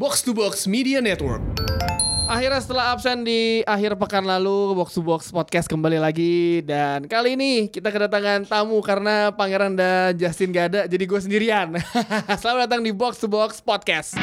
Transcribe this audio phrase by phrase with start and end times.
[0.00, 1.44] Box to Box Media Network.
[2.24, 7.36] Akhirnya setelah absen di akhir pekan lalu, Box to Box Podcast kembali lagi dan kali
[7.36, 11.76] ini kita kedatangan tamu karena Pangeran dan Justin gak ada, jadi gue sendirian.
[12.40, 14.16] Selamat datang di Box to Box Podcast.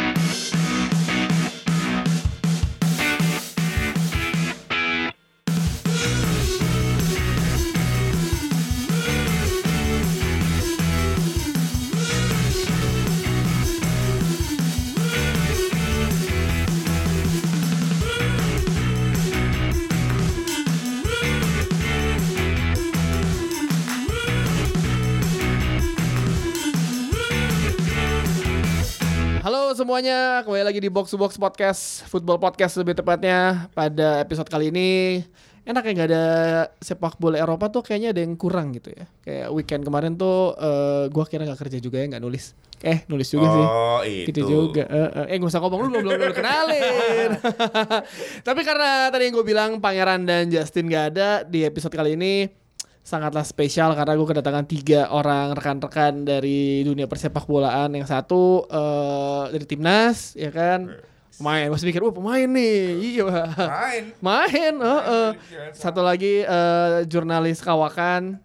[29.87, 33.71] Semuanya, kembali lagi di Box to Box Podcast, Football Podcast lebih tepatnya.
[33.71, 35.23] Pada episode kali ini,
[35.63, 36.25] enak ya nggak ada
[36.83, 39.07] sepak bola Eropa tuh kayaknya ada yang kurang gitu ya.
[39.23, 42.51] Kayak weekend kemarin tuh, eh gua kira nggak kerja juga ya, nggak nulis.
[42.83, 43.63] Eh, nulis juga sih.
[43.63, 44.27] Oh itu.
[44.27, 44.83] Gitu juga.
[44.91, 47.29] Eh, eh, eh gak usah ngomong lu belum belum, belum kenalin.
[48.51, 52.66] Tapi karena tadi yang gue bilang Pangeran dan Justin gak ada di episode kali ini
[53.07, 57.95] sangatlah spesial karena gue kedatangan tiga orang rekan-rekan dari dunia persepak bolaan.
[57.95, 60.91] Yang satu eh, dari timnas, ya kan.
[61.39, 64.03] Main, masih mikir, wah pemain nih, iya Main.
[64.19, 65.29] main, heeh.
[65.71, 68.43] Satu lagi eh, jurnalis kawakan,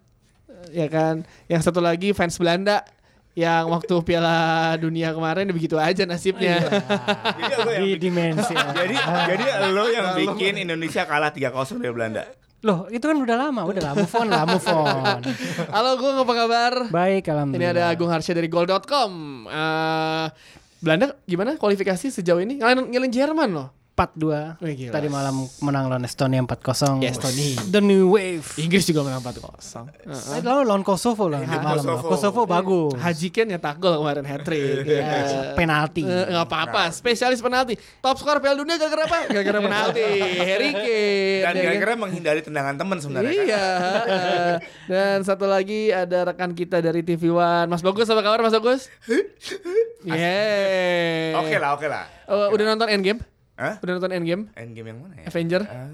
[0.71, 1.27] ya kan.
[1.51, 2.87] Yang satu lagi fans Belanda
[3.33, 6.61] yang waktu Piala Dunia kemarin begitu aja nasibnya.
[7.51, 12.29] Yang di dimensi jadi jadi lo yang bikin Indonesia kalah 3-0 dari Belanda.
[12.63, 15.19] Loh, itu kan udah lama, udah lah, move on lah, move on.
[15.75, 16.73] Halo, gue apa kabar?
[16.87, 17.75] Baik, Ini alhamdulillah.
[17.75, 19.11] ada Agung Harsha dari Goal.com.
[19.51, 20.25] Eh,
[20.79, 22.63] Belanda gimana kualifikasi sejauh ini?
[22.63, 23.67] Ngalahin, ngalahin Jerman loh.
[23.93, 24.57] 4-2.
[24.65, 24.91] Wih, gila.
[24.97, 26.97] Tadi malam menang lawan Estonia 4-0.
[27.05, 27.61] Ya, Estonia.
[27.69, 28.41] The new wave.
[28.57, 29.85] Inggris juga menang 4-0.
[30.09, 31.77] Eh, lalu lawan Kosovo lah Ini malam.
[31.77, 32.09] Kosovo.
[32.09, 32.97] Kosovo, Kosovo bagus.
[32.97, 34.81] Haji Ken nyetak gol kemarin hat trick.
[34.89, 36.01] Ya, penalti.
[36.01, 37.77] Eh, nggak apa-apa, spesialis penalti.
[38.01, 39.19] Top skor Piala Dunia gara-gara apa?
[39.29, 40.01] Gara-gara penalti.
[40.41, 41.45] Harry Kane.
[41.45, 41.61] Dan ya kan?
[41.61, 43.29] kira-kira menghindari tendangan teman sebenarnya.
[43.29, 43.65] Iya.
[44.09, 44.53] heeh.
[44.89, 48.89] Dan satu lagi ada rekan kita dari TV One, Mas Bagus apa kabar Mas Bagus?
[50.01, 51.37] Yeay.
[51.37, 52.09] Oke lah, oke lah.
[52.25, 53.21] Oh, udah nonton Endgame?
[53.63, 53.73] Hah?
[53.79, 54.43] Udah nonton Endgame?
[54.53, 55.25] Endgame yang mana ya?
[55.25, 55.61] Avenger?
[55.63, 55.87] Ah.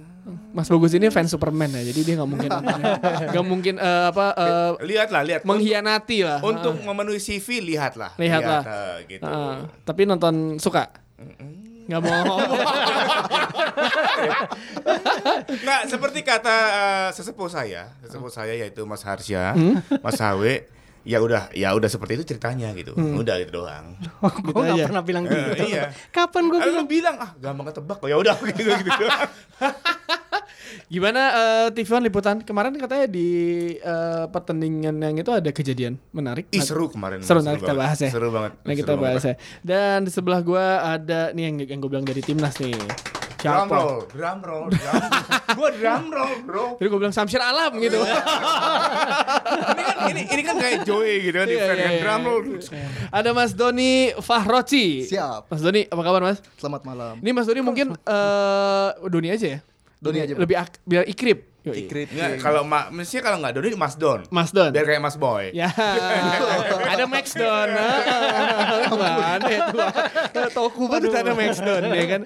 [0.49, 2.49] Mas Bagus ini fans Superman ya, jadi dia nggak mungkin
[3.31, 5.41] nggak mungkin eh, apa eh, Lihatlah, lihat.
[5.43, 6.39] mengkhianati lah.
[6.39, 8.13] Untuk memenuhi CV lihatlah.
[8.15, 8.61] Lihatlah.
[8.63, 9.21] eh, gitu.
[9.21, 9.55] Heeh.
[9.83, 10.89] tapi nonton suka?
[11.85, 12.37] Nggak mau.
[15.59, 19.81] Nggak, seperti kata eh, sesepuh saya, sesepuh saya yaitu Mas Harsya, Hmm?
[19.99, 20.53] Mas Hawe,
[21.01, 22.91] ya udah, ya udah seperti itu ceritanya gitu.
[22.93, 23.95] Udah gitu doang.
[23.95, 24.85] gue gak aja.
[24.85, 25.63] pernah bilang Eh, gitu.
[25.69, 25.91] iya.
[26.09, 26.85] Kapan gue bilang?
[26.85, 29.05] bilang ah gampang ketebak kok ya udah gitu gitu.
[30.87, 33.29] Gimana eh, TV One liputan kemarin katanya di
[33.75, 36.45] eh, pertandingan yang itu ada kejadian menarik.
[36.49, 37.21] Ih seru kemarin.
[37.21, 37.81] Seru, nanti kita banget.
[37.81, 38.09] bahas ya.
[38.09, 38.51] Seru banget.
[38.59, 39.29] Nah kita Seru bahas banget.
[39.29, 39.35] ya.
[39.61, 42.73] Dan di sebelah gua ada nih yang yang gue bilang dari timnas nih.
[43.39, 43.71] Drum Siapa?
[43.73, 45.01] roll, drum roll, drum.
[45.57, 46.65] Gua drum roll, bro.
[46.75, 47.95] Jadi gue bilang Samsir Alam gitu.
[49.71, 52.01] ini kan ini, ini kan kayak Joey gitu kan di Iya, fan iya, kan iya.
[52.01, 52.43] drum roll.
[53.09, 55.05] ada Mas Doni Fahroci.
[55.05, 55.47] Siap.
[55.47, 56.43] Mas Doni, apa kabar Mas?
[56.55, 57.15] Selamat malam.
[57.17, 59.59] Ini Mas Doni mungkin eh Doni aja ya.
[59.97, 60.33] Doni aja.
[60.35, 61.39] Lebih ak- biar ikrip.
[61.69, 61.85] Yoi.
[61.85, 62.07] Ikrit.
[62.09, 64.19] Enggak, kalau ma mestinya kalau enggak Doni Mas Don.
[64.33, 64.69] Mas Don.
[64.73, 65.53] Biar kayak Mas Boy.
[65.53, 65.69] Ya,
[66.93, 67.69] ada Max Don.
[68.99, 69.77] Mana itu?
[70.51, 72.21] Toku banget ada Max Don ya kan.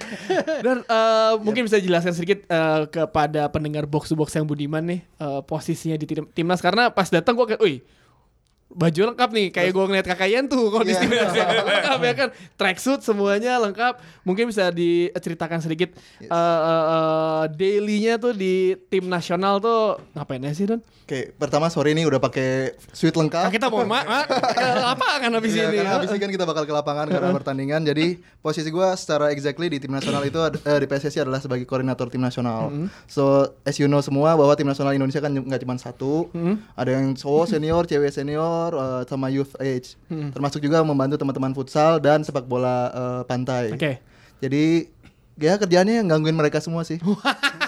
[0.63, 4.99] Dan eh, mungkin bisa jelaskan sedikit eh, kepada pendengar box to box yang budiman nih
[5.03, 7.83] eh, posisinya di tim- timnas karena pas datang gua kayak, "Wih,
[8.73, 11.29] baju lengkap nih kayak gue ngeliat kakak Yan tuh kondisi Iya.
[11.29, 11.33] timnas
[11.69, 16.27] lengkap ya kan tracksuit semuanya lengkap mungkin bisa diceritakan sedikit Yes.
[16.27, 18.53] eh, eh, eh, dailynya tuh di
[18.87, 20.81] tim nasional tuh ngapain aja sih Don?
[21.03, 23.43] Oke, pertama sore ini udah pakai suite lengkap.
[23.43, 24.23] Nah, kita mau mak, mak
[24.55, 25.75] ke lapangan habis Iya, ini.
[25.75, 27.83] karena habis ini kan kita bakal ke lapangan karena pertandingan.
[27.83, 28.05] Jadi
[28.39, 32.23] posisi gua secara exactly di tim nasional itu eh, di PSSI adalah sebagai koordinator tim
[32.23, 32.71] nasional.
[33.05, 33.27] So
[33.61, 36.31] as you know semua bahwa tim nasional Indonesia kan nggak cuma satu.
[36.71, 39.99] Ada yang cowok senior, cewek senior, eh, sama youth age.
[40.07, 43.71] Termasuk juga membantu teman-teman futsal dan sepak bola eh, pantai.
[43.71, 43.99] Oke.
[44.39, 44.87] Jadi
[45.33, 47.01] ya kerjaannya gangguin mereka semua sih.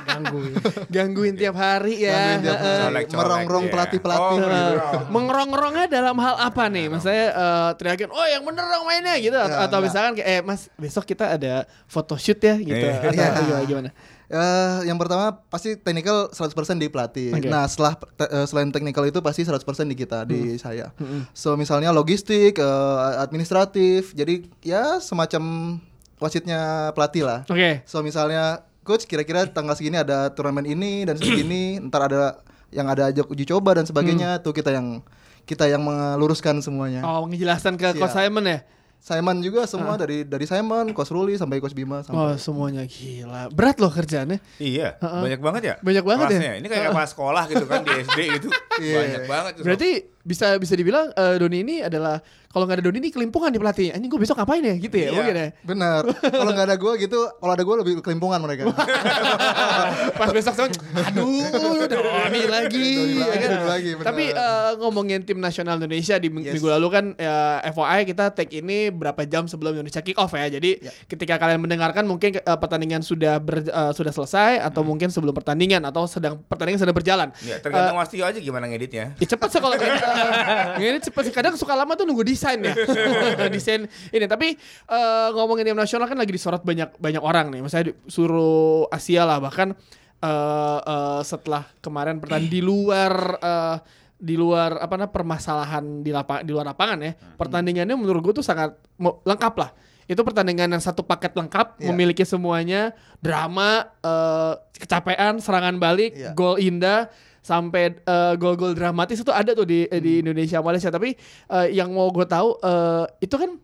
[0.05, 0.47] Ganggu.
[0.95, 2.13] Gangguin tiap hari ya.
[2.37, 3.03] Gangguin tiap hari.
[3.09, 3.71] Merongrong ya.
[3.73, 4.21] pelatih-pelatih.
[4.21, 5.05] Oh, Eh, merongrong.
[5.09, 6.85] mengerong-ngerongnya dalam hal apa nih?
[6.87, 9.81] Maksudnya eh, teriakin, oh yang bener dong mainnya gitu, atau, Ya, atau enggak.
[9.83, 11.53] misalkan kayak, eh mas besok kita ada
[11.85, 13.11] photoshoot ya gitu, Iya.
[13.27, 13.57] atau Iya.
[13.65, 13.89] gimana?
[14.25, 17.29] Eh, yang pertama pasti technical 100% di pelatih.
[17.29, 17.45] Oke.
[17.45, 20.89] Nah, setelah te- eh, selain technical itu pasti 100% di kita, di saya.
[21.37, 24.17] So, misalnya logistik, eh, administratif.
[24.17, 25.77] Jadi ya semacam
[26.17, 27.39] wasitnya pelatih lah.
[27.45, 27.85] Oke.
[27.85, 32.41] So, misalnya coach kira-kira tanggal segini ada turnamen ini dan segini, ntar ada
[32.73, 35.05] yang ada ajak uji coba dan sebagainya, tuh kita yang
[35.45, 37.05] kita yang meluruskan semuanya.
[37.05, 38.01] Oh ngejelasan ke Siap.
[38.01, 38.59] Coach Simon ya?
[39.05, 43.53] Simon juga semua dari dari Simon, Coach Ruli sampai Coach Bima Oh sampai semuanya gila.
[43.53, 44.41] Berat loh kerjaannya.
[44.57, 45.21] Iya, Heeh.
[45.21, 45.75] banyak banget ya.
[45.77, 46.39] Banyak banget ya?
[46.41, 46.53] Kelasnya.
[46.57, 48.49] Ini kayak kepala sekolah gitu kan di SD gitu.
[48.75, 48.97] Iya.
[48.99, 49.51] Banyak banget.
[49.55, 49.63] tuh.
[49.63, 49.91] Berarti
[50.25, 52.17] bisa bisa dibilang eh, Doni ini adalah
[52.49, 53.91] kalau nggak ada Doni ini kelimpungan di pelatih.
[53.91, 55.11] Anjing gue besok ngapain ya gitu ya Iya.
[55.13, 55.47] mungkin ya.
[55.61, 56.01] benar.
[56.25, 58.63] kalau nggak ada gue gitu, kalau ada gue lebih kelimpungan mereka.
[60.17, 60.71] Pas besok sama
[61.03, 61.45] aduh
[61.91, 62.89] Doni lagi.
[62.95, 63.49] Doni ya lagi, kan?
[63.51, 63.89] Doni lagi.
[63.99, 66.51] Tapi eh, ngomongin tim nasional Indonesia di Yes.
[66.53, 70.47] minggu lalu kan ya, FYI kita take ini berapa jam sebelum Indonesia kick off ya.
[70.47, 70.91] Jadi Ya.
[71.05, 74.89] ketika kalian mendengarkan mungkin eh, pertandingan sudah ber- eh, sudah selesai atau Hmm.
[74.89, 77.29] mungkin sebelum pertandingan atau sedang pertandingan sedang berjalan.
[77.41, 79.11] Ya, tergantung Mas Tio aja gimana ngeditnya.
[79.15, 79.75] Ya cepet sih kalau
[80.15, 81.33] uh, ngedit cepet sih.
[81.35, 82.73] Kadang suka lama tuh nunggu desain ya.
[83.53, 84.25] desain ini.
[84.25, 84.55] Tapi
[84.87, 87.61] eh, ngomongin tim nasional kan lagi disorot banyak banyak orang nih.
[87.61, 89.75] Misalnya suruh Asia lah bahkan
[90.19, 93.77] eh, eh, setelah kemarin pertandingan di luar eh,
[94.15, 97.13] di luar apa namanya permasalahan di lapang di luar lapangan ya.
[97.35, 99.71] Pertandingannya menurut gue tuh sangat lengkap lah.
[100.05, 101.89] Itu pertandingan yang satu paket lengkap, Iya.
[101.89, 102.93] memiliki semuanya,
[103.25, 106.37] drama, eh, kecapean, serangan balik, Iya.
[106.37, 107.09] gol indah
[107.45, 110.89] sampai eh, gol-gol dramatis itu ada tuh di di Indonesia Malaysia.
[110.89, 111.13] Tapi
[111.53, 113.61] eh, yang mau gue tahu eh, itu kan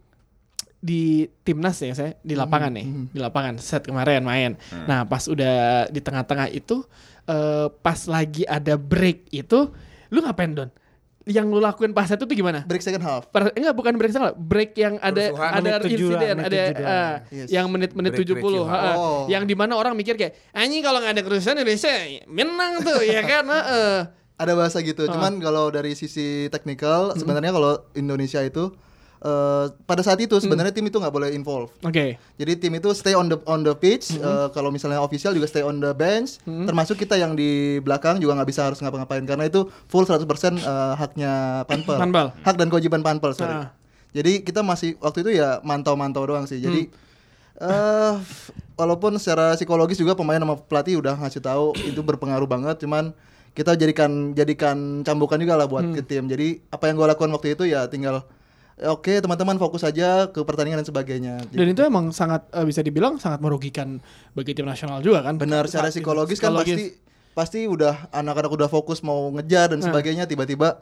[0.81, 4.53] di timnas ya saya di lapangan nih di lapangan set kemarin main.
[4.85, 6.85] Nah pas udah di tengah-tengah itu
[7.25, 9.69] eh, pas lagi ada break itu
[10.13, 10.69] lu ngapain don
[11.31, 13.25] yang lu lakuin pas itu tuh gimana Break second half.
[13.27, 15.51] Per, enggak bukan break salah break yang ada Kerusuhan.
[15.51, 17.47] ada Menit tujuh lah, insiden menit ada ah, Yes.
[17.47, 18.67] yang menit-menit Break 70 kerusuhan.
[18.69, 19.23] ha, Oh.
[19.25, 21.91] yang di mana orang mikir kayak anjing kalau nggak ada kerusuhan Indonesia
[22.27, 23.95] menang tuh ya kan heeh.
[24.35, 25.05] Ada bahasa gitu.
[25.05, 28.73] Cuman kalau dari sisi teknikal, sebenarnya kalau Indonesia itu
[29.21, 31.69] eh, pada saat itu sebenarnya tim itu nggak boleh involve.
[31.81, 34.17] oke Jadi tim itu stay on the on the pitch.
[34.17, 36.41] eh, kalau misalnya official juga stay on the bench.
[36.43, 40.25] Termasuk kita yang di belakang juga nggak bisa harus ngapa-ngapain karena itu full 100%
[40.57, 41.97] eh, haknya Panpel.
[42.01, 42.27] Panpel.
[42.41, 43.53] Hak dan kewajiban Panpel, sorry.
[43.55, 43.69] Ah.
[44.11, 46.59] Jadi kita masih waktu itu ya mantau-mantau doang sih.
[46.59, 46.91] Jadi
[47.61, 48.13] eh
[48.73, 53.13] walaupun secara psikologis juga pemain sama pelatih udah ngasih tahu itu berpengaruh banget, cuman
[53.53, 56.25] kita jadikan jadikan cambukan juga lah buat ke tim.
[56.25, 58.25] Jadi apa yang gue lakukan waktu itu ya tinggal
[58.81, 61.33] "Ya Oke teman-teman fokus aja ke pertandingan dan sebagainya.
[61.47, 64.01] Dan itu emang sangat eh, bisa dibilang sangat merugikan
[64.33, 65.37] bagi tim nasional juga kan.
[65.37, 66.73] Benar, secara Saat- psikologis kan psikologis.
[66.73, 66.85] pasti
[67.31, 70.81] pasti udah anak-anak udah fokus mau ngejar dan sebagainya tiba-tiba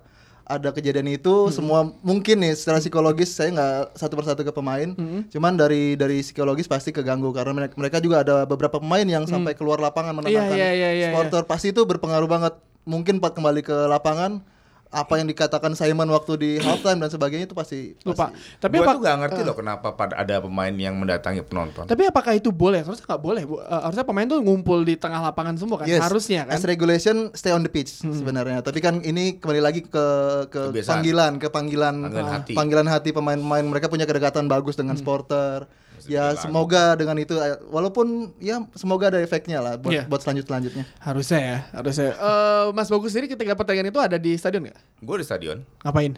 [0.50, 4.90] ada kejadian itu semua mungkin nih secara psikologis saya nggak satu persatu ke pemain.
[5.30, 9.54] Cuman dari dari psikologis pasti keganggu karena mereka, mereka juga ada beberapa pemain yang sampai
[9.54, 11.44] keluar lapangan menenangkan Iya, iya, iya, iya, supporter.
[11.46, 12.54] Pasti itu berpengaruh banget.
[12.82, 14.42] Mungkin pak kembali ke lapangan
[14.90, 18.34] apa yang dikatakan Simon waktu di halftime dan sebagainya itu pasti, lupa.
[18.34, 18.58] pasti.
[18.58, 21.86] Tapi Gua apa tuh gak ngerti loh kenapa pada ada pemain yang mendatangi penonton.
[21.86, 22.82] tapi apakah itu boleh?
[22.82, 23.46] Harusnya nggak boleh.
[23.46, 23.58] Bu.
[23.60, 25.86] Eh, harusnya pemain tuh ngumpul di tengah lapangan semua kan.
[25.86, 26.58] Yes, Harusnya kan.
[26.58, 28.60] As regulation stay on the pitch sebenarnya.
[28.60, 30.06] Tapi kan ini kembali lagi ke
[30.50, 30.90] ke Kebiasaan.
[30.98, 32.54] panggilan, ke panggilan Panggilan hati.
[32.58, 35.70] panggilan hati pemain-pemain mereka punya kedekatan bagus dengan supporter.
[36.06, 40.04] Ya semoga dengan itu eh, walaupun ya semoga ada efeknya lah buat Iya.
[40.06, 40.86] buat selanjut selanjutnya.
[40.98, 42.14] Harusnya ya, harusnya.
[42.14, 44.80] Eh, Mas Bagus sendiri ketika pertandingan itu ada di stadion nggak?
[45.02, 45.66] Gue di stadion.
[45.82, 46.14] Ngapain?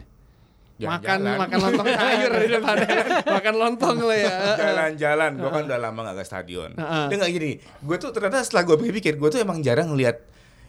[0.82, 1.38] makan Jalan-jalan.
[1.38, 2.96] makan lontong sayur di depannya.
[3.22, 4.36] makan lontong lo ya.
[4.58, 6.70] Jalan-jalan, gue kan udah lama gak ke stadion.
[6.74, 7.04] Heeh.
[7.06, 10.18] Dia nggak gini, gue tuh ternyata setelah gue pikir-pikir, gue tuh emang jarang ngeliat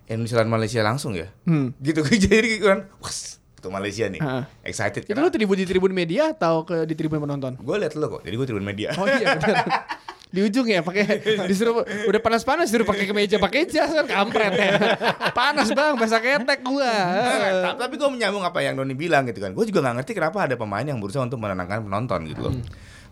[0.05, 1.33] Indonesia lawan Malaysia langsung ya.
[1.49, 1.73] Hmm.
[1.81, 4.43] Gitu jadi kan, was, itu Malaysia nih, Heeh.
[4.61, 5.07] excited.
[5.07, 7.55] Itu lu tribun di tribun media atau ke di tribun penonton?
[7.55, 8.91] Gue liat lo kok, jadi gue turun media.
[8.93, 9.63] Oh iya benar.
[10.27, 14.69] Di ujung ya pakai disuruh udah panas-panas disuruh pakai kemeja pakai jas kan kampret ya.
[15.29, 16.89] Panas bang, bahasa ketek gua.
[17.63, 19.53] Ta- Tapi gue menyambung apa yang Doni bilang gitu kan.
[19.53, 22.53] Gue juga nggak ngerti kenapa ada pemain yang berusaha untuk menenangkan penonton gitu loh.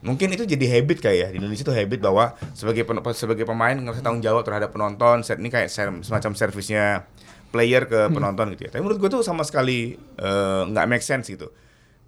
[0.01, 4.01] Mungkin itu jadi habit kayak ya di Indonesia tuh habit bahwa sebagai sebagai pemain ngerasa
[4.01, 5.21] tanggung jawab terhadap penonton.
[5.21, 7.05] Set ini kayak ser- semacam servisnya
[7.51, 8.71] player ke penonton gitu ya.
[8.73, 11.51] Tapi menurut gue tuh sama sekali eh, nggak make sense gitu.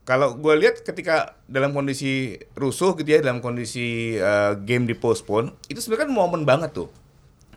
[0.04, 5.52] Kalau gue lihat ketika dalam kondisi rusuh gitu ya, dalam kondisi eh, game di postpone,
[5.68, 6.90] itu sebenarnya kan momen banget tuh.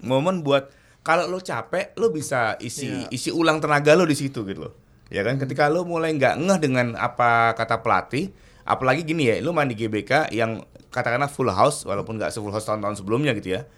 [0.03, 0.71] Momen buat
[1.07, 4.75] kalau lo capek, lo bisa isi isi ulang tenaga lo di situ gitu loh.
[5.07, 8.35] Ya kan, ketika lo mulai nggak ngeh dengan apa kata pelatih,
[8.67, 12.67] apalagi gini ya, lo main di GBK yang katakanlah full house, walaupun nggak full house
[12.67, 13.71] tahun-tahun sebelumnya gitu ya,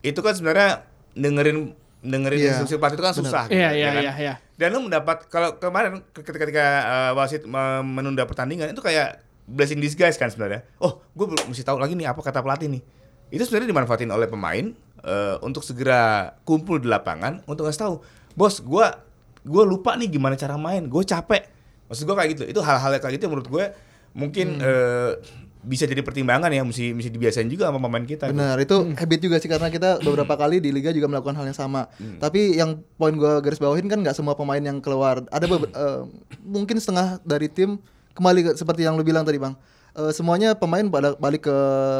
[0.00, 3.44] itu kan sebenarnya dengerin dengerin Iya, instruksi pelatih itu kan susah.
[3.46, 4.02] gitu, Iya ya iya kan?
[4.02, 4.34] iya iya.
[4.56, 9.80] Dan lu mendapat kalau kemarin ketika ketika uh, wasit me- menunda pertandingan itu kayak blessing
[9.80, 10.64] disguise kan sebenarnya.
[10.80, 12.82] Oh, gue belum mesti tahu lagi nih apa kata pelatih nih.
[13.28, 17.94] Itu sebenarnya dimanfaatin oleh pemain uh, untuk segera kumpul di lapangan untuk ngasih tahu,
[18.32, 18.86] bos, gue
[19.40, 21.48] gue lupa nih gimana cara main, gue capek.
[21.86, 22.42] Maksud gue kayak gitu.
[22.48, 23.64] Itu hal-hal kayak gitu yang menurut gue
[24.10, 25.14] mungkin uh,
[25.60, 28.32] bisa jadi pertimbangan ya, mesti mesti dibiasain juga sama pemain kita.
[28.32, 31.58] Benar, itu habit juga sih karena kita beberapa kali di liga juga melakukan hal yang
[31.58, 31.88] sama.
[32.16, 35.20] Tapi yang poin gua garis bawahin kan nggak semua pemain yang keluar.
[35.28, 36.00] Ada eh,
[36.40, 37.76] mungkin setengah dari tim
[38.16, 39.54] kembali ke, seperti yang lu bilang tadi, Bang.
[39.96, 41.56] eh, semuanya pemain pada balik ke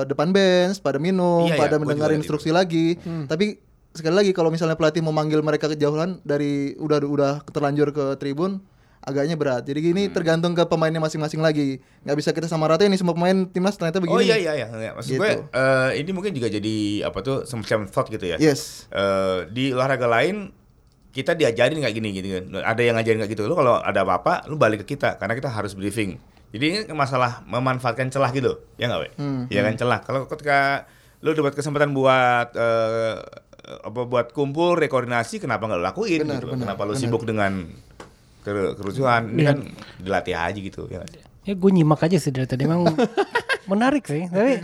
[0.09, 2.97] depan bench, pada minum, Iya, iya, pada gua mendengar instruksi lagi.
[3.29, 8.63] Tapi sekali lagi kalau misalnya pelatih memanggil mereka kejauhan dari udah udah terlanjur ke tribun
[9.01, 9.63] agaknya berat.
[9.63, 10.13] Jadi gini Hmm.
[10.13, 11.81] tergantung ke pemainnya masing-masing lagi.
[12.01, 14.15] nggak bisa kita sama rata ini semua pemain timnas ternyata begini.
[14.15, 14.67] Oh iya iya iya.
[14.67, 15.21] Nggak, Maksud Gitu.
[15.21, 18.37] gue eh, ini mungkin juga jadi apa tuh semacam thought gitu ya.
[18.37, 18.85] Yes.
[18.89, 20.53] Eh, di olahraga lain
[21.11, 22.45] kita diajarin kayak gini gitu kan.
[22.63, 23.43] Ada yang ngajarin kayak gitu.
[23.45, 26.21] Lu kalau ada apa-apa lu balik ke kita karena kita harus briefing.
[26.51, 28.59] Jadi ini masalah memanfaatkan celah gitu.
[28.75, 29.09] Ya enggak, We?
[29.17, 30.03] Hmm, Ya kan celah.
[30.03, 30.87] Kalau ketika
[31.21, 33.17] lu dapat kesempatan buat eh,
[33.81, 36.47] apa buat kumpul rekoordinasi kenapa nggak lakuin Benar, gitu.
[36.51, 37.01] benar, kenapa lu benar.
[37.01, 37.71] sibuk dengan
[38.43, 39.49] kerusuhan ini Iya.
[39.51, 39.59] kan
[39.99, 41.05] dilatih aja gitu ya?
[41.41, 42.85] Ya gue nyimak aja sih dari tadi emang
[43.67, 44.27] menarik sih.
[44.27, 44.61] Tapi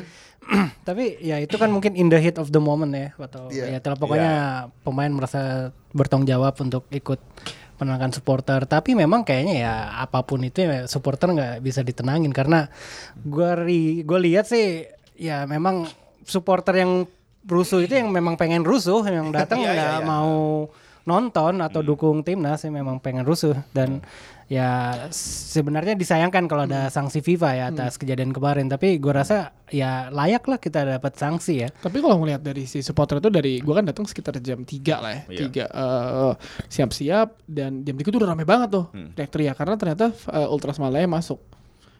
[0.89, 3.65] tapi ya itu kan mungkin in the heat of the moment ya atau Iya.
[3.69, 4.33] ya telah pokoknya
[4.81, 7.19] pemain merasa bertanggung jawab untuk ikut
[7.77, 8.65] menenangkan supporter.
[8.65, 12.71] Tapi memang kayaknya ya apa pun itu ya supporter nggak bisa ditenangin karena
[13.19, 13.51] gue
[14.01, 15.89] gue lihat sih ya memang
[16.23, 17.05] supporter yang
[17.43, 20.07] rusuh itu yang memang pengen rusuh yang datang Iya, iya, nggak iya.
[20.07, 20.35] mau
[21.07, 23.55] nonton atau dukung timnas ya memang pengen rusuh.
[23.71, 24.03] Dan
[24.47, 28.67] ya sebenarnya disayangkan kalau ada sanksi FIFA ya atas kejadian kemarin.
[28.67, 31.69] Tapi gue rasa ya layak lah kita dapat sanksi ya.
[31.71, 35.13] Tapi kalau ngelihat dari si supporter itu dari gua kan datang sekitar jam 3 lah
[35.15, 35.23] ya.
[35.31, 35.67] Iya.
[35.71, 36.35] 3 eh,
[36.69, 37.29] siap-siap.
[37.47, 38.87] Dan jam 3 itu udah rame banget tuh.
[38.91, 39.15] Hmm.
[39.15, 39.55] Teriak-teriak.
[39.55, 41.56] Karena ternyata eh, Ultras Malaya masuk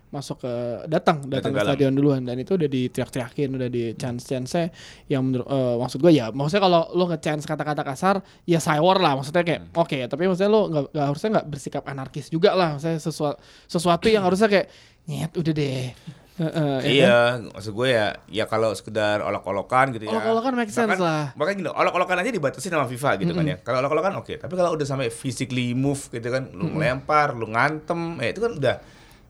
[0.07, 0.53] masuk ke
[0.87, 4.71] datang datang ke stadion duluan dan itu udah diteriak-teriakin udah di chance chance
[5.07, 9.15] yang menurut eh, maksud gue ya maksudnya kalau lo nge-chance kata-kata kasar ya cywar lah
[9.15, 9.83] maksudnya kayak Hmm.
[9.83, 13.37] oke tapi maksudnya lo nggak harusnya nggak bersikap anarkis juga lah maksudnya sesuatu
[13.67, 14.67] sesuatu yang harusnya kayak
[15.05, 15.91] nyet udah deh
[16.37, 16.85] Eh, eh, ya kan?
[16.85, 20.13] Iya, maksud gue ya, ya kalau sekedar olok-olokan gitu ya.
[20.13, 21.33] Olok-olokan make sense Bahkan- lah.
[21.33, 23.57] Bahkan gini, olok-olokan aja dibatasi sama FIFA gitu kan ya.
[23.57, 28.21] Kalau olok-olokan oke, tapi kalau udah sampai physically move gitu kan, lu ngelempar, lu ngantem,
[28.21, 28.75] eh itu kan udah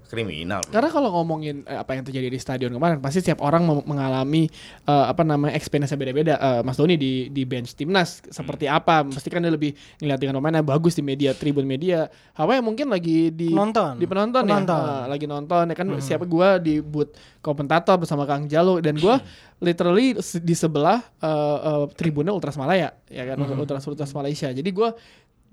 [0.06, 0.62] kriminal.
[0.70, 4.46] Karena kalau ngomongin eh, apa yang terjadi di stadion kemarin, pasti setiap orang mengalami
[4.86, 6.38] eh, apa namanya experience beda-beda.
[6.38, 9.02] Eh, Mas Doni di di bench timnas seperti apa?
[9.06, 12.06] Pasti kan dia lebih ngeliat dengan pemain yang bagus di media, tribun media.
[12.32, 13.98] Apa yang mungkin lagi di Penonton.
[13.98, 14.80] di penonton, Penonton.
[14.80, 15.86] ya, Eh, lagi nonton ya kan.
[15.98, 19.18] Siapa gua di booth komentator bersama Kang Jalo dan gua
[19.66, 24.52] literally di sebelah eh, eh, tribunnya Ultras Malaya, ya kan Ultras Ultras Malaysia.
[24.52, 24.92] Jadi gua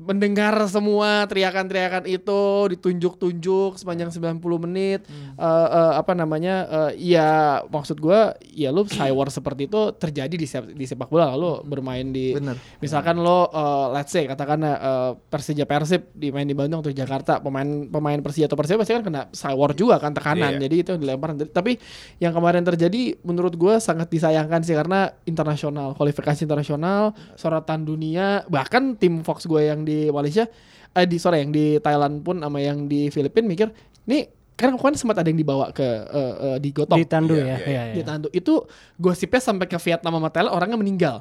[0.03, 5.35] mendengar semua teriakan-teriakan itu ditunjuk-tunjuk sepanjang 90 menit Hmm.
[5.35, 6.55] Eh, eh, apa namanya
[6.89, 7.29] eh, ya
[7.65, 12.05] maksud gua ya lu cywar seperti itu terjadi di sep- di sepak bola lalu bermain
[12.05, 12.55] di Bener.
[12.77, 13.59] misalkan lo eh,
[13.91, 14.75] let's say katakan eh,
[15.23, 19.21] Persija Persib dimain di Bandung atau Jakarta pemain pemain Persija atau Persib pasti kan kena
[19.29, 20.61] cywar juga kan tekanan Iya.
[20.61, 21.79] jadi itu dilempar tapi
[22.17, 28.93] yang kemarin terjadi menurut gua sangat disayangkan sih karena internasional kualifikasi internasional sorotan dunia bahkan
[28.93, 30.45] tim Fox gue yang di Malaysia
[30.93, 33.67] eh di sorry yang di Thailand pun sama yang di Filipina mikir
[34.05, 36.97] nih kan kemarin sempat ada yang dibawa ke eh, eh, di Gotong.
[37.01, 38.05] Di tandu Iya, ya, iya, iya, di iya.
[38.05, 38.27] Tandu.
[38.29, 38.69] Itu
[39.01, 41.15] gosipnya sampai ke Vietnam sama Thailand orangnya meninggal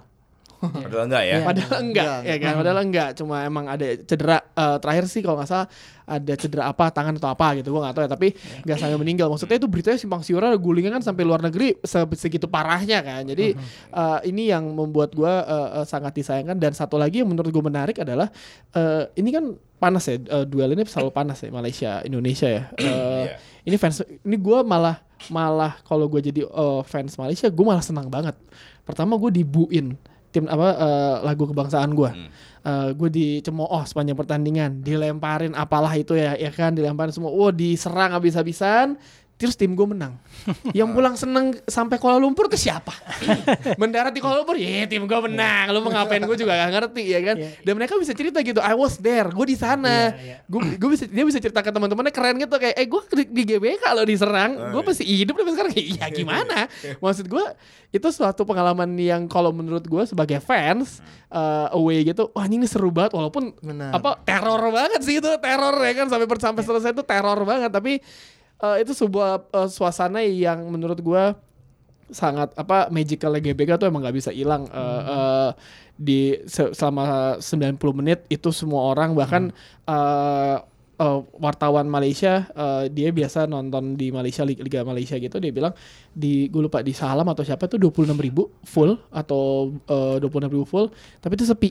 [0.86, 1.32] Padahal enggak ya.
[1.32, 1.44] Iya.
[1.44, 2.20] Padahal enggak, Enggak.
[2.24, 2.52] ya kan?
[2.54, 5.66] Padahal enggak, cuma emang ada cedera eh, terakhir sih kalau nggak salah
[6.02, 8.10] ada cedera apa tangan atau apa gitu, gua nggak tahu ya.
[8.10, 8.28] Tapi
[8.62, 9.26] nggak sampai meninggal.
[9.26, 13.22] Maksudnya itu beritanya simpang siur, ada gulingnya kan sampai luar negeri se- segitu parahnya kan.
[13.24, 13.54] Jadi
[13.90, 16.58] eh, ini yang membuat gua eh, eh, sangat disayangkan.
[16.58, 18.30] Dan satu lagi yang menurut gua menarik adalah
[18.72, 19.44] eh, ini kan
[19.76, 22.62] panas ya, eh, duel ini selalu panas ya Malaysia Indonesia ya.
[22.76, 22.90] Eh,
[23.22, 23.34] Iya.
[23.62, 28.10] Ini fans, ini gua malah malah kalau gue jadi eh, fans Malaysia, gue malah senang
[28.10, 28.34] banget.
[28.82, 29.94] Pertama gue dibuin
[30.32, 32.10] tim apa eh, lagu kebangsaan gue.
[32.94, 37.34] gue dicemooh sepanjang pertandingan, dilemparin apalah itu ya, ya kan, dilemparin semua.
[37.34, 38.94] Wah, diserang habis-habisan.
[39.42, 40.14] Terus tim gue menang.
[40.78, 42.94] Yang pulang seneng sampai Kuala Lumpur ke siapa?
[43.82, 45.74] Mendarat di Kuala Lumpur, ya tim gue menang.
[45.74, 47.36] Lu mau ngapain gue juga gak ngerti ya kan.
[47.42, 47.50] Iya.
[47.66, 50.14] Dan mereka bisa cerita gitu, I was there, gue di sana.
[50.14, 50.36] Iya, iya.
[50.46, 53.42] Gue gue bisa dia bisa cerita ke teman-temannya keren gitu kayak, eh gue di, di
[53.50, 55.74] GBK lo diserang, gue masih hidup sampai sekarang.
[55.82, 56.70] Iya gimana?
[57.02, 57.44] Maksud gue
[57.90, 61.02] itu suatu pengalaman yang kalau menurut gue sebagai fans
[61.34, 63.90] uh, away gitu, wah ini seru banget walaupun Benar.
[63.98, 67.98] apa teror banget sih itu teror ya kan sampai sampai selesai itu teror banget tapi
[68.62, 71.34] uh, itu sebuah uh, suasana yang menurut gua
[72.12, 74.64] sangat apa magical GBK tuh emang nggak bisa hilang.
[74.70, 75.50] Uh, uh,
[76.02, 79.52] di se- selama 90 menit itu semua orang bahkan
[79.86, 80.58] uh,
[80.98, 85.72] uh, wartawan Malaysia uh, dia biasa nonton di Malaysia Liga, Liga Malaysia gitu dia bilang
[86.10, 90.66] di gue lupa di Salam atau siapa tuh 26.000 ribu full atau uh, 26.000 ribu
[90.66, 90.90] full
[91.22, 91.70] tapi itu sepi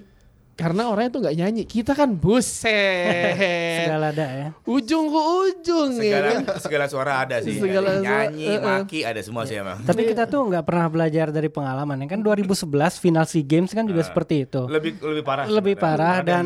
[0.61, 1.63] karena orangnya tuh nggak nyanyi.
[1.65, 3.33] Kita kan buset.
[3.81, 4.47] Segala ada ya.
[4.69, 6.43] ujung ke ujung ya segala kan.
[6.61, 7.57] segala suara ada sih.
[7.57, 8.61] Segala suara, nyanyi, eh, eh.
[8.61, 9.81] maki ada semua sih emang.
[9.81, 13.89] Tapi kita tuh nggak pernah belajar dari pengalaman ya kan 2011 final SEA Games kan
[13.89, 14.61] juga seperti itu.
[14.69, 15.45] Lebih lebih parah.
[15.49, 15.81] lebih sebenarnya.
[15.81, 16.45] parah Ada dan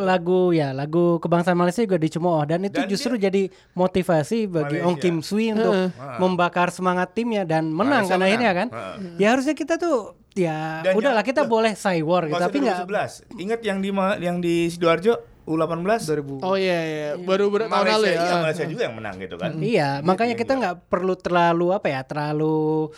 [0.00, 4.88] lagu ya lagu kebangsaan Malaysia juga dicemooh dan itu Dan justru jadi motivasi bagi Malaysia.
[4.88, 8.68] Ong Kim Sui untuk membakar semangat timnya dan menang Malaysia kan akhirnya kan.
[8.72, 9.18] menang.
[9.20, 12.84] Ya harusnya kita tuh ya Dan udahlah yang- kita boleh say war gitu tapi nggak
[12.84, 13.22] 2011.
[13.36, 17.86] Ingat yang di Ma- yang di Sidoarjo U18 2000 Oh iya iya, baru ber- tahun
[17.90, 18.16] lalu ya.
[18.16, 19.50] iya, Malaysia juga yang menang gitu kan.
[19.54, 22.88] Iya, makanya kita nggak perlu terlalu apa ya, terlalu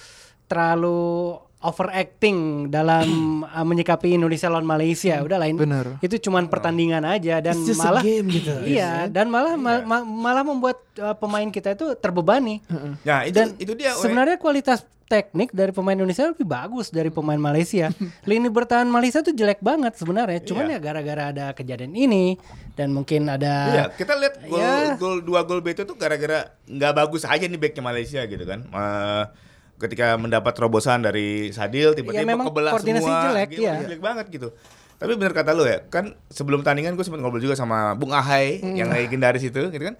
[0.44, 2.38] terlalu overacting
[2.68, 3.08] dalam
[3.48, 5.16] uh, menyikapi Indonesia lawan Malaysia.
[5.18, 5.56] Udah lain.
[5.56, 5.96] Bener.
[5.98, 8.52] Itu cuman pertandingan aja dan It's just a malah game gitu.
[8.68, 12.60] Iya, dan malah ma- ma- malah membuat uh, pemain kita itu terbebani.
[13.00, 17.36] Nah, itu Dan itu dia sebenarnya kualitas teknik dari pemain Indonesia lebih bagus dari pemain
[17.36, 17.92] Malaysia.
[18.24, 20.40] Lini bertahan Malaysia tuh jelek banget sebenarnya.
[20.40, 20.72] Cuman Iya.
[20.72, 22.40] ya gara-gara ada kejadian ini
[22.72, 24.94] dan mungkin ada Iya, kita lihat gol Ya.
[24.94, 28.64] gol dua gol beto tuh gara-gara nggak bagus aja nih backnya Malaysia gitu kan.
[28.64, 29.24] Eh,
[29.76, 33.74] ketika mendapat terobosan dari Sadil tiba-tiba Ya, memang kebelah koordinasi semua, jelek, gitu, iya.
[33.80, 34.48] jelek banget gitu.
[34.94, 38.62] Tapi bener kata lu ya, kan sebelum tandingan gue sempat ngobrol juga sama Bung Ahai
[38.62, 38.72] Hmm.
[38.74, 39.98] yang legendaris itu gitu kan.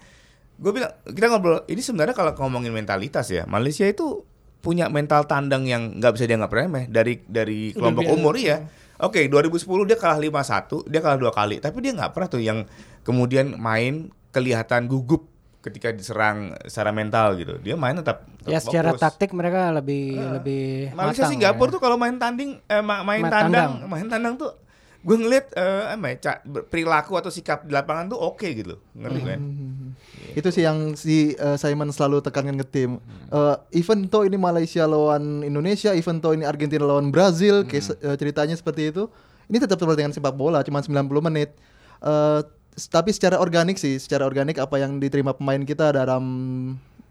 [0.54, 4.22] Gue bilang kita ngobrol ini sebenarnya kalau ngomongin mentalitas ya, Malaysia itu
[4.64, 8.64] punya mental tandang yang nggak bisa dianggap remeh dari dari kelompok umur ya.
[8.96, 12.64] Oke, 2010 dia kalah 5-1, dia kalah dua kali, tapi dia nggak pernah tuh yang
[13.04, 15.28] kemudian main kelihatan gugup
[15.60, 17.58] ketika diserang secara mental gitu.
[17.58, 19.02] Dia main tetap, tetap ya secara fokus.
[19.02, 21.72] taktik mereka lebih lebih Malaysia matang Singapura ya.
[21.74, 23.90] tuh kalau main tanding eh, ma- main Main tandang, tandang.
[23.90, 24.50] main tandang tuh
[25.04, 28.78] gue ngeliat eh, ya, ber- perilaku atau sikap di lapangan tuh oke gitu.
[28.94, 29.40] Ngerti kan?
[30.34, 32.90] Itu sih yang si uh, Simon selalu tekankan ke tim.
[33.30, 37.98] Uh, even though ini Malaysia lawan Indonesia, even though ini Argentina lawan Brazil, kayak se-
[38.02, 39.06] uh, ceritanya seperti itu.
[39.46, 41.54] Ini tetap pertandingan sepak bola, cuma 90 menit.
[42.02, 42.42] Uh,
[42.90, 46.24] tapi secara organik sih, secara organik apa yang diterima pemain kita dalam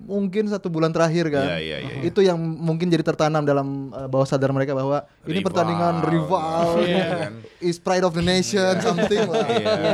[0.02, 1.48] mungkin satu bulan terakhir kan.
[1.48, 2.04] Iya, iya, iya, iya.
[2.04, 6.68] Itu yang mungkin jadi tertanam dalam uh, bawah sadar mereka bahwa ini Rival, pertandingan rival,
[6.84, 7.32] iya kan?
[7.70, 9.48] is pride of the nation, something lah.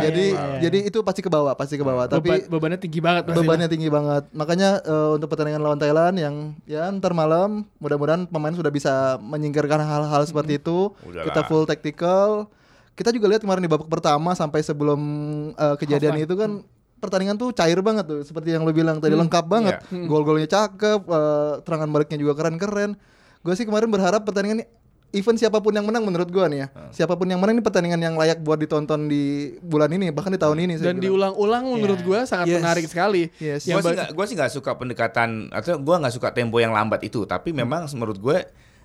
[0.09, 0.59] Jadi iya, iya.
[0.67, 2.09] jadi itu pasti ke bawah, pasti ke bawah.
[2.09, 4.23] Tapi Beban, bebannya tinggi banget bebannya tinggi banget.
[4.33, 9.79] Makanya eh, untuk pertandingan lawan Thailand yang ya ntar malam mudah-mudahan pemain sudah bisa menyingkirkan
[9.79, 10.91] hal-hal seperti itu.
[11.05, 11.25] Udahlah.
[11.29, 12.49] Kita full tactical.
[12.97, 14.99] Kita juga lihat kemarin di babak pertama sampai sebelum
[15.55, 16.65] eh, kejadian itu kan
[16.99, 19.79] pertandingan tuh cair banget tuh seperti yang lo bilang tadi lengkap banget.
[19.89, 22.99] Gol-golnya cakep, eh, terangan baliknya juga keren-keren.
[23.39, 24.65] Gue sih kemarin berharap pertandingan ini
[25.09, 26.67] event siapa pun yang menang menurut gua nih ya.
[26.93, 30.37] Siapa pun yang menang ini pertandingan yang layak buat ditonton di bulan ini bahkan di
[30.37, 32.61] tahun ini saya Dan diulang-ulang menurut gua sangat Yes.
[32.61, 33.23] menarik sekali.
[33.41, 33.65] Yes.
[33.65, 36.77] Yang Gue sih nggak, gue sih nggak suka pendekatan atau gue nggak suka tempo yang
[36.77, 37.25] lambat itu.
[37.25, 38.37] Tapi memang menurut gue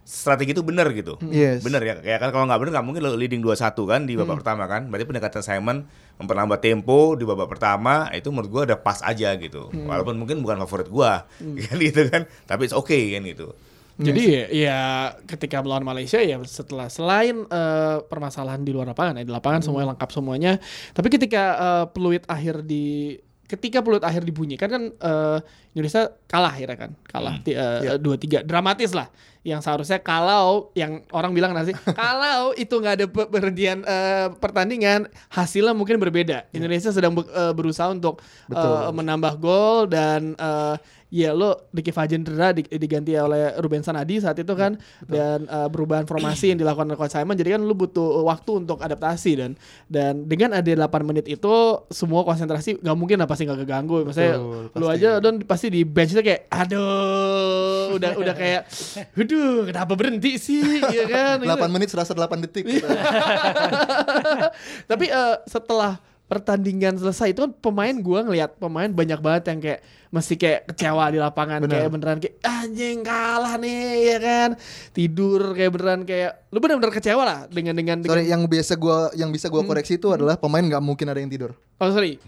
[0.05, 1.21] strategi itu benar gitu.
[1.29, 1.61] Yes.
[1.61, 1.95] Bener ya.
[2.01, 4.89] Ya kan kalau nggak bener nggak mungkin lo leading 2-1 kan di babak pertama kan.
[4.89, 9.71] Berarti pendekatan Simon memperlambat tempo di babak pertama itu menurut gue udah pas aja gitu.
[9.71, 11.13] Walaupun mungkin bukan favorit gue
[11.67, 12.23] kan gitu kan.
[12.47, 13.53] Tapi it's okay kan gitu.
[13.95, 14.79] Jadi ya, ya
[15.23, 19.95] ketika melawan Malaysia ya setelah selain eh, permasalahan di luar lapangan ya di lapangan semuanya
[19.95, 20.53] lengkap semuanya.
[20.91, 25.39] Tapi ketika eh, peluit akhir di ketika peluit akhir dibunyikan kan eh,
[25.71, 29.09] Indonesia kalah akhirnya kan kalah ti- eh, dua tiga dramatis lah.
[29.43, 35.05] Yang seharusnya kalau yang orang bilang nanti kalau itu nggak ada pe- berhentian eh, pertandingan
[35.29, 36.49] hasilnya mungkin berbeda.
[36.51, 38.57] Indonesia sedang be- eh, berusaha untuk eh,
[38.91, 40.75] menambah gol dan eh,
[41.15, 44.75] ya lo Diki di- diganti oleh Ruben Sanadi saat itu kan
[45.07, 48.83] dan uh, perubahan formasi yang dilakukan oleh Coach Simon jadi kan lu butuh waktu untuk
[48.83, 49.51] adaptasi dan
[49.87, 51.55] dan dengan ada 8 menit itu
[51.95, 54.99] semua konsentrasi nggak mungkin lah pasti nggak keganggu maksudnya Betul, lu pasti.
[54.99, 58.67] aja dan pasti di bench itu kayak aduh udah udah kayak
[59.23, 62.67] aduh kenapa berhenti sih ya kan 8 menit serasa 8 detik.
[62.67, 62.91] gitu.
[64.91, 65.95] tapi eh, setelah
[66.35, 71.05] pertandingan selesai itu kan pemain gua ngelihat pemain banyak banget yang kayak mesti kayak kecewa
[71.09, 71.73] di lapangan Bener.
[71.77, 74.49] kayak beneran kayak anjing kalah nih ya kan
[74.91, 78.97] tidur kayak beneran kayak lu bener-bener kecewa lah dengan dengan, dengan Sorry, yang biasa gua
[79.13, 81.55] yang bisa gua koreksi itu adalah pemain nggak mungkin ada yang tidur.
[81.55, 82.19] oh sorry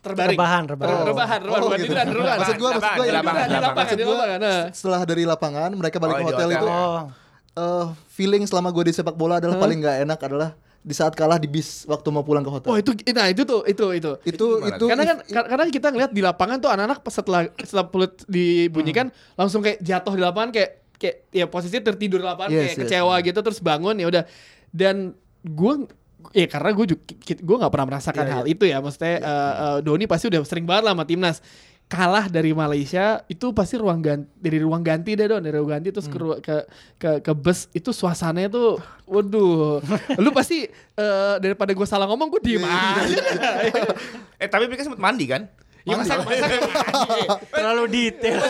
[0.00, 0.92] terbaring Rebahan, rebahan.
[0.94, 1.80] Ter- rebahan rebahan Oh, gitu.
[1.82, 3.94] tiduran rebahan Maksud gua, maksud gua lapangan, di lapangan lapangan.
[3.94, 4.62] di lapangan nah.
[4.68, 6.76] Setelah dari lapangan mereka balik Oh, ke hotel hotel itu ya.
[6.76, 7.00] Oh,
[7.56, 10.50] eh, feeling selama gua di sepak bola adalah paling nggak enak adalah
[10.84, 12.68] di saat kalah di bis waktu mau pulang ke hotel.
[12.68, 14.76] oh itu nah itu tuh itu itu itu gimana?
[14.76, 18.20] itu karena kan kar- karena kita ngeliat di lapangan tuh anak-anak pas setelah setelah pelut
[18.28, 22.70] dibunyikan langsung kayak jatuh di lapangan kayak kayak ya posisinya tertidur di lapangan Yes, kayak
[22.70, 22.80] yes.
[22.84, 24.22] kecewa gitu terus bangun ya udah
[24.70, 25.74] dan gue
[26.32, 27.02] ya karena gue juga
[27.34, 30.64] gue nggak pernah merasakan Iya, hal itu ya maksudnya eh, eh, Doni pasti udah sering
[30.64, 31.40] banget lah sama timnas
[31.84, 35.92] kalah dari Malaysia itu pasti ruang ganti dari ruang ganti deh don dari ruang ganti
[35.92, 36.40] terus ke, Hmm.
[36.40, 36.56] ke
[36.96, 39.78] ke ke bus itu suasananya tuh waduh
[40.16, 43.22] lu pasti eh, daripada gue salah ngomong gue diem aja
[44.40, 45.44] Eh tapi mereka sempat mandi kan?
[45.84, 46.56] ya masa masa?
[47.52, 48.40] Terlalu detail.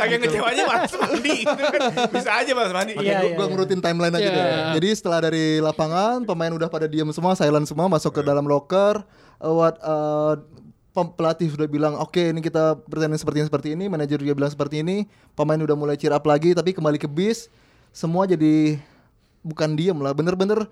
[0.00, 1.80] Saking kecewanya malas mandi gitu kan.
[2.08, 2.92] Bisa aja malas mandi.
[2.96, 3.52] Iya, gue iya, gua iya.
[3.52, 4.32] ngurutin timeline aja Iya.
[4.32, 4.48] deh.
[4.80, 9.04] Jadi setelah dari lapangan pemain udah pada diem semua, silent semua, masuk ke dalam locker.
[9.38, 10.40] Uh, what uh,
[11.06, 13.84] pelatih sudah bilang, oke ini kita bertanding seperti ini seperti ini.
[13.86, 15.06] Manajer juga bilang seperti ini.
[15.38, 17.46] Pemain udah mulai cheer lagi, tapi kembali ke bis,
[17.94, 18.80] semua jadi
[19.46, 20.66] bukan diem lah, bener-bener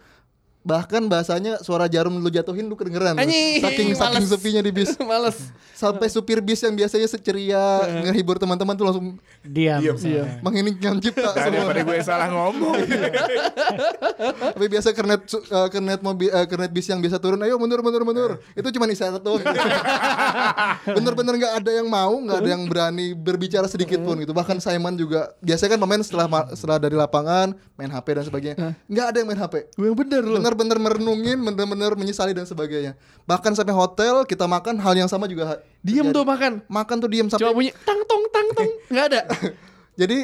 [0.67, 4.27] bahkan bahasanya suara jarum lu jatuhin lu kedengeran Anjing, saking saking males.
[4.29, 5.39] sepinya di bis males
[5.73, 7.63] sampai supir bis yang biasanya seceria
[8.03, 9.07] ngehibur teman-teman tuh langsung
[9.41, 9.79] Diam.
[9.79, 9.95] Diam.
[9.95, 10.43] misalnya.
[10.43, 12.75] Mang ini cipta semua daripada gue salah ngomong.
[14.57, 17.79] Tapi biasa kernet su- eh, kernet mobil eh, kernet bis yang biasa turun, ayo mundur
[17.79, 18.31] mundur mundur.
[18.53, 19.45] Itu cuma isyarat doang.
[20.97, 24.33] Bener-bener nggak ada yang mau, nggak ada yang berani berbicara sedikit pun gitu.
[24.33, 28.57] Bahkan Simon juga biasanya kan pemain setelah ma- setelah dari lapangan main HP dan sebagainya.
[28.87, 29.55] Nggak ada yang main HP.
[29.69, 32.97] gue yang bener loh Bener-bener merenungin, bener-bener menyesali dan sebagainya.
[33.29, 36.17] Bahkan sampai hotel kita makan hal yang sama juga diem terjadi.
[36.17, 39.21] tuh makan Makan tuh diem sampai cuma bunyi tang tong tang tong nggak ada
[40.01, 40.19] jadi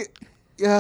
[0.57, 0.79] ya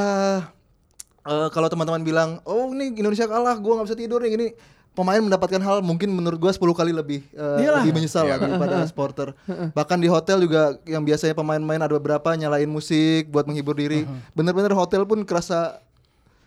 [1.29, 4.49] eh, kalau teman-teman bilang, oh ini Indonesia kalah, gua nggak bisa tidur nih gini.
[4.93, 7.81] Pemain mendapatkan hal mungkin menurut gua 10 kali lebih Iyalah.
[7.81, 9.33] lebih menyesal lah daripada supporter.
[9.73, 14.05] Bahkan di hotel juga yang biasanya pemain-pemain ada beberapa nyalain musik buat menghibur diri.
[14.37, 15.81] Bener-bener hotel pun kerasa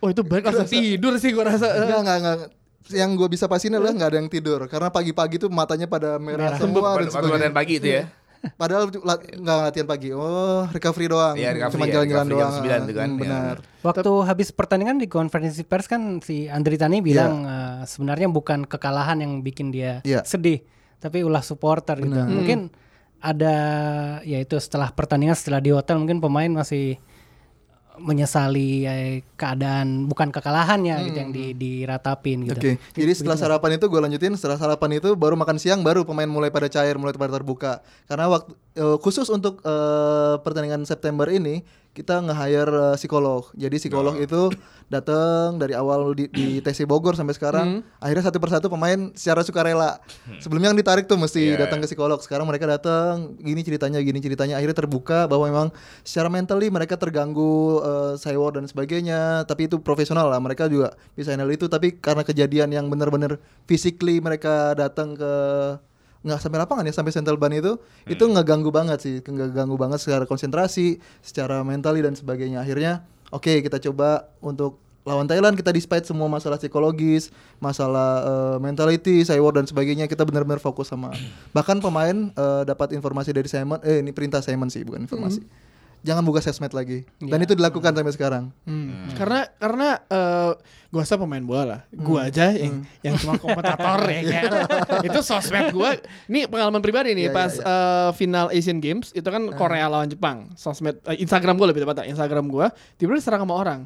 [0.00, 2.50] oh itu baik langsung tidur sih gue rasa enggak enggak enggak
[2.88, 6.54] yang gue bisa pastiin adalah nggak ada yang tidur karena pagi-pagi tuh matanya pada merah,
[6.54, 7.34] semua dan sebagainya.
[7.34, 8.04] latihan pagi itu ya.
[8.60, 10.08] Padahal nggak latihan pagi.
[10.10, 11.34] Oh, recovery doang.
[11.34, 12.84] Iya, recovery Cuma ya, jalan-jalan recovery jam doang.
[12.84, 13.20] 9 itu kan, Hmm, ya.
[13.20, 13.54] benar.
[13.82, 19.18] Waktu habis pertandingan di konferensi pers kan si Andri Tani bilang eh, sebenarnya bukan kekalahan
[19.18, 20.22] yang bikin dia Iya.
[20.22, 20.62] sedih,
[20.96, 22.14] tapi ulah supporter gitu.
[22.14, 22.70] Mungkin
[23.18, 23.56] ada
[24.22, 27.00] ya itu setelah pertandingan setelah di hotel mungkin pemain masih
[27.96, 32.56] menyesali eh, keadaan bukan kekalahannya gitu yang di diratapin gitu.
[32.56, 34.34] Oke, jadi setelah sarapan itu gue lanjutin.
[34.36, 37.80] Setelah sarapan itu baru makan siang, baru pemain mulai pada cair, mulai pada terbuka.
[38.04, 41.64] Karena waktu eh, khusus untuk eh, pertandingan September ini
[41.96, 43.48] kita nge-hire eh, psikolog.
[43.56, 44.52] Jadi psikolog itu
[44.86, 47.80] datang dari awal di, di TC Bogor sampai sekarang.
[47.96, 49.98] Akhirnya satu persatu pemain secara sukarela.
[50.38, 51.64] Sebelumnya yang ditarik tuh mesti Iya.
[51.64, 52.20] datang ke psikolog.
[52.20, 54.60] Sekarang mereka datang, gini ceritanya, gini ceritanya.
[54.60, 55.68] Akhirnya terbuka bahwa memang
[56.04, 59.48] secara mentally mereka terganggu eh, cyber dan sebagainya.
[59.48, 60.38] Tapi itu profesional lah.
[60.38, 61.66] Mereka juga bisa handle itu.
[61.66, 65.32] Tapi karena kejadian yang benar-benar physically mereka datang ke
[66.26, 67.78] nggak sampai lapangan ya sampai central ban itu
[68.10, 72.66] itu ngeganggu banget sih ngeganggu banget secara konsentrasi secara mentally dan sebagainya.
[72.66, 77.30] Akhirnya oke kita coba untuk lawan Thailand kita despite semua masalah psikologis
[77.62, 81.14] masalah eh, mentality cyber dan sebagainya kita benar-benar fokus sama.
[81.54, 85.46] Bahkan pemain eh, dapat informasi dari Simon eh ini perintah Simon sih bukan informasi
[86.06, 89.10] jangan buka sosmed lagi dan itu dilakukan sampai sekarang Hmm.
[89.18, 90.52] Karena karena eh
[90.94, 91.80] gua rasa pemain bola lah.
[91.90, 94.50] Gua aja yang yang cuma komentator ya kan.
[95.08, 95.98] itu sosmed gua.
[96.30, 100.06] Ini pengalaman pribadi nih Iya, pas iya, eh, final Asian Games itu kan Korea lawan
[100.06, 100.54] Jepang.
[100.54, 103.80] Sosmed eh, Instagram gua lebih tepatnya Instagram gua tiba-tiba diserang sama orang.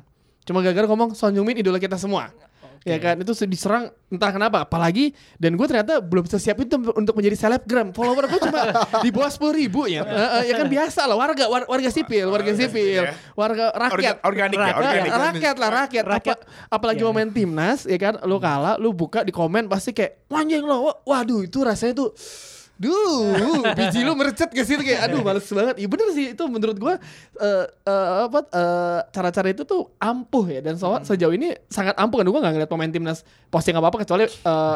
[0.45, 2.33] Cuma gara-gara ngomong Son Heung-min idola kita semua.
[2.81, 3.17] Ya kan?
[3.17, 4.65] Itu diserang entah kenapa.
[4.65, 8.73] Apalagi dan gue ternyata belum sesiap itu untuk menjadi selebgram follower gue cuma
[9.05, 10.01] di bawah sepuluh ribu ya.
[10.41, 11.13] Ya kan biasa lah.
[11.13, 13.05] Warga war- warga sipil warga sipil.
[13.05, 13.13] ya.
[13.35, 13.93] warga rakyat.
[13.93, 15.13] Orga- organik ya, Rakyat, organik.
[15.13, 16.05] rakyat lah rakyat.
[16.09, 16.39] Rakyat.
[16.67, 18.17] Apalagi mau main timnas ya kan?
[18.25, 22.17] Lu kalah lu buka di komen pasti kayak anjing lo wa- waduh itu rasanya tuh
[22.81, 23.37] Duh,
[23.71, 25.77] biji lu merecet ke situ kayak aduh males banget.
[25.77, 26.97] Iya bener sih itu menurut gua
[27.37, 32.19] eh eh, apa eh, cara-cara itu tuh ampuh ya dan so, sejauh ini sangat ampuh
[32.19, 34.31] kan gua nggak ngeliat pemain timnas posting apa-apa kecuali eh,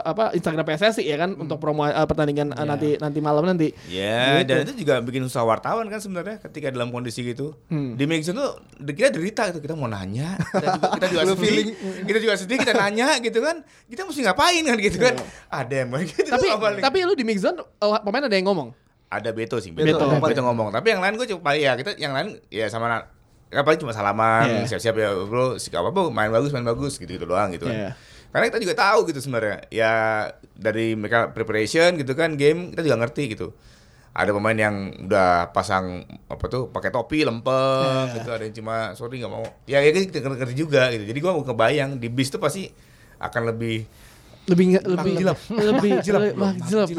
[0.05, 3.73] apa Instagram PSSI ya kan untuk promo eh, pertandingan eh, nanti nanti malam nanti.
[3.89, 4.53] Ya, Gitu.
[4.53, 7.57] dan itu juga bikin usaha wartawan kan sebenarnya ketika dalam kondisi gitu.
[7.67, 7.97] Hmm.
[7.97, 11.73] Di Mixon tuh kita derita gitu, kita mau nanya, kita juga, kita juga sedih, feeling-
[12.05, 13.57] kita juga sedih, kita nanya gitu kan,
[13.89, 15.15] kita mesti ngapain kan gitu kan?
[15.49, 16.33] Ada yang gitu Iya.
[16.35, 16.47] tapi
[16.83, 17.63] tapi lu di zone
[18.01, 18.71] pemain ada yang ngomong.
[19.07, 19.95] ada Beto sih, Beto.
[19.95, 20.27] Beto, Beto.
[20.27, 20.75] Beto, ngomong.
[20.75, 23.07] Tapi yang lain gue coba ya kita yang lain ya sama
[23.47, 24.75] ya paling cuma salaman, Iya.
[24.75, 27.95] siap-siap ya bro, sikap apa main bagus, main bagus gitu gitu doang gitu Iya.
[27.95, 28.35] kan.
[28.35, 29.63] Karena kita juga tahu gitu sebenarnya.
[29.71, 29.93] Ya
[30.51, 33.55] dari mereka preparation gitu kan game kita juga ngerti gitu.
[34.11, 34.77] Ada pemain yang
[35.07, 38.19] udah pasang apa tuh pakai topi lempeng Iya.
[38.19, 39.47] gitu, ada yang cuma sorry nggak mau.
[39.71, 41.07] Ya ya kita ngerti juga gitu.
[41.07, 42.67] Jadi gua mau kebayang di bis tuh pasti
[43.23, 43.87] akan lebih
[44.45, 45.39] lebih nge- lebih Makjilap.
[45.73, 46.37] lebih Makjilap, lebih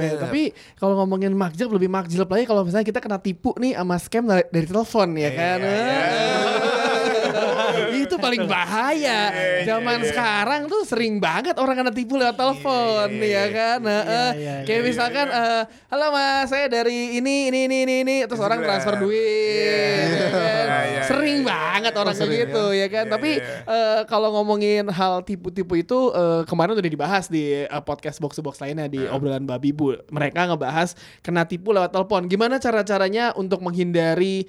[0.02, 0.18] ya.
[0.18, 0.42] Tapi
[0.76, 4.44] kalau ngomongin makjilap lebih makjilap lagi kalau misalnya kita kena tipu nih sama scam dari,
[4.50, 5.58] dari telepon ya kan.
[5.62, 6.85] iya.
[8.06, 9.34] Itu paling bahaya.
[9.66, 13.80] Zaman sekarang tuh sering banget orang kena tipu lewat telepon ya kan.
[14.36, 18.16] Iya, kayak misalkan eh, halo Mas, saya dari ini ini ini ini, ini.
[18.30, 20.08] terus orang transfer duit.
[20.10, 20.66] ya kan.
[20.66, 21.50] Iya, iya, Sering iya.
[21.50, 23.06] banget orang kayak gitu ya kan.
[23.10, 23.58] Iya, Tapi iya.
[23.66, 28.88] eh, kalau ngomongin hal tipu-tipu itu eh, kemarin udah dibahas di podcast box box lainnya
[28.88, 29.98] di obrolan babi bu.
[30.14, 30.94] Mereka ngebahas
[31.26, 32.30] kena tipu lewat telepon.
[32.30, 34.48] Gimana cara-caranya untuk menghindari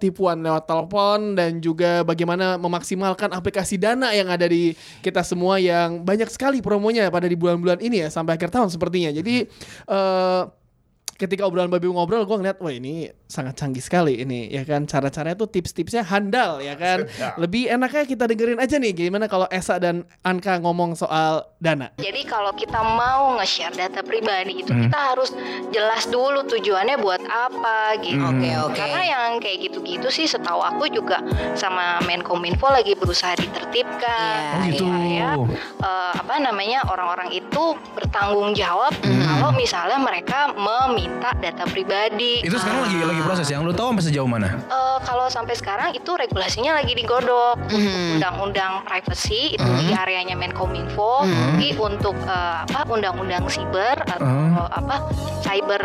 [0.00, 2.58] tipuan lewat telepon dan juga bagaimana
[2.94, 4.72] memaksimalkan aplikasi dana yang ada di
[5.04, 9.10] kita semua yang banyak sekali promonya pada di bulan-bulan ini ya sampai akhir tahun sepertinya.
[9.12, 9.44] Jadi
[9.90, 10.42] eh
[11.18, 15.34] ketika obrolan babi ngobrol gue ngeliat wah ini sangat canggih sekali ini ya kan cara-caranya
[15.34, 20.06] tuh tips-tipsnya handal ya kan lebih enaknya kita dengerin aja nih gimana kalau Esa dan
[20.22, 25.34] Anka ngomong soal dana Jadi kalau kita mau nge-share data pribadi itu kita harus
[25.74, 28.22] jelas dulu tujuannya buat apa gitu.
[28.22, 28.78] Oke, oke.
[28.78, 31.18] Karena yang kayak gitu-gitu sih setahu aku juga
[31.58, 34.62] sama Menkominfo lagi berusaha ditertibkan.
[34.62, 34.86] Oh, Iya, gitu.
[34.86, 35.30] ya.
[35.82, 41.07] Eh, apa namanya orang-orang itu bertanggung jawab kalau misalnya mereka meminta
[41.38, 42.40] data pribadi.
[42.44, 44.48] Itu sekarang lagi lagi proses yang lu tahu sampai sejauh mana?
[44.56, 51.26] Eh, kalau sampai sekarang itu regulasinya lagi digodok untuk undang-undang privacy itu di areanya Menkominfo,
[51.26, 55.08] tapi untuk eh, apa undang-undang siber atau apa
[55.42, 55.82] cyber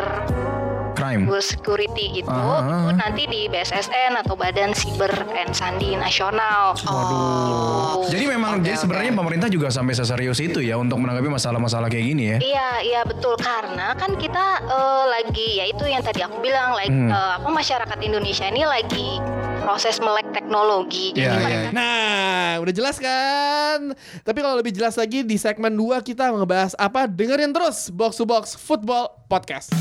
[1.06, 1.24] Crime.
[1.40, 2.88] security itu Ah.
[2.88, 6.74] itu nanti di BSSN atau Badan Siber and Sandi Nasional.
[6.78, 8.08] Waduh.
[8.08, 12.06] Jadi memang Oke, jadi sebenarnya pemerintah juga sampai seserius itu ya untuk menanggapi masalah-masalah kayak
[12.06, 12.38] gini ya.
[12.40, 16.90] Iya, iya betul karena kan kita eh, lagi ya itu yang tadi aku bilang lagi
[16.90, 17.10] Hmm.
[17.10, 19.20] eh, apa masyarakat Indonesia ini lagi
[19.60, 21.12] proses melek teknologi.
[21.12, 23.80] Jadi Iya, iya, mereka Nah, udah jelas kan?
[24.22, 27.08] Tapi kalau lebih jelas lagi di segmen 2 kita ngebahas apa?
[27.08, 29.72] Dengerin terus Box to Box Football Podcast.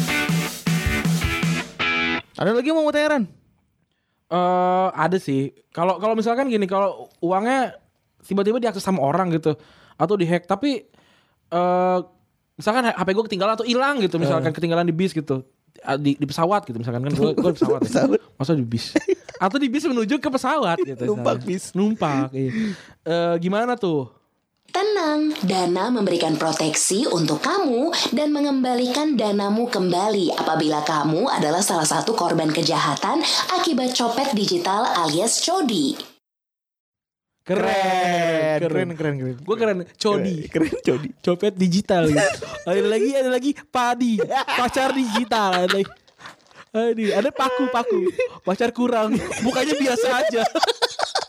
[2.43, 3.31] Ada lagi mau Heran?
[4.33, 5.55] Eh ada sih.
[5.71, 7.79] Kalau kalau misalkan gini, kalau uangnya
[8.27, 9.55] tiba-tiba diakses sama orang gitu
[9.95, 10.91] atau dihack, tapi
[11.55, 11.99] eh
[12.59, 15.47] misalkan HP gue ketinggalan atau hilang gitu, misalkan ketinggalan di bis gitu.
[15.83, 18.05] Di, di pesawat gitu misalkan kan gue di pesawat, ya.
[18.39, 18.95] masa di bis
[19.43, 21.75] atau di bis menuju ke pesawat gitu Numpak bis.
[21.75, 22.77] numpak iya.
[23.03, 24.07] Eh, gimana tuh
[24.73, 32.17] Tenang, Dana memberikan proteksi untuk kamu dan mengembalikan danamu kembali apabila kamu adalah salah satu
[32.17, 33.21] korban kejahatan
[33.53, 35.93] akibat copet digital alias codi.
[37.45, 39.37] keren Keren, keren, keren.
[39.43, 41.09] gue keren codi Keren, Codi.
[41.21, 42.23] copet digital gitu.
[42.71, 44.15] ada lagi ada lagi padi
[44.57, 45.91] pacar digital ada lagi
[46.73, 48.01] Aduh, ada paku paku
[48.41, 50.43] pacar kurang mukanya biasa aja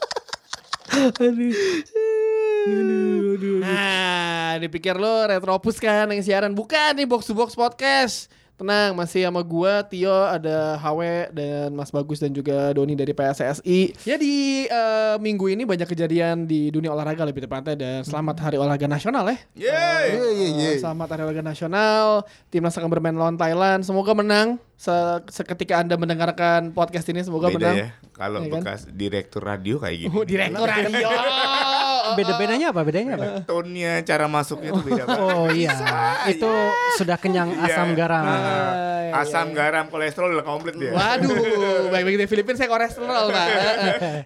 [3.64, 6.54] Nah, dipikir lo Retropus kan yang siaran.
[6.54, 8.32] Bukan nih Box to Box Podcast.
[8.64, 13.92] Tenang, masih sama gua, Tio, ada HW dan Mas Bagus dan juga Doni dari PSSI.
[14.08, 18.56] Ya di eh, minggu ini banyak kejadian di dunia olahraga lebih tepatnya dan selamat Hari
[18.56, 19.36] Olahraga Nasional ya.
[19.68, 20.08] Yeay.
[20.16, 20.70] Iya iya iya.
[20.72, 22.24] Eh, Selamat Hari Olahraga Nasional.
[22.48, 23.84] Timnas akan bermain lawan Thailand.
[23.84, 24.56] Semoga menang.
[24.80, 27.76] Se- seketika Anda mendengarkan podcast ini semoga Beda menang.
[27.76, 27.88] ya.
[28.16, 28.64] Kalau kan?
[28.64, 30.16] bekas direktur radio kayak gini.
[30.16, 31.10] Oh, direktur radio.
[32.14, 32.82] Beda-bedanya apa?
[32.82, 33.26] Bedanya apa?
[33.44, 35.24] Tone-nya, cara masuknya tuh beda banget.
[35.24, 35.72] Oh iya,
[36.28, 36.52] itu
[36.96, 37.96] sudah kenyang asam Iya.
[37.96, 38.24] garam.
[38.24, 38.36] Ah,
[39.08, 39.56] iya, Asam, iya.
[39.56, 40.92] garam, kolesterol udah komplit dia.
[40.92, 41.32] Waduh,
[41.94, 43.48] baik-baik di Filipina saya kolesterol pak.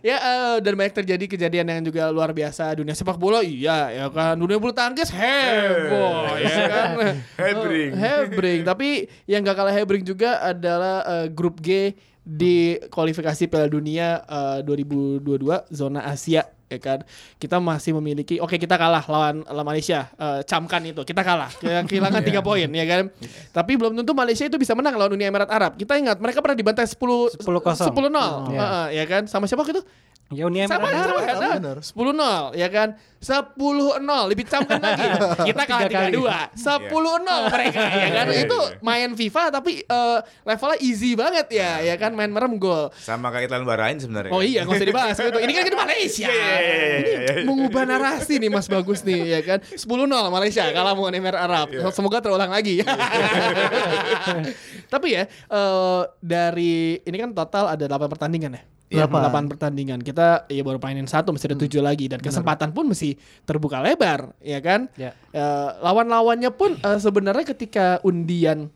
[0.01, 4.05] Ya eh, dan banyak terjadi kejadian yang juga luar biasa dunia sepak bola iya ya
[4.07, 6.87] kan dunia bulu tangkis heboh ya kan.
[7.41, 7.91] Hebring.
[7.93, 8.59] Hebring.
[8.63, 8.87] Tapi
[9.25, 11.93] yang gak kalah hebring juga adalah eh, grup G
[12.27, 16.99] di kualifikasi Piala Dunia eh, 2022 zona Asia ya kan?
[17.39, 20.11] Kita masih memiliki oke kita kalah lawan lawan Malaysia.
[20.19, 21.47] Eh, camkan itu kita kalah.
[21.87, 23.07] Kehilangan tiga poin ya kan?
[23.55, 25.79] Tapi belum tentu Malaysia itu bisa menang lawan Uni Emirat Arab.
[25.79, 27.95] Kita ingat mereka pernah dibantai 10 10-0.
[27.95, 28.67] 10 0 Iya.
[28.91, 29.23] ya kan?
[29.31, 29.79] Sama siapa gitu
[30.27, 31.39] Ya Uni sama Emirat sama Arab.
[31.39, 31.79] kan.
[31.79, 35.07] 10 0 ya kan 10 0 lebih camkan lagi
[35.47, 36.11] kita kalah Tiga.
[36.11, 38.75] 3 2 10 0 mereka ya kan Iya, itu iya.
[38.83, 43.47] main FIFA tapi eh, levelnya easy banget ya ya kan main merem gol Sama kayak
[43.47, 44.29] Itlan Bahrain sebenarnya.
[44.29, 45.37] Oh iya, nggak usah dibahas gitu.
[45.39, 46.27] Ini kan kita Malaysia.
[46.27, 47.33] Iya, iya, iya, iya, Ini iya.
[47.47, 49.57] mengubah narasi nih Mas Bagus nih ya kan.
[49.63, 49.87] 10-0
[50.27, 51.67] Malaysia kalah melawan Emirat Arab.
[51.71, 51.87] Iya.
[51.89, 52.83] Semoga terulang lagi.
[54.93, 58.63] Tapi ya eh, dari ini kan total ada 8 pertandingan ya.
[58.87, 59.47] Delapan.
[59.47, 59.99] 8 pertandingan.
[59.99, 64.31] Kita ya baru mainin satu masih ada 7 lagi dan kesempatan pun mesti terbuka lebar,
[64.39, 64.87] ya kan?
[64.95, 65.11] Ya.
[65.35, 68.71] Eh, lawan-lawannya pun eh, sebenarnya ketika undian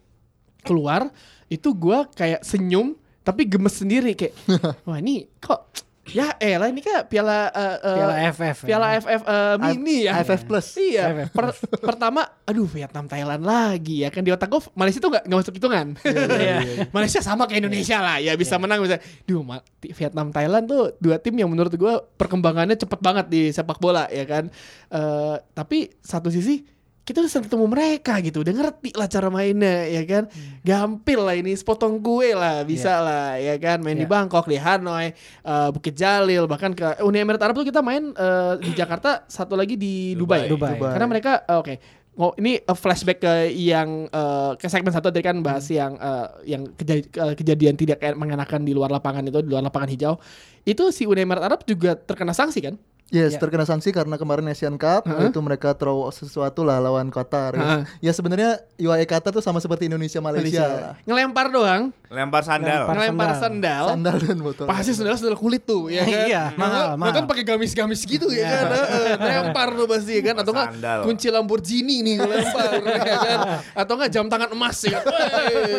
[0.67, 1.09] keluar
[1.47, 4.33] itu gua kayak senyum tapi gemes sendiri kayak
[4.87, 5.69] wah ini kok
[6.11, 8.67] Ya elah ini kan piala eh, eh, Piala AFF, ya.
[8.67, 10.19] Piala AFF eh, mini ya.
[10.19, 10.67] AFF Plus.
[10.75, 11.03] Iya.
[11.11, 11.57] AFF Per-
[11.89, 15.55] pertama, aduh Vietnam Thailand lagi ya kan di otak gue Malaysia tuh nggak nggak masuk
[15.55, 15.87] hitungan.
[16.41, 16.89] Iya.
[16.89, 18.97] Malaysia sama kayak Indonesia lah ya bisa menang bisa.
[19.23, 19.41] Duh
[19.81, 24.25] Vietnam Thailand tuh dua tim yang menurut gue perkembangannya cepet banget di sepak bola ya
[24.25, 24.49] kan.
[24.89, 29.83] Eh, tapi satu sisi kita udah sering ketemu mereka gitu udah ngerti lah cara mainnya
[29.85, 30.23] ya kan?
[30.61, 33.79] Gampil lah ini sepotong kue lah bisa lah ya kan?
[33.79, 34.11] Main di Iya.
[34.11, 38.53] Bangkok di Hanoi eh, Bukit Jalil bahkan ke Uni Emirat Arab tuh kita main eh,
[38.59, 40.75] di Jakarta satu lagi di Dubai, Dubai.
[40.75, 40.91] Dubai.
[40.91, 41.75] karena mereka eh, oke
[42.11, 46.67] Oh, ini flashback ke yang eh, ke segmen satu tadi kan bahas yang eh, yang
[46.75, 50.19] keja- ke- kejadian tidak mengenakan di luar lapangan itu di luar lapangan hijau.
[50.61, 52.75] Itu si Uni Emirat Arab juga terkena sanksi kan
[53.11, 53.39] Yes, Ya.
[53.39, 57.51] terkena sanksi karena kemarin Asian Cup itu mereka throw sesuatu lah lawan Qatar.
[57.53, 57.81] Heeh.
[57.99, 60.63] Ya sebenarnya UAE Qatar tuh sama seperti Indonesia Malaysia.
[60.63, 60.93] lah.
[61.03, 62.83] ngelempar doang Lempar sandal.
[62.83, 63.41] Lempar ngelempar sandal.
[63.41, 64.65] sandal, Sandal dan botol.
[64.65, 67.13] pasti sandal sandal kulit tuh ya kan Iya, mahal, mahal.
[67.13, 70.99] kan pakai gamis-gamis gitu ya kan Heeh, lempar tuh pasti ya kan atau enggak Sandal.
[71.03, 72.71] kunci Lamborghini nih kalau lempar
[73.11, 73.39] ya kan
[73.77, 75.11] atau enggak jam tangan emas ya kan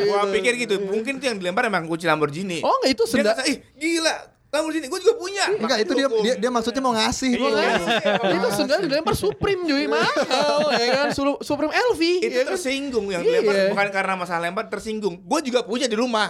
[0.04, 0.32] Gua gitu.
[0.32, 2.60] pikir gitu, mungkin itu yang dilempar emang kunci Lamborghini.
[2.60, 4.14] oh enggak itu ngerasa, ih gila,
[4.52, 5.44] Lamborghini gue juga punya.
[5.48, 7.32] Enggak, itu dia, dia dia maksudnya mau ngasih.
[7.32, 7.48] Iya.
[7.48, 7.96] ngasih.
[8.36, 10.12] itu sendal dilempar Supreme cuy mahal
[10.76, 12.52] ya kan Su- Supreme LV itu ya kan?
[12.52, 13.40] tersinggung yang Iya.
[13.40, 15.24] dilempar bukan karena masalah lempar tersinggung.
[15.24, 16.28] Gue juga punya di rumah.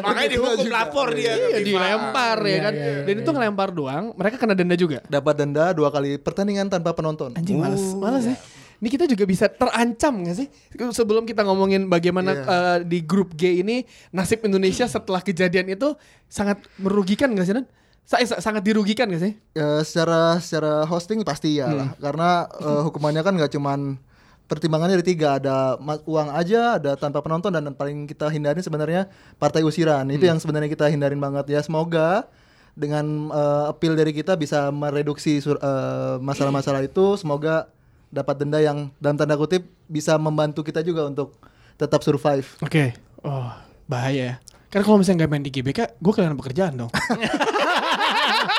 [0.00, 1.36] Makanya dihukum lapor dia.
[1.36, 2.72] Iya dilempar ya kan
[3.04, 7.36] dan itu ngelempar doang mereka kena denda juga Dapat denda dua kali pertandingan tanpa penonton.
[7.36, 8.36] Anjing males, males ya.
[8.78, 10.46] Ini kita juga bisa terancam gak sih?
[10.92, 12.44] Sebelum kita ngomongin bagaimana Iya.
[12.46, 17.66] eh, di grup G ini nasib Indonesia setelah kejadian itu sangat merugikan gak sih Nan?
[18.02, 19.32] Sa- sa- sangat dirugikan gak sih?
[19.52, 23.98] Ya, secara secara hosting pasti ya lah karena eh, hukumannya kan nggak cuman
[24.44, 29.04] pertimbangannya ada tiga ada uang aja ada tanpa penonton dan paling kita hindarin sebenarnya
[29.36, 32.24] partai usiran itu yang sebenarnya kita hindarin banget ya semoga
[32.72, 37.68] dengan eh, appeal dari kita bisa mereduksi sur- eh, masalah-masalah itu semoga
[38.08, 41.36] dapat denda yang dalam tanda kutip bisa membantu kita juga untuk
[41.78, 42.96] tetap survive Oke.
[43.22, 43.50] Oh,
[43.86, 44.34] bahaya ya.
[44.68, 46.92] Karena kalau misalnya nggak main di GBK, gue kehilangan pekerjaan dong.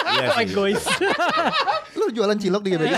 [0.10, 0.46] Iya sih.
[0.50, 0.84] Egois.
[2.00, 2.94] lu jualan cilok di GBK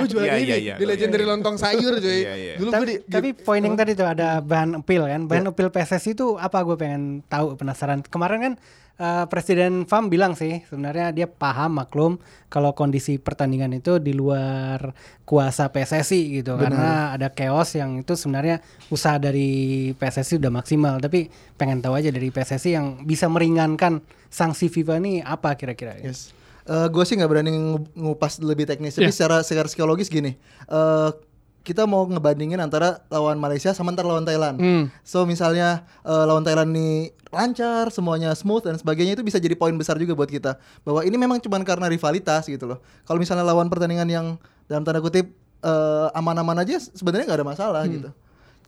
[0.00, 0.74] gue jual Iya, ini iya, iya.
[0.80, 2.24] di legendary lontong sayur cuy.
[2.24, 2.54] Iya, iya.
[2.56, 6.16] Dulu tapi, di, tapi poin yang tadi tuh ada bahan appeal kan bahan appeal PSSI
[6.16, 8.54] itu apa gue pengen tahu penasaran kemarin kan
[8.98, 12.12] eh, Presiden FAM bilang sih sebenarnya dia paham maklum
[12.46, 18.58] kalau kondisi pertandingan itu di luar kuasa PSSI gitu karena ada chaos yang itu sebenarnya
[18.88, 19.48] usaha dari
[19.92, 25.12] PSSI udah maksimal tapi pengen tahu aja dari PSSI yang bisa meringankan sanksi FIFA ini
[25.20, 26.10] apa kira-kira ya?
[26.10, 26.34] Yes.
[26.68, 29.16] gue sih nggak berani ngu- ngupas lebih teknis, tapi Iya.
[29.16, 30.36] secara secara psikologis gini.
[30.68, 31.10] eh
[31.58, 34.56] kita mau ngebandingin antara lawan Malaysia sama ntar lawan Thailand.
[34.56, 34.84] Hmm.
[35.00, 39.74] So misalnya eh, lawan Thailand ini lancar, semuanya smooth dan sebagainya itu bisa jadi poin
[39.76, 40.56] besar juga buat kita.
[40.84, 42.78] Bahwa ini memang cuma karena rivalitas gitu loh.
[43.04, 44.26] Kalau misalnya lawan pertandingan yang
[44.68, 45.28] dalam tanda kutip
[45.64, 48.10] eh, aman-aman aja sebenarnya nggak ada masalah gitu.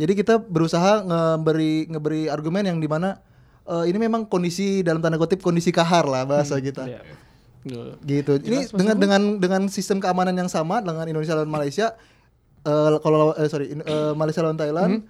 [0.01, 3.21] Jadi kita berusaha ngeberi ngeberi argumen yang di mana
[3.69, 6.89] eh, ini memang kondisi dalam tanda kutip kondisi kahar lah bahasa kita
[8.05, 8.33] gitu.
[8.41, 11.93] Ini dengan dengan dengan sistem keamanan yang sama dengan Indonesia lawan Malaysia
[12.61, 15.05] eh kalau eh, sorry eh, Malaysia lawan Thailand.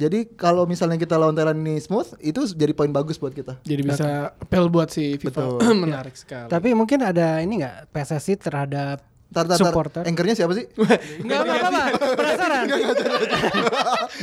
[0.00, 3.60] Jadi kalau misalnya kita lawan Thailand ini smooth, itu jadi poin bagus buat kita.
[3.60, 5.60] Jadi bisa apel buat si FIFA.
[5.84, 6.48] Menarik sekali.
[6.48, 9.70] Tapi mungkin ada ini nggak PSSI terhadap Tar, tar, tar.
[9.70, 10.02] supporter?
[10.02, 10.66] Anchornya siapa sih?
[11.22, 11.82] Enggak apa-apa,
[12.18, 12.66] penasaran.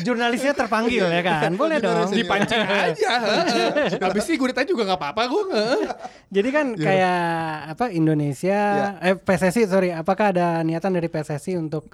[0.04, 1.56] Jurnalisnya terpanggil ya kan?
[1.56, 2.12] Boleh dong.
[2.12, 3.12] Dipancing aja.
[3.24, 4.04] heeh.
[4.04, 5.44] Habis ini gue ditanya juga nggak apa-apa gue.
[5.56, 5.82] heeh.
[6.28, 7.22] Jadi kan kayak
[7.72, 8.60] apa Indonesia
[9.00, 11.88] eh PSSI sorry, apakah ada niatan dari PSSI untuk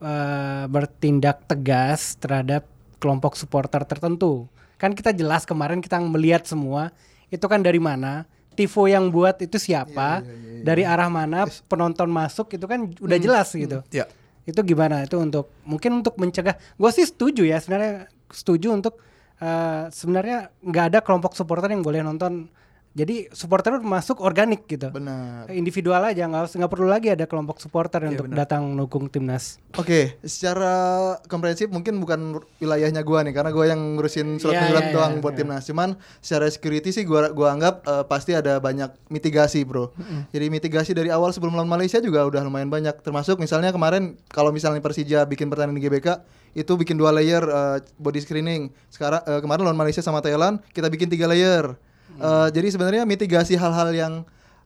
[0.00, 2.64] eh, bertindak tegas terhadap
[3.04, 4.48] kelompok supporter tertentu?
[4.80, 6.88] Kan kita jelas kemarin kita melihat semua
[7.28, 8.24] itu kan dari mana?
[8.56, 10.24] Tifo yang buat itu siapa?
[10.64, 13.84] Dari arah mana penonton masuk itu kan udah jelas gitu.
[13.92, 14.08] Ya.
[14.48, 15.04] Itu gimana?
[15.04, 16.56] Itu untuk mungkin untuk mencegah.
[16.80, 18.96] Gue sih setuju ya sebenarnya setuju untuk
[19.44, 22.48] eh, sebenarnya nggak ada kelompok supporter yang boleh nonton.
[22.94, 24.86] Jadi supporter masuk organik gitu.
[24.94, 25.50] Benar.
[25.50, 29.58] Individual aja nggak nggak perlu lagi ada kelompok supporter untuk datang mendukung timnas.
[29.74, 34.86] Oke, secara komprehensif mungkin bukan wilayahnya gua nih karena gua yang ngurusin surat Iya, panggilan
[34.86, 35.40] iya, doang iya, buat iya.
[35.42, 35.62] timnas.
[35.66, 35.88] Cuman
[36.22, 39.90] secara security sih gua gua anggap eh, pasti ada banyak mitigasi, Bro.
[40.30, 43.02] Jadi mitigasi dari awal sebelum lawan Malaysia juga udah lumayan banyak.
[43.02, 46.22] Termasuk misalnya kemarin kalau misalnya Persija bikin pertandingan di GBK
[46.54, 48.70] itu bikin dua layer eh, body screening.
[48.86, 51.74] Sekarang eh, kemarin lawan Malaysia sama Thailand kita bikin tiga layer.
[52.16, 54.12] Eh, jadi sebenarnya mitigasi hal-hal yang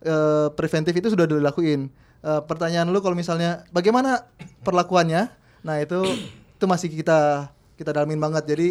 [0.00, 1.88] eh, preventif itu sudah dilakuin.
[2.18, 4.26] Eh, pertanyaan lu kalau misalnya bagaimana
[4.62, 5.30] perlakuannya?
[5.62, 6.02] Nah itu
[6.54, 8.44] itu masih kita kita dalamin banget.
[8.46, 8.68] Jadi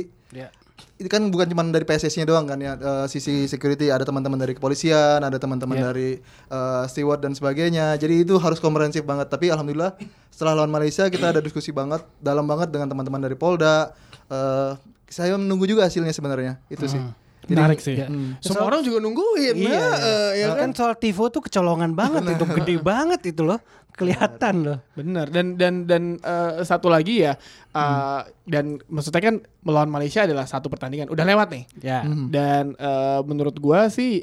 [0.98, 2.76] itu kan bukan cuma dari PSSI-nya doang kan ya.
[2.76, 6.10] Eh, sisi security ada teman-teman dari kepolisian ada teman-teman dari
[6.48, 7.96] eh, steward dan sebagainya.
[7.96, 9.28] Jadi itu harus komprehensif banget.
[9.28, 9.96] Tapi alhamdulillah
[10.30, 13.92] setelah lawan Malaysia kita ada diskusi banget dalam banget dengan teman-teman dari Polda.
[14.28, 14.72] Eh,
[15.08, 16.60] saya menunggu juga hasilnya sebenarnya.
[16.68, 17.00] Itu sih.
[17.00, 17.96] Jadi- Menarik sih.
[17.96, 18.08] Ya.
[18.40, 19.56] Semua orang juga nungguin.
[19.56, 23.60] Iya, Nah, eh, ya kan soal Tivo tuh kecolongan banget itu gede banget itu loh.
[23.98, 24.78] Kelihatan loh.
[24.94, 27.34] Benar dan dan dan eh, satu lagi ya
[27.72, 32.06] eh, dan maksudnya kan melawan Malaysia adalah satu pertandingan udah lewat nih Ya.
[32.30, 34.22] dan eh, menurut gua sih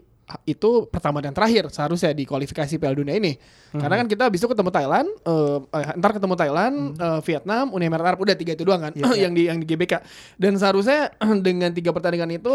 [0.48, 3.36] itu pertama dan terakhir seharusnya di kualifikasi Piala Dunia ini.
[3.76, 5.58] Karena kan kita habis itu ketemu Thailand eh,
[6.00, 9.50] ntar ketemu Thailand eh, Vietnam Uni Emirat Arab udah tiga itu doang kan yang di
[9.52, 10.00] yang di GBK
[10.40, 11.12] dan seharusnya
[11.46, 12.54] dengan tiga pertandingan itu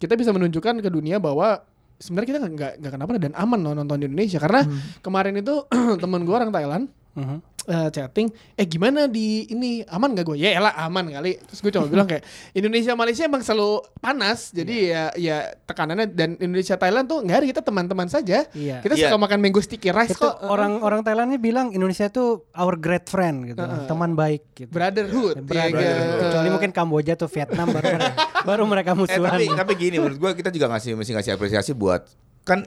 [0.00, 1.60] kita bisa menunjukkan ke dunia bahwa
[2.00, 4.40] sebenarnya kita nggak nggak kenapa dan aman loh nonton di Indonesia.
[4.40, 4.64] Karena
[5.04, 5.54] kemarin itu
[6.02, 7.49] temen gua orang Thailand Mhm.
[7.70, 11.70] Eh, chatting eh gimana di ini aman gak gue ya lah aman kali terus gue
[11.70, 17.06] cuma bilang kayak Indonesia Malaysia emang selalu panas jadi ya ya tekanannya dan Indonesia Thailand
[17.06, 18.80] tuh nggak ada kita teman-teman saja Iya.
[18.80, 19.06] kita Iya.
[19.06, 23.46] suka makan mango sticky rice Itu kok orang-orang Thailandnya bilang Indonesia tuh our great friend
[23.46, 24.70] gitu, teman baik gitu.
[24.70, 25.78] brotherhood, Brotherhood.
[25.78, 26.18] ya, kan?
[26.20, 28.12] Kecuali mungkin Kamboja tuh Vietnam baru mereka,
[28.48, 29.30] baru mereka Eh, musuhan.
[29.30, 32.02] tapi tapi gini menurut gua kita juga ngasih mesti ngasih apresiasi buat
[32.42, 32.66] kan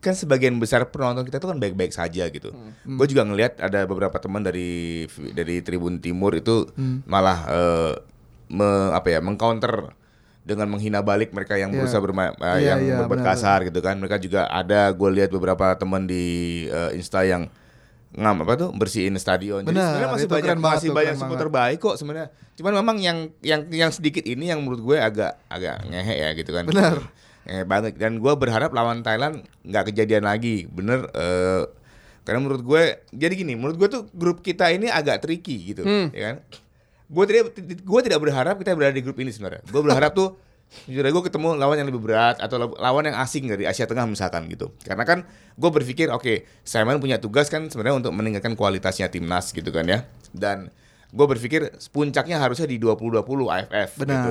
[0.00, 2.56] kan sebagian besar penonton kita tuh kan baik-baik saja gitu.
[2.82, 6.64] Gue juga ngelihat ada beberapa teman dari dari Tribun Timur itu
[7.04, 7.92] malah eh,
[8.48, 9.92] me- apa ya mengcounter
[10.40, 11.78] dengan menghina balik mereka yang Iya.
[11.78, 13.94] berusaha berma- eh, Iya, yang iya, berbuat benar, kasar gitu kan.
[13.94, 16.24] Mereka juga ada gue lihat beberapa teman di
[16.66, 17.52] eh, Insta yang
[18.10, 19.62] ngam apa tuh bersihin stadion.
[19.62, 21.48] Jadi Benar, sebenarnya masih itu banyak banget masih banyak banget.
[21.52, 22.28] baik kok sebenarnya.
[22.56, 26.50] Cuman memang yang yang yang sedikit ini yang menurut gue agak agak ngehe ya gitu
[26.50, 26.64] kan.
[26.64, 26.98] Benar.
[27.50, 30.64] Ngehe banget dan gue berharap lawan Thailand nggak kejadian lagi.
[30.64, 31.66] Bener eh,
[32.22, 35.82] karena menurut gue jadi gini, menurut gue tuh grup kita ini agak tricky gitu,
[36.14, 36.36] ya kan?
[37.10, 37.42] Gue tidak
[37.82, 39.66] gue tidak berharap kita berada di grup ini sebenarnya.
[39.66, 40.38] Gue berharap tuh
[40.86, 44.06] jujur gue ketemu lawan yang lebih berat atau law- lawan yang asing dari Asia Tengah
[44.06, 44.70] misalkan gitu.
[44.86, 45.26] Karena kan
[45.58, 50.06] gue berpikir oke, Simon punya tugas kan sebenarnya untuk meningkatkan kualitasnya timnas gitu kan ya.
[50.30, 50.70] Dan
[51.10, 54.30] gue berpikir puncaknya harusnya di 2020 AFF gitu.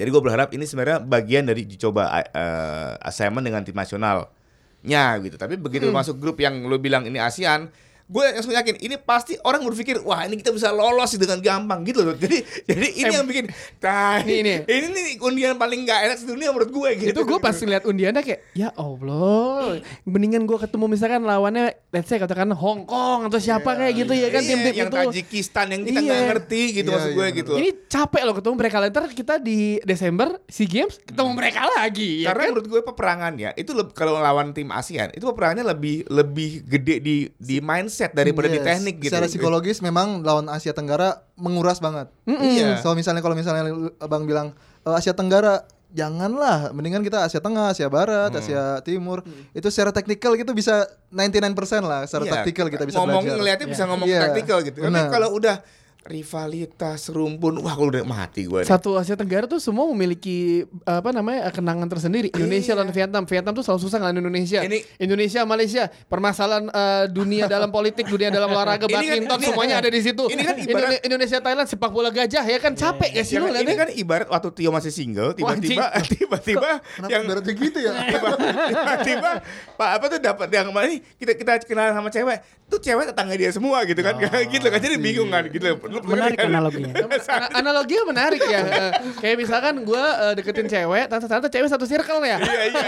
[0.00, 5.36] Jadi gue berharap ini sebenarnya bagian dari dicoba uh, assignment dengan tim nasionalnya gitu.
[5.36, 7.68] Tapi begitu masuk grup yang lo bilang ini ASEAN,
[8.10, 12.02] gue langsung yakin ini pasti orang berpikir wah ini kita bisa lolos dengan gampang gitu
[12.02, 12.14] loh.
[12.14, 13.46] Jadi jadi ini yang bikin
[13.78, 14.74] nah, Ini, ini, ini.
[14.82, 17.10] ini nih undian paling nggak enak sedunia menurut gue gitu.
[17.12, 22.18] itu gue pas lihat undiannya kayak ya Allah mendingan gue ketemu misalkan lawannya let's say
[22.18, 25.82] katakan Hong Kong atau siapa kayak gitu ya kan Iya, tim-tim yang itu Tajikistan yang
[25.84, 26.08] kita Iya.
[26.08, 27.38] nggak ngerti gitu Iya, maksud gue benar.
[27.38, 27.52] gitu.
[27.54, 32.26] ini capek loh ketemu mereka ntar kita di Desember SEA Games ketemu mereka lagi ya
[32.26, 32.50] Karena kan?
[32.50, 37.16] menurut gue peperangannya itu leb- kalau lawan tim ASEAN itu peperangannya lebih lebih gede di
[37.30, 38.66] di mindset daripada di Yes.
[38.66, 39.12] teknik gitu.
[39.12, 42.08] Secara psikologis memang lawan Asia Tenggara menguras banget.
[42.24, 42.80] Iya.
[42.80, 47.86] So misalnya kalau misalnya Abang bilang "Eh, Asia Tenggara janganlah mendingan kita Asia Tengah, Asia
[47.86, 49.20] Barat, Asia Timur.
[49.50, 51.50] Itu secara teknikal gitu bisa 99%
[51.82, 53.36] lah secara Iya, taktikal kita bisa ngomong belajar.
[53.36, 54.78] ngeliatnya bisa ngomong Iya, taktikal gitu.
[54.80, 55.56] Tapi kalau udah
[56.02, 58.60] rivalitas rumpun, wah kalau udah mati gue.
[58.60, 58.66] nih.
[58.66, 62.32] Satu Asia Tenggara tuh semua memiliki apa namanya kenangan tersendiri.
[62.32, 63.22] Indonesia lawan Vietnam.
[63.22, 64.60] Vietnam tuh selalu susah ngelawan Indonesia.
[64.60, 69.46] Ini- Indonesia Malaysia permasalahan eh, dunia dalam politik, dunia dalam olahraga, Ini kan- badminton ini-
[69.46, 70.24] semuanya ada di situ.
[70.26, 73.46] ini kan ibarat- Indonesia Thailand sepak bola gajah ya kan capek gak sih Ya lu
[73.46, 76.70] kan, ini kan ibarat waktu Tio masih single, tiba-tiba tiba-tiba
[77.06, 77.92] yang beratnya gitu ya?
[78.70, 79.30] tiba-tiba
[79.74, 83.34] Pak apa tuh dapat yang mana nih kita kita kenal sama cewek tuh cewek tetangga
[83.34, 84.14] dia semua gitu kan
[84.46, 86.48] gitu kan jadi bingung kan gitu Menarik kan?
[86.48, 86.94] analoginya.
[87.34, 88.60] Ana- analoginya menarik ya.
[88.62, 92.38] Eh, kayak misalkan gue deketin cewek, ternyata cewek satu circle ya.
[92.38, 92.82] Iya iya.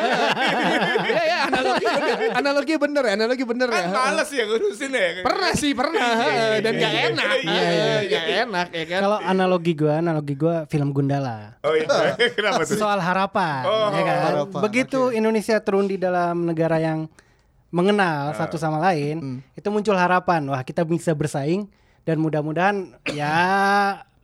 [1.03, 2.17] Iya ya analogi bener.
[2.33, 3.83] Analogi bener ya, analogi bener ya.
[3.83, 5.07] Kan males ya ngurusin ya.
[5.21, 9.01] Pernah sih pernah eh, dan gak enak, Iya, Eh, gak enak ya kan.
[9.03, 11.59] Kalau analogi gua, analogi gua film Gundala.
[11.61, 12.15] Oh iya.
[12.37, 12.77] Kenapa tuh?
[12.77, 14.17] Soal harapan, Oh, ya kan?
[14.25, 17.07] harapan, Begitu Indonesia turun di dalam negara yang
[17.69, 20.45] mengenal satu sama lain, itu muncul harapan.
[20.45, 21.65] Wah, kita bisa bersaing
[22.03, 22.77] dan mudah-mudahan
[23.09, 23.37] ya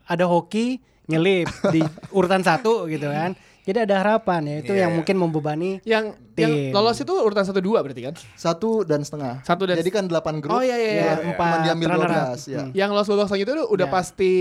[0.02, 3.32] ada hoki nyelip di urutan satu gitu kan.
[3.62, 4.96] Jadi ada harapan ya itu Iya, yang iya.
[4.96, 6.72] mungkin membebani yang yang Tim.
[6.72, 8.16] lolos itu urutan satu dua berarti kan?
[8.32, 9.44] Satu dan setengah.
[9.44, 10.56] Satu dan- Jadi kan 8 grup.
[10.56, 11.04] Oh, iya, iya, iya.
[11.12, 12.00] dua- Empat Cuman diambil up.
[12.00, 12.64] 12 ya.
[12.72, 13.92] Yang lolos lolos lagi itu udah Ya.
[13.92, 14.32] pasti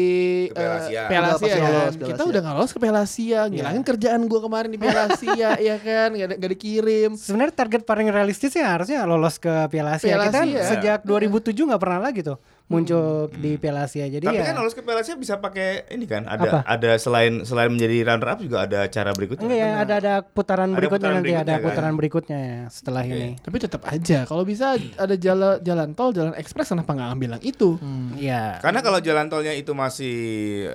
[0.47, 1.01] Ke Piala eh, Asia.
[1.03, 1.67] Piala Udah Asia pasti kan.
[1.67, 5.01] lolos Piala Kita udah nggak lolos ke Piala Asia, ngilangin kerjaan gua kemarin di Piala
[5.05, 7.09] Asia ya kan, nggak ada- nggak dikirim.
[7.13, 10.15] Sebenarnya target paling realistis ya harusnya lolos ke Piala Asia.
[10.15, 14.03] Kita kan sejak 2007 nggak pernah lagi tuh muncul di Piala Asia.
[14.05, 16.59] Jadi Tapi ya kan lolos ke Piala Asia bisa pakai ini kan ada Apa?
[16.67, 19.39] ada selain selain menjadi runner up juga ada cara berikutnya.
[19.41, 21.65] enggak ya ada ada putaran Ada berikutnya putaran nanti ada berikutnya kan?
[21.65, 23.29] putaran berikutnya ya setelah ini.
[23.37, 27.43] Tapi tetap aja kalau bisa ada jalan jalan tol, jalan ekspres kenapa nggak ambil yang
[27.45, 27.69] itu?
[27.77, 28.59] Hmm, Iya.
[28.59, 30.15] Karena kalau jalan tolnya itu masih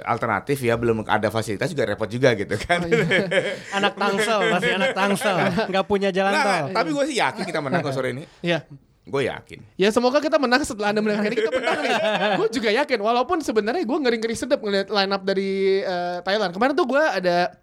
[0.02, 2.88] alternatif ya, belum ada fasilitas juga repot juga gitu kan.
[3.76, 5.36] Anak Tangsel, masih anak Tangsel,
[5.68, 6.66] nggak punya jalan Nggak, tol.
[6.72, 8.24] tapi gue sih yakin kita menang kok sore ini.
[8.40, 8.64] Iya.
[9.02, 9.58] Gue yakin.
[9.74, 11.94] Ya semoga kita menang setelah anda mendengar ini kita menang nih.
[12.38, 12.98] gue juga yakin.
[13.02, 16.54] Walaupun sebenarnya gue ngeri-ngeri sedap ngeliat line up dari eh, Thailand.
[16.54, 17.58] Kemarin tuh gue ada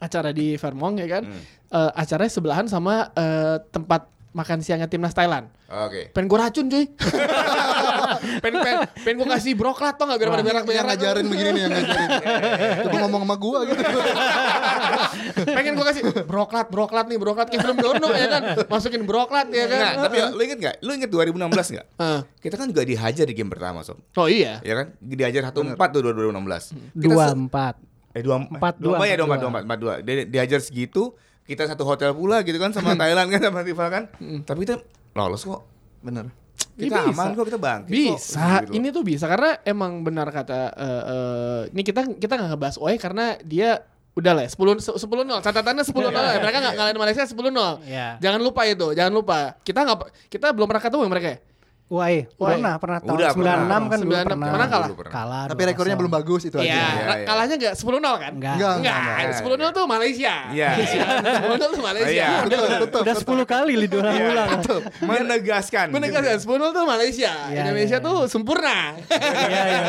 [0.00, 1.28] acara di Vermont ya kan.
[1.72, 5.52] Eh, acaranya sebelahan sama eh, tempat makan siangnya timnas Thailand.
[5.68, 6.08] Oke.
[6.16, 6.84] Pengen gue racun cuy.
[8.40, 11.62] pengen, pengen, pengen gue kasih broklat tau gak biar pada berak yang ngajarin begini nih
[11.62, 12.08] yang ngajarin.
[12.82, 13.82] Coba ngomong sama gua gitu.
[15.48, 19.66] pengen gue kasih broklat broklat nih broklat kayak film Dono ya kan masukin broklat ya
[19.66, 20.74] kan Nah, tapi lu inget gak?
[20.80, 21.86] Lu inget 2016 gak?
[21.98, 22.20] Eh.
[22.38, 23.98] Kita kan juga dihajar di game pertama, Sob.
[24.16, 24.94] oh iya Ya kan?
[24.98, 26.94] Dihajar 1-4 tuh 2016.
[26.94, 27.74] Kita Dua empat.
[28.12, 29.94] Eh dua Empat, dua dua, empat ya dua empat, empat dua empat empat dua.
[30.04, 34.04] Dia diajar segitu, kita satu hotel pula gitu kan sama Thailand kan sama rival kan.
[34.44, 34.84] Tapi kita
[35.16, 35.64] lolos kok.
[36.04, 36.28] Bener.
[36.72, 37.18] Kita Iya, bisa.
[37.18, 37.94] aman kok, kita bangkit kok.
[37.94, 38.74] Bisa, Gitu loh.
[38.74, 42.96] ini tuh bisa karena emang benar kata eh, eh, ini kita kita nggak ngebahas OE
[42.96, 43.70] karena dia
[44.12, 44.56] udah lah 10
[44.92, 48.16] 10 nol catatannya 10 nol mereka nggak ngalahin Malaysia 10 nol Iya.
[48.18, 49.98] jangan lupa itu jangan lupa kita nggak
[50.28, 51.38] kita belum pernah ketemu ya mereka ya?
[51.92, 52.56] UAE, UAE.
[52.56, 53.68] pernah pernah tahun Udah, 96 pernah.
[53.84, 54.24] kan dulu 96.
[54.24, 54.48] pernah.
[54.48, 54.86] Mana kalah?
[54.88, 55.12] Dulu pernah.
[55.12, 55.44] Kalah.
[55.52, 56.72] Tapi rekornya belum bagus itu Iya, aja.
[56.72, 57.26] Iya, iya.
[57.28, 58.32] kalahnya nggak 10 nol kan?
[58.32, 58.54] Enggak.
[58.56, 59.36] Enggak, Enggak, enggak.
[59.36, 60.34] 10 nol tuh Malaysia.
[60.48, 60.70] Iya.
[61.44, 62.08] 10 nol tuh Malaysia.
[62.08, 62.28] Iya.
[62.42, 63.00] Betul, betul.
[63.04, 64.24] Udah 10 kali li dua Iya.
[64.26, 64.48] ulang.
[65.02, 65.86] Menegaskan.
[65.90, 67.32] Menegaskan 10 nol tuh Malaysia.
[67.48, 68.78] Iya, Indonesia iya, tuh sempurna.
[69.12, 69.80] Iya, iya.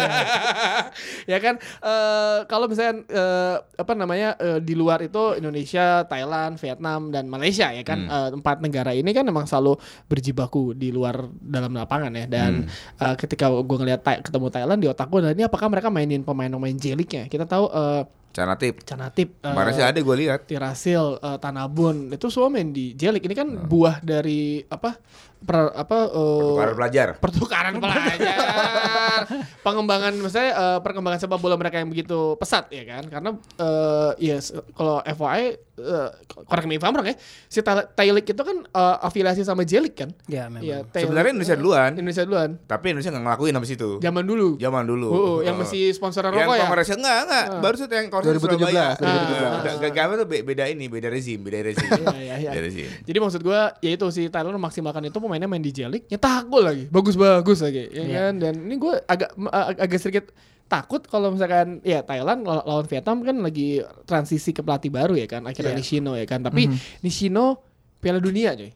[1.32, 7.08] ya kan Eh, kalau misalnya eh, apa namanya eh, di luar itu Indonesia, Thailand, Vietnam
[7.10, 11.72] dan Malaysia ya kan Eh, empat negara ini kan memang selalu berjibaku di luar dalam
[11.72, 12.26] lapangan ya.
[12.26, 12.52] Dan
[12.98, 17.30] eh, ketika gue ngeliat ketemu Thailand di otak gue ini apakah mereka mainin pemain-pemain jeliknya
[17.30, 18.04] kita tahu eh,
[18.34, 18.82] Canatip.
[18.82, 20.40] Canatip eh, Kemarin sih ada gue lihat.
[20.44, 24.98] Tirasil, eh, Tanabun itu semua main di jelik ini kan buah dari apa
[25.40, 27.08] per, apa eh, Pertukaran pelajar.
[27.16, 29.20] pertukaran pelajar
[29.66, 34.38] pengembangan misalnya eh, perkembangan sepak bola mereka yang begitu pesat ya kan karena eh ya
[34.40, 36.10] se- kalau FYI eh
[36.46, 37.16] correct me if ya
[37.48, 37.60] si
[38.08, 40.88] League itu kan eh, afiliasi sama J-League kan Ya, memang.
[40.88, 41.92] Thai Sebenarnya Indonesia duluan.
[41.94, 43.90] Indonesia duluan Tapi Indonesia nggak ngelakuin habis itu.
[44.00, 45.08] zaman dulu Zaman dulu.
[45.08, 47.46] Oh, oh, yang masih sponsor Yang rokok ya Kongresnya enggak, enggak.
[47.60, 48.88] Baru tuh yang Kongres 2017, Surabaya.
[48.96, 49.04] 2017.
[49.04, 51.90] Ah, Udah, gak tuh be- beda ini, beda rezim, beda rezim.
[51.92, 52.50] Iya, iya, iya.
[52.50, 52.88] Beda rezim.
[53.04, 56.64] Jadi maksud gue ya itu si Thailand memaksimalkan itu pemainnya main di J-League nyetak gol
[56.64, 58.18] lagi bagus-bagus lagi ya Iya.
[58.18, 60.26] kan dan ini gue agak ag- agak sedikit
[60.66, 65.28] takut kalau misalkan ya Thailand law- lawan Vietnam kan lagi transisi ke pelatih baru ya
[65.28, 65.80] kan akhirnya Iya.
[65.80, 66.72] Nishino ya kan tapi
[67.02, 67.60] Nishino
[68.00, 68.72] Piala Dunia coy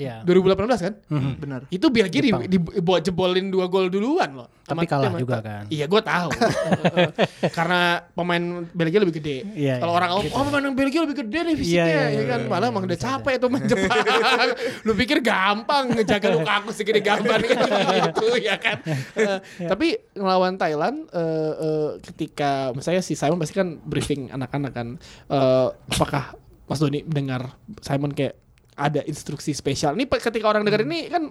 [0.00, 0.24] Ya.
[0.24, 0.94] 2018 kan?
[1.36, 1.60] Benar.
[1.68, 4.48] itu Belgia di, di, buat jebolin dua gol duluan loh.
[4.64, 5.64] Tapi Sama- kalah juga kan.
[5.68, 6.30] iya gue tahu.
[7.56, 9.44] Karena pemain Belgia lebih gede.
[9.52, 11.84] Iya, kalau iya, orang oh, oh pemain Belgia lebih gede nih fisiknya.
[11.84, 12.40] Iya, iya, ya kan?
[12.40, 13.98] iya, malah iya, emang udah capek tuh main Jepang.
[14.86, 18.80] Lu pikir gampang ngejaga Lukaku segede gambar gitu ya kan?
[19.18, 19.38] Eh,
[19.68, 24.88] tapi ngelawan Thailand eh, eh, ketika misalnya si Simon pasti kan briefing anak-anak kan.
[25.28, 26.32] Eh, apakah
[26.70, 28.38] Mas Doni dengar Simon kayak
[28.80, 29.92] ada instruksi spesial.
[29.92, 31.28] Ini ketika orang dengar ini kan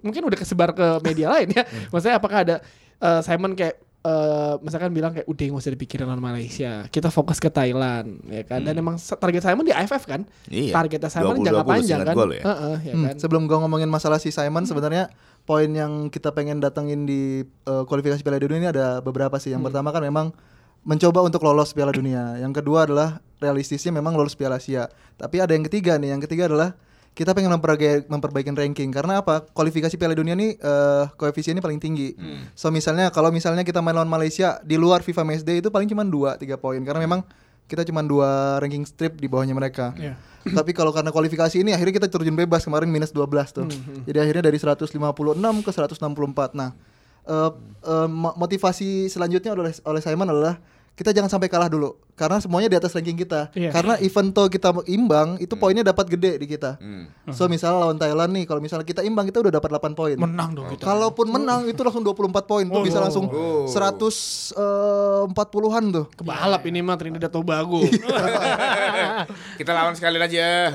[0.00, 1.64] mungkin udah kesebar ke media lain ya.
[1.88, 2.56] Maksudnya apakah ada
[2.96, 6.84] eh, Simon kayak eh, misalkan bilang kayak udah nggak usah dipikirin lawan Malaysia.
[6.86, 8.20] Kita fokus ke Thailand.
[8.24, 8.60] Ya kan?
[8.60, 10.28] Dan emang se- target Simon di AFF kan?
[10.46, 10.72] Iya.
[10.72, 12.14] targetnya Simon 20-20 jangka panjang kan?
[12.30, 12.42] ya.
[12.44, 13.16] Heeh, ya Hmm, kan?
[13.18, 15.08] Sebelum gua ngomongin masalah si Simon sebenarnya
[15.42, 19.50] poin yang kita pengen datengin di eh, kualifikasi Piala Dunia ini ada beberapa sih.
[19.50, 20.30] Yang pertama kan memang
[20.80, 22.38] mencoba untuk lolos Piala Dunia.
[22.38, 24.88] Yang kedua adalah realistisnya memang lolos Piala Asia.
[25.14, 26.14] Tapi ada yang ketiga nih.
[26.14, 26.72] Yang ketiga adalah
[27.10, 29.44] kita pengen memperbaiki memperbaikin ranking karena apa?
[29.50, 32.14] Kualifikasi Piala Dunia ini eh, koefisiennya paling tinggi.
[32.54, 36.06] So misalnya kalau misalnya kita main lawan Malaysia di luar FIFA Matchday itu paling cuma
[36.06, 37.20] 2 3 poin karena memang
[37.66, 39.94] kita cuma dua ranking strip di bawahnya mereka.
[39.94, 40.18] Iya.
[40.42, 43.70] Tapi kalau karena kualifikasi ini akhirnya kita terjun bebas kemarin minus 12 tuh.
[44.10, 44.90] Jadi akhirnya dari 156
[45.62, 46.58] ke 164.
[46.58, 46.74] Nah,
[47.22, 47.50] eh,
[47.86, 50.58] eh, mo- motivasi selanjutnya oleh oleh Simon adalah
[51.00, 53.48] kita jangan sampai kalah dulu karena semuanya di atas ranking kita.
[53.56, 53.72] Iya.
[53.72, 56.76] Karena event to kita imbang itu poinnya dapat gede di kita.
[56.76, 57.08] Hmm.
[57.32, 60.20] So misalnya lawan Thailand nih, kalau misalnya kita imbang kita udah dapat 8 poin.
[60.20, 66.04] menang dong kita Kalaupun menang itu langsung 24 poin tuh bisa langsung 140-an tuh.
[66.12, 67.80] kebalap ini mah Trinidad Tobago
[69.60, 70.68] Kita lawan sekali aja.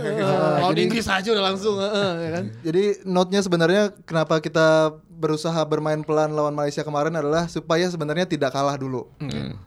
[0.58, 6.00] lawan Inggris aja udah langsung heeh, ya kan Jadi note-nya sebenarnya kenapa kita berusaha bermain
[6.00, 9.08] pelan lawan Malaysia kemarin adalah supaya sebenarnya tidak kalah dulu.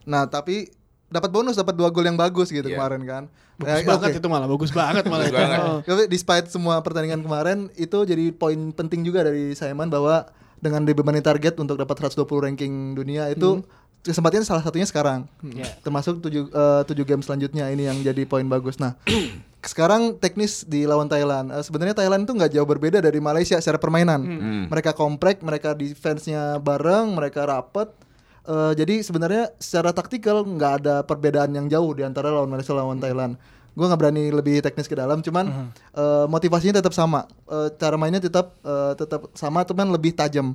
[0.03, 0.69] Nah, tapi
[1.07, 2.77] dapat bonus dapat dua gol yang bagus gitu Iya.
[2.77, 3.23] kemarin kan.
[3.57, 4.19] bagus Ya, banget oke.
[4.19, 5.35] itu malah bagus banget malah Bagus itu.
[5.35, 5.59] banget.
[5.59, 5.77] Heeh.
[5.83, 11.19] Tapi despite semua pertandingan kemarin itu jadi poin penting juga dari Simon bahwa dengan dibebani
[11.19, 13.65] target untuk dapat 120 ranking dunia itu
[14.03, 15.27] kesempatan salah satunya sekarang.
[15.43, 15.67] Ya.
[15.83, 18.79] Termasuk tujuh eh, tujuh game selanjutnya ini yang jadi poin bagus.
[18.79, 18.95] Nah,
[19.71, 21.51] sekarang teknis di lawan Thailand.
[21.51, 24.21] Eh, sebenarnya Thailand itu nggak jauh berbeda dari Malaysia secara permainan.
[24.71, 27.91] Mereka komplek, mereka defense-nya bareng, mereka rapet.
[28.49, 32.97] Eh, jadi sebenarnya secara taktikal nggak ada perbedaan yang jauh di antara lawan Malaysia lawan
[32.97, 33.35] Thailand.
[33.79, 37.23] Gue nggak berani lebih teknis ke dalam, cuman eh, motivasinya tetap sama.
[37.47, 40.51] Eh, cara mainnya tetap eh, tetap sama, cuman lebih tajam.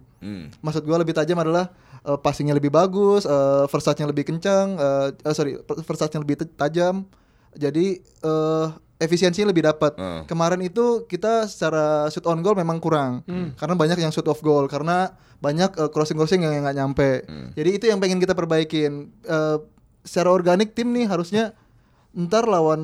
[0.60, 1.72] Maksud gue lebih tajam adalah
[2.04, 3.24] eh, passingnya lebih bagus,
[3.72, 5.56] first touch-nya lebih kencang, eh, eh, sorry,
[5.88, 7.08] first touch-nya lebih tajam.
[7.56, 8.66] Jadi eh,
[9.00, 9.96] efisiensinya lebih dapat.
[10.28, 13.24] Kemarin itu kita secara shoot on goal memang kurang,
[13.56, 17.10] karena banyak yang shoot off goal, karena banyak eh, crossing-crossing yang nggak nyampe.
[17.56, 19.08] Jadi itu yang pengen kita perbaikin.
[19.24, 19.58] Eh,
[20.04, 21.56] secara organik tim nih harusnya
[22.14, 22.80] ntar lawan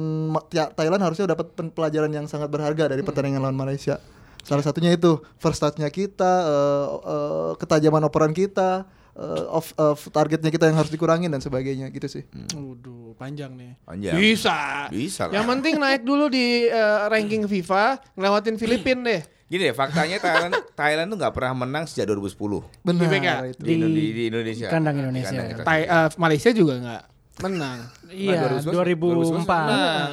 [0.50, 4.02] Thailand harusnya dapat pelajaran yang sangat berharga dari pertandingan lawan Malaysia.
[4.42, 10.48] Salah satunya itu first touch-nya kita, eh, eh, ketajaman operan kita, eh, off, off targetnya
[10.48, 12.24] kita yang harus dikurangin dan sebagainya gitu sih.
[12.56, 13.76] Waduh, panjang nih.
[13.84, 14.16] Panjang.
[14.16, 14.88] Bisa.
[14.88, 15.38] Bisa lah.
[15.38, 19.22] Yang penting naik dulu di eh, ranking FIFA, ngelewatin Filipina deh.
[19.50, 23.10] Gini deh, faktanya Thailand Thailand tuh nggak pernah menang sejak 2010 Benar
[23.58, 24.70] di, di, di Indonesia.
[24.70, 25.34] kandang Indonesia.
[25.34, 25.62] Kandang kita.
[25.66, 27.02] Thai- eh, Malaysia juga nggak
[27.38, 27.78] menang.
[28.10, 29.46] Iya, 2011, 2004.
[29.46, 30.08] Nah,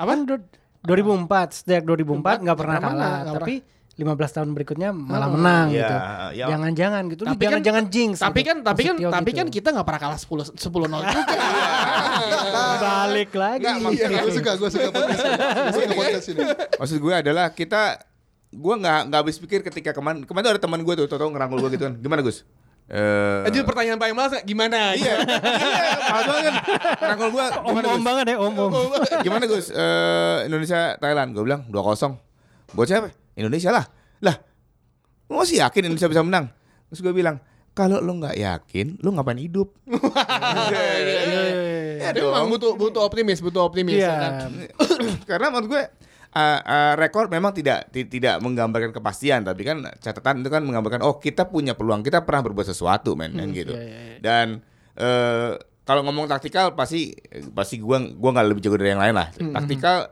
[0.00, 0.12] Apa?
[0.86, 3.54] 2004, sejak 2004 nggak pernah kalah, tapi
[3.96, 5.96] 15 tahun berikutnya malah menang Iya, gitu.
[6.36, 6.44] iya.
[6.52, 7.22] Jangan-jangan gitu.
[7.24, 8.14] Tapi kan jangan-jangan jinx.
[8.20, 8.48] Tapi gitu.
[8.52, 9.38] kan tapi kan Prasetyo tapi gitu.
[9.40, 11.36] kan kita nggak pernah kalah 10 10 0 juga.
[12.84, 13.64] balik lagi.
[13.64, 15.36] Nggak, maksudnya- Iya, gue suka, gue suka podcast ini.
[15.40, 16.40] Gue suka podcast ini.
[16.76, 17.82] Maksud gue adalah kita
[18.52, 21.60] gue nggak nggak habis pikir ketika kemarin kemarin tuh ada teman gue tuh tau ngerangkul
[21.66, 22.40] gue gitu kan gimana Gus
[22.86, 24.94] Eh Aja pertanyaan paling malas gimana?
[24.94, 25.18] iya.
[26.06, 26.54] Malas banget.
[26.54, 28.70] Kan ngerangkul gue gimana Om-om Gus banget ya, om-om.
[29.26, 29.66] gimana Gus?
[29.68, 31.34] Eh, Indonesia Thailand.
[31.34, 32.14] Gue bilang 2-0
[32.72, 33.10] buat siapa?
[33.34, 33.84] Indonesia lah.
[34.20, 34.36] Lah
[35.26, 36.46] lu masih yakin Indonesia bisa menang?
[36.86, 39.74] Terus gue bilang kalau lu nggak yakin lu ngapain hidup?
[41.96, 44.06] Ya, dia memang butuh butuh optimis, butuh optimis Iya.
[44.06, 44.50] ya kan.
[45.26, 45.82] karena menurut gue
[46.36, 51.00] uh, uh, rekor memang tidak ti- tidak menggambarkan kepastian tapi kan catatan itu kan menggambarkan
[51.00, 53.72] oh kita punya peluang kita pernah berbuat sesuatu men kan gitu.
[54.20, 54.60] dan
[54.96, 55.56] eh,
[55.86, 57.14] kalau ngomong taktikal pasti
[57.54, 59.30] pasti gua gua nggak lebih jago dari yang lain lah.
[59.30, 60.10] Taktikal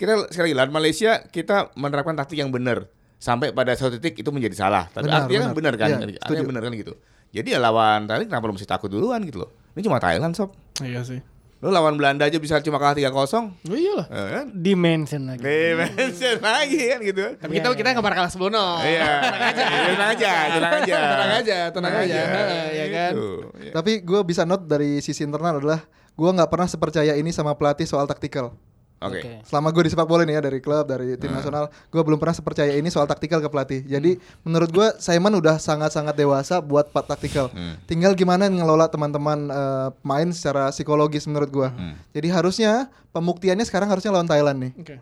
[0.00, 2.88] kita sekali lagi lawan Malaysia kita menerapkan taktik yang benar.
[3.20, 4.90] Sampai pada suatu titik itu menjadi salah.
[4.90, 5.74] Tapi Benar, artinya kan benar.
[5.78, 6.00] benar.
[6.00, 6.10] kan?
[6.10, 6.92] Iya, artinya benar kan gitu.
[7.30, 9.50] Jadi ya lawan Thailand kenapa lu mesti takut duluan gitu loh?
[9.78, 10.50] Ini cuma Thailand sob.
[10.82, 11.22] Iya sih.
[11.62, 13.22] Lu lawan Belanda aja bisa cuma kalah 3-0 Oh
[13.70, 14.06] iyalah.
[14.10, 15.46] eh, kan Dimension lagi.
[15.46, 17.22] Dimension lagi kan gitu.
[17.38, 20.98] Tapi kita kita nggak pernah kalah 10 0 Iya, tenang aja, tenang aja, tenang aja,
[21.06, 22.20] Tenang aja, tenang aja.
[22.20, 23.12] Heeh, ya kan.
[23.14, 23.28] Gitu.
[23.62, 23.72] Iya.
[23.72, 25.80] Tapi gue bisa note dari sisi internal adalah
[26.12, 28.58] gue nggak pernah sepercaya ini sama pelatih soal taktikal.
[29.02, 29.20] Oke.
[29.20, 29.30] Oke.
[29.46, 32.36] Selama gue di sepak bola nih ya dari klub, dari tim nasional, gue belum pernah
[32.36, 33.80] sepercaya ini soal taktikal ke pelatih.
[33.82, 37.50] Jadi menurut gue Simon udah sangat-sangat dewasa buat pak taktikal.
[37.86, 41.68] Tinggal gimana ngelola teman-teman eh, main secara psikologis menurut gue.
[42.14, 42.72] Jadi harusnya
[43.10, 44.72] pembuktiannya sekarang harusnya lawan Thailand nih.
[44.78, 44.96] Oke.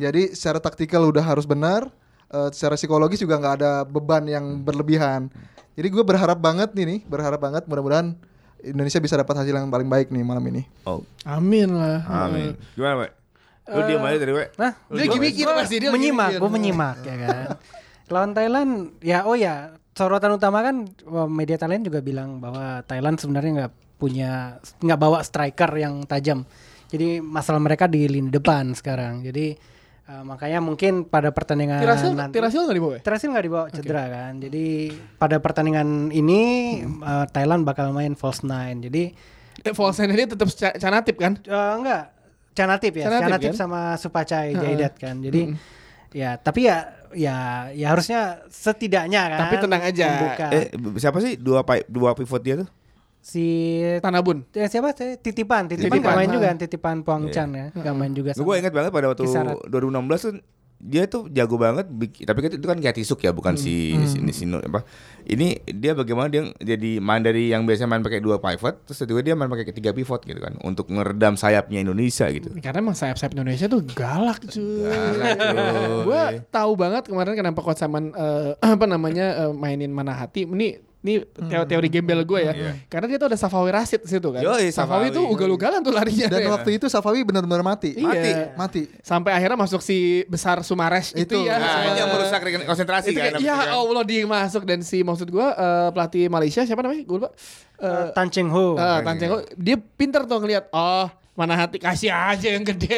[0.00, 1.88] Jadi secara taktikal udah harus benar,
[2.32, 5.28] eh, secara psikologis juga nggak ada beban yang berlebihan.
[5.74, 8.14] Jadi gue berharap banget nih nih, berharap banget mudah-mudahan
[8.64, 10.64] Indonesia bisa dapat hasil yang paling baik nih malam ini.
[10.88, 12.00] Oh, Amin lah.
[12.08, 12.56] amin.
[12.72, 13.23] Gimana, Pak?
[13.66, 14.48] Lu diam aja tadi, Pak.
[14.54, 17.46] Nah, Dia lagi mikir pasti dia lagi menyimak, gue menyimak ya kan.
[18.06, 19.54] Lawan Thailand, ya oh ya
[19.90, 20.84] sorotan utama kan
[21.26, 24.30] media Thailand juga bilang bahwa Thailand sebenarnya nggak punya
[24.78, 26.44] nggak bawa striker yang tajam.
[26.86, 29.24] Jadi masalah mereka di lini depan sekarang.
[29.24, 29.56] Jadi
[30.04, 32.92] eh, makanya mungkin pada pertandingan Tirasil nanti Tirasil nggak dibawa?
[32.92, 33.00] ya?
[33.00, 34.32] Terasil nggak dibawa cedera kan.
[34.38, 34.66] Jadi
[35.16, 36.40] pada pertandingan ini
[36.84, 38.84] eh, Thailand bakal main false nine.
[38.84, 39.04] Jadi
[39.54, 41.38] Eh, Volsen ini tetap ca- canatip kan?
[41.40, 42.10] Eh, enggak,
[42.54, 43.58] Canatip ya, Canatip, Canatip, kan?
[43.58, 45.18] sama Supacai Jaidat kan.
[45.18, 45.52] Jadi
[46.14, 49.40] ya tapi ya ya ya harusnya setidaknya kan.
[49.46, 50.06] Tapi tenang aja.
[50.14, 50.46] membuka.
[50.54, 50.66] Eh,
[51.02, 52.68] siapa sih dua dua pivot dia tuh?
[53.24, 54.44] si Tanabun.
[54.52, 55.16] eh, siapa sih?
[55.16, 56.00] Titipan, Titipan Titipan.
[56.04, 56.48] nggak main juga.
[56.60, 58.30] Titipan Puang Chan ya, nggak main juga.
[58.36, 59.64] Gue ingat banget pada waktu Kisarat.
[59.72, 60.34] 2016 tuh
[60.84, 61.88] dia tuh jago banget
[62.28, 64.84] tapi kan itu kan kayak Tisuk ya bukan si si ini si apa.
[65.24, 69.24] Ini dia bagaimana dia jadi main dari yang biasa main pakai dua pivot terus tiba
[69.24, 72.52] dia main pakai tiga pivot gitu kan untuk meredam sayapnya Indonesia gitu.
[72.60, 74.84] Karena emang sayap-sayap Indonesia tuh galak cuy.
[76.06, 76.22] Gue
[76.52, 80.44] tahu banget kemarin kenapa Coach Saman eh, apa namanya eh, mainin mana hati.
[80.44, 82.52] Ini ini teo- teori gembel gue ya.
[82.88, 84.40] Karena dia tuh ada Safawi Rasid di situ kan.
[84.40, 85.12] Yoi, Safawi Safawi.
[85.12, 86.26] tuh ugal-ugalan tuh larinya.
[86.26, 86.50] Dan Ya.
[86.50, 87.92] waktu itu Safawi benar-benar mati.
[87.92, 88.08] Iya.
[88.08, 88.82] Mati, mati.
[88.98, 91.44] Sampai akhirnya masuk si besar Sumares itu, Itu.
[91.44, 91.60] ya.
[91.60, 93.76] nah, ini yang merusak konsentrasi itu kan kayak, ya kan?
[93.76, 97.30] Allah dia masuk dan si maksud gue eh, pelatih Malaysia siapa namanya gue lupa
[97.74, 98.74] Eh, Tan Cheng Ho.
[98.74, 102.94] Eh, Tan Cheng Ho, dia pinter tuh ngeliat oh mana hati kasih aja yang gede.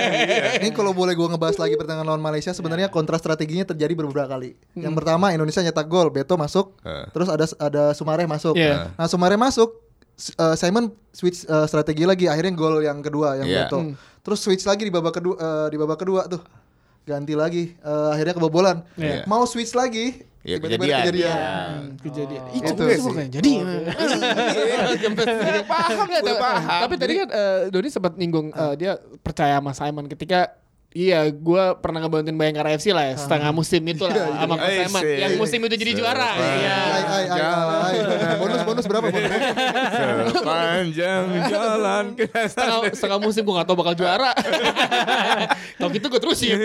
[0.58, 4.58] Ini kalau boleh gue ngebahas lagi pertandingan lawan Malaysia sebenarnya kontra strateginya terjadi beberapa kali.
[4.74, 7.06] Yang pertama Indonesia nyetak gol, Beto masuk, Eh.
[7.14, 8.58] terus ada ada Sumareh masuk.
[8.58, 8.90] Iya.
[8.94, 9.70] Nah Sumareh masuk,
[10.18, 13.70] eh, Simon switch eh, strategi lagi, akhirnya gol yang kedua yang Iya.
[13.70, 13.94] Beto.
[14.20, 16.42] Terus switch lagi di babak kedua, eh, di babak kedua tuh
[17.02, 18.80] ganti lagi, Eh, akhirnya kebobolan.
[18.94, 19.24] Iya.
[19.24, 21.04] Mau switch lagi, Iya, tiba-tiba kejadian.
[21.04, 21.70] kejadian.
[21.70, 22.42] Hmm, kejadian.
[22.50, 22.98] Itu Itu sih.
[23.14, 23.26] sih.
[23.30, 23.64] Jadi Iya,
[25.64, 26.80] paham, tapi- paham.
[26.80, 30.54] Tapi tadi kan eh, Doni sempat nyinggung eh, dia percaya sama Simon ketika
[30.90, 34.10] Iya, gue pernah ngebantuin Bayangkara FC lah ya, setengah musim itu lah
[34.42, 34.82] sama Coach iya.
[34.84, 35.00] Simon.
[35.00, 35.38] Iya, Yang iya.
[35.38, 36.30] musim itu jadi juara.
[36.34, 36.76] Iya.
[38.36, 39.30] Bonus bonus berapa bonus?
[40.30, 44.34] Sepanjang jalan ke setengah, setengah musim gue gak tau bakal juara
[45.78, 46.58] Kalau gitu gue terusin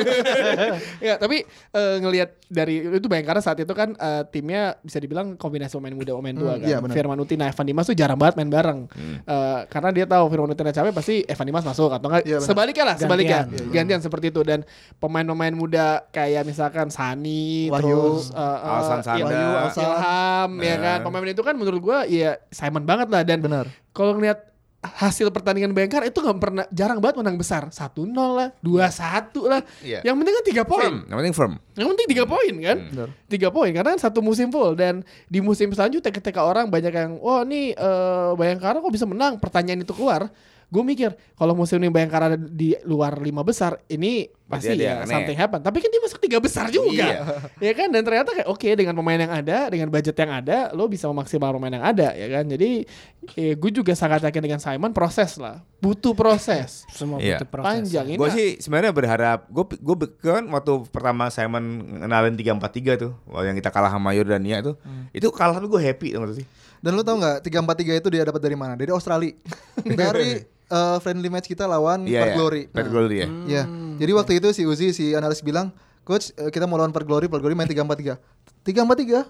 [1.00, 5.76] Ya tapi eh, ngelihat dari itu Bayangkara saat itu kan eh, timnya bisa dibilang kombinasi
[5.76, 6.78] pemain muda pemain tua Hmm, kan iya.
[6.80, 8.80] Firman Utina Evan Dimas tuh jarang banget main bareng
[9.22, 12.86] Eh, Karena dia tahu Firman Utina capek pasti Evan Dimas masuk Atau enggak Iya, sebaliknya
[12.86, 13.70] lah Sebaliknya Gantian.
[13.72, 14.64] Gantian seperti itu Dan
[14.96, 17.84] pemain-pemain muda kayak misalkan Sani Wahyu.
[17.84, 19.26] Terus eh, eh, Alsan Sanda.
[19.28, 19.84] Wahyu, Alsan.
[19.84, 23.68] Ilham ya kan Pemain itu kan menurut gue ya Simon banget lah Dan Benar.
[23.92, 24.56] kalau ngeliat
[24.86, 30.06] hasil pertandingan Bayangkara itu nggak pernah jarang banget menang besar 1-0 lah 2-1 lah Iya.
[30.06, 31.58] yang penting kan tiga poin yang penting firm.
[31.74, 32.78] yang penting tiga poin kan
[33.26, 37.18] tiga poin karena kan satu musim full dan di musim selanjutnya ketika orang banyak yang
[37.18, 40.30] wah nih eh, Bayangkara kok bisa menang pertanyaan itu keluar
[40.68, 44.98] gue mikir kalau musim ini Bayangkara ada di luar lima besar ini pasti ya yang
[45.02, 45.10] aneh.
[45.12, 47.22] something happen tapi kan dia masuk tiga besar juga Iya.
[47.66, 50.86] ya kan dan ternyata kayak oke dengan pemain yang ada dengan budget yang ada lo
[50.86, 52.86] bisa memaksimal pemain yang ada ya kan jadi
[53.34, 57.38] eh, gue juga sangat yakin dengan Simon proses lah butuh proses Semua Iya.
[57.38, 57.66] butuh proses.
[57.72, 61.64] panjang ini Gue sih sebenarnya berharap gue gue kan waktu pertama Simon
[62.00, 62.62] ngenalin 343
[62.98, 65.10] tuh, waktu yang kita kalah sama Yordania tuh, Hmm.
[65.10, 66.46] itu kalah tuh gue happy gak sih?
[66.78, 68.74] Dan lu tau nggak 343 itu dia dapat dari mana?
[68.74, 69.34] Dari Australia.
[70.02, 70.38] dari
[70.68, 72.38] eh, friendly match kita lawan Iya, Perth iya.
[72.38, 72.62] Glory.
[72.68, 73.28] Perth Nah, Glory ya.
[73.46, 73.64] Iya.
[73.96, 77.26] Jadi waktu itu si Uzi si analis bilang, "Coach, eh, kita mau lawan Perth Glory,
[77.26, 78.18] Perth Glory main 343."
[78.64, 79.24] 343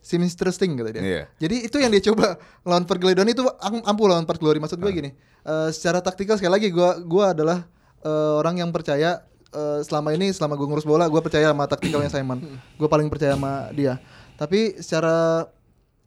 [0.00, 1.02] seems interesting kata dia.
[1.02, 1.22] Iya.
[1.38, 4.58] Jadi itu yang dia coba lawan Perth Glory dan itu am- ampuh lawan Perth Glory.
[4.58, 5.10] Maksud gue gini,
[5.42, 7.64] eh, secara taktikal sekali lagi gua gua adalah
[8.00, 12.12] eh, orang yang percaya eh, selama ini selama gue ngurus bola gue percaya sama taktikalnya
[12.12, 12.42] Simon.
[12.74, 13.96] Gue paling percaya sama dia.
[14.34, 15.46] Tapi secara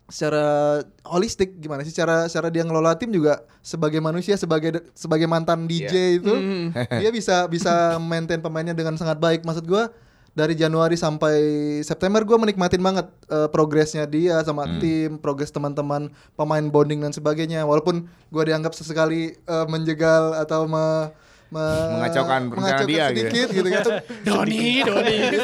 [0.08, 1.92] secara holistik gimana sih?
[1.92, 6.34] Cara cara dia ngelola tim juga sebagai manusia sebagai sebagai mantan DJ itu
[7.04, 9.44] dia bisa bisa maintain pemainnya dengan sangat baik.
[9.44, 9.92] Maksud gua
[10.32, 11.36] dari Januari sampai
[11.84, 16.08] September gua menikmatin banget eh, progresnya dia sama tim progres teman-teman
[16.40, 17.68] pemain bonding dan sebagainya.
[17.68, 21.12] Walaupun gua dianggap sesekali eh, menjegal atau me,
[21.50, 23.08] me- Mengacaukan mengacaukan dia gitu ya.
[23.24, 23.84] sedikit gitu kan
[24.22, 25.44] Doni Doni gitu.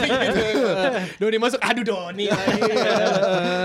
[1.17, 2.27] Doni masuk aduh Doni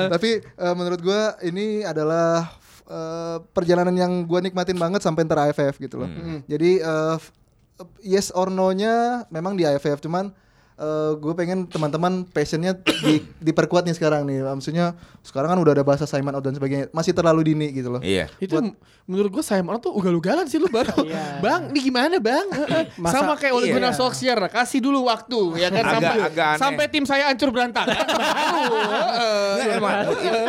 [0.08, 2.46] Tapi eh, menurut gua ini adalah
[2.84, 6.10] eh, perjalanan yang gua nikmatin banget sampai ntar AFF gitu loh.
[6.46, 7.32] Jadi eh, f-
[8.00, 8.94] yes or no-nya
[9.28, 10.30] memang di AFF cuman
[11.14, 14.40] gue pengen teman-teman passionnya di, diperkuat nih sekarang nih.
[14.40, 16.86] Maksudnya sekarang kan udah ada bahasa Simon out dan sebagainya.
[16.90, 18.00] Masih terlalu dini gitu loh.
[18.00, 18.30] Iya.
[18.38, 18.54] itu
[19.04, 21.40] menurut gue Simon tuh ugal-ugalan sih lu baru Iya.
[21.40, 22.44] bang ini gimana bang
[23.00, 23.74] Masa- sama kayak Ole iya.
[23.74, 26.60] Gunnar Solskjaer kasih dulu waktu ya kan Agak- sampai agak aneh.
[26.60, 27.96] sampai tim saya hancur berantakan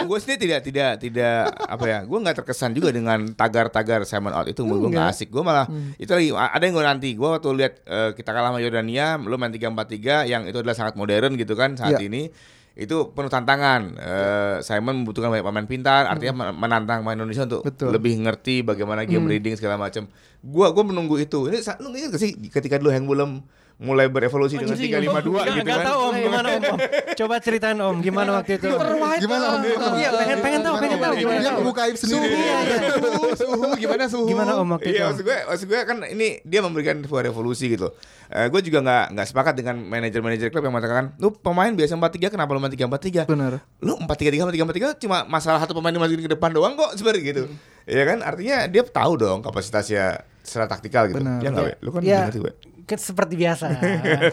[0.06, 4.48] gue sendiri tidak tidak tidak apa ya gue nggak terkesan juga dengan tagar-tagar Simon out
[4.48, 5.64] itu gue nggak asik gue malah
[5.96, 9.36] itu lagi ada yang gue nanti gue waktu lihat eh, kita kalah sama Yordania lo
[9.36, 9.56] main
[10.22, 12.06] 3-4-3 yang itu adalah sangat modern gitu kan saat Iya.
[12.06, 12.22] ini
[12.74, 13.82] itu penuh tantangan.
[13.94, 17.92] Eh, Simon membutuhkan banyak pemain pintar artinya men- menantang pemain Indonesia untuk Betul.
[17.92, 20.08] lebih ngerti bagaimana game reading segala macam.
[20.40, 21.52] Gua gua menunggu itu.
[21.52, 23.44] Ini lu ingat gak sih ketika dulu Hang Bulem
[23.80, 26.80] mulai berevolusi dengan 352 Nggak- gitu nggak kan tahu om gimana om, Om?
[27.20, 28.68] Coba ceritain om gimana waktu itu.
[29.18, 29.62] Gimana Om?
[29.96, 32.28] Iya pengen pengen tahu pengen tahu gimana Dia membuka aib sendiri.
[32.92, 34.94] suhu suhu gimana suhu Gimana om waktu itu?
[34.94, 35.10] Iya Om?
[35.10, 37.88] maksud gue, maksud gue kan ini dia memberikan sebuah revolusi gitu.
[38.28, 42.30] Eh gue juga nggak nggak sepakat dengan manajer-manajer klub yang mengatakan, lu pemain biasa 4-3
[42.30, 43.26] kenapa lu main 3-4-3?
[43.26, 43.64] Benar.
[43.80, 47.44] Lu 4-3-3 sama 3-4-3 cuma masalah satu pemain dimasukin ke depan doang kok sebenarnya gitu.
[47.88, 48.18] Iya kan?
[48.22, 51.18] Artinya dia tahu dong kapasitasnya secara taktikal gitu.
[51.18, 51.40] Benar.
[51.42, 51.74] Ya We?
[51.80, 52.44] Lu kan Ya, ngerti,
[52.90, 53.70] Ke- seperti biasa.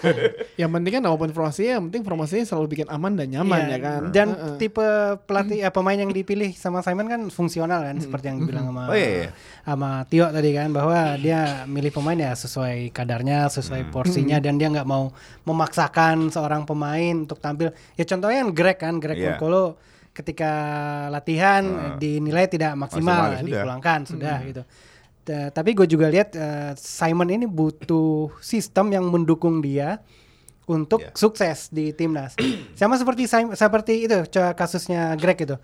[0.61, 3.69] yang penting kan apa pun informasinya yang penting informasinya selalu bikin aman dan nyaman Iya,
[3.69, 4.57] ya kan Dan Heeh.
[4.57, 4.87] tipe
[5.23, 8.97] pelatih eh, pemain yang dipilih sama Simon kan fungsional kan seperti yang bilang sama Oh,
[8.97, 9.31] iya, iya.
[9.61, 14.73] sama Tio tadi kan bahwa dia milih pemain ya sesuai kadarnya, sesuai porsinya dan dia
[14.73, 15.13] nggak mau
[15.45, 17.71] memaksakan seorang pemain untuk tampil.
[17.95, 19.37] Ya contohnya kan Greg kan, Greg Iya.
[19.37, 19.77] Mukolo
[20.13, 20.53] ketika
[21.09, 23.45] latihan eh, dinilai tidak maksimal, Maksimal, sudah.
[23.53, 24.63] dipulangkan sudah gitu.
[25.27, 29.99] Ta- tapi gue juga lihat eh, Simon ini butuh sistem yang mendukung dia
[30.65, 31.11] untuk Iya.
[31.13, 32.39] sukses di timnas.
[32.79, 34.15] Sama seperti Sim- seperti itu
[34.53, 35.59] kasusnya Greg itu.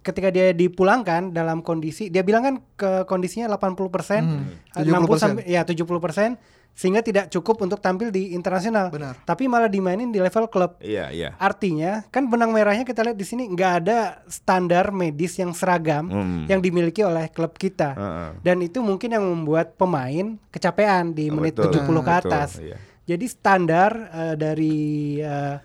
[0.00, 5.18] ketika dia dipulangkan dalam kondisi dia bilang kan ke kondisinya 80% persen, Hmm, 60 70%.
[5.18, 6.38] sampai ya 70 persen
[6.76, 8.92] sehingga tidak cukup untuk tampil di internasional.
[8.92, 9.16] Benar.
[9.24, 10.76] Tapi malah dimainin di level klub.
[10.78, 11.32] Iya, iya.
[11.40, 16.44] Artinya kan benang merahnya kita lihat di sini nggak ada standar medis yang seragam Hmm.
[16.44, 17.96] yang dimiliki oleh klub kita.
[17.96, 18.30] Heeh.
[18.44, 21.80] Dan itu mungkin yang membuat pemain kecapean di Oh, menit betul.
[21.80, 22.50] 70 ke Betul, atas.
[22.60, 22.76] iya.
[23.06, 24.76] Jadi standar eh, dari
[25.16, 25.56] eh,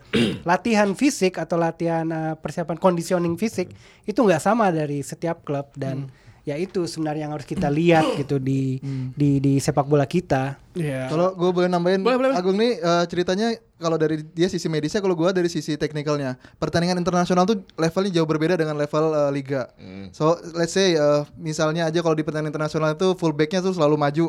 [0.46, 3.74] latihan fisik atau latihan eh, persiapan conditioning fisik
[4.06, 6.08] itu nggak sama dari setiap klub dan
[6.42, 8.82] ya itu sebenarnya yang harus kita lihat gitu di
[9.14, 10.58] di di sepak bola kita.
[10.72, 11.12] Iya.
[11.12, 12.34] Kalau gue boleh nambahin, Boleh, boleh.
[12.34, 16.96] Agung nih eh, ceritanya kalau dari dia sisi medisnya, kalau gue dari sisi teknikalnya, pertandingan
[16.96, 19.68] internasional tuh levelnya jauh berbeda dengan level eh, liga.
[20.16, 24.28] So let's say eh, misalnya aja kalau di pertandingan internasional itu fullbacknya tuh selalu maju.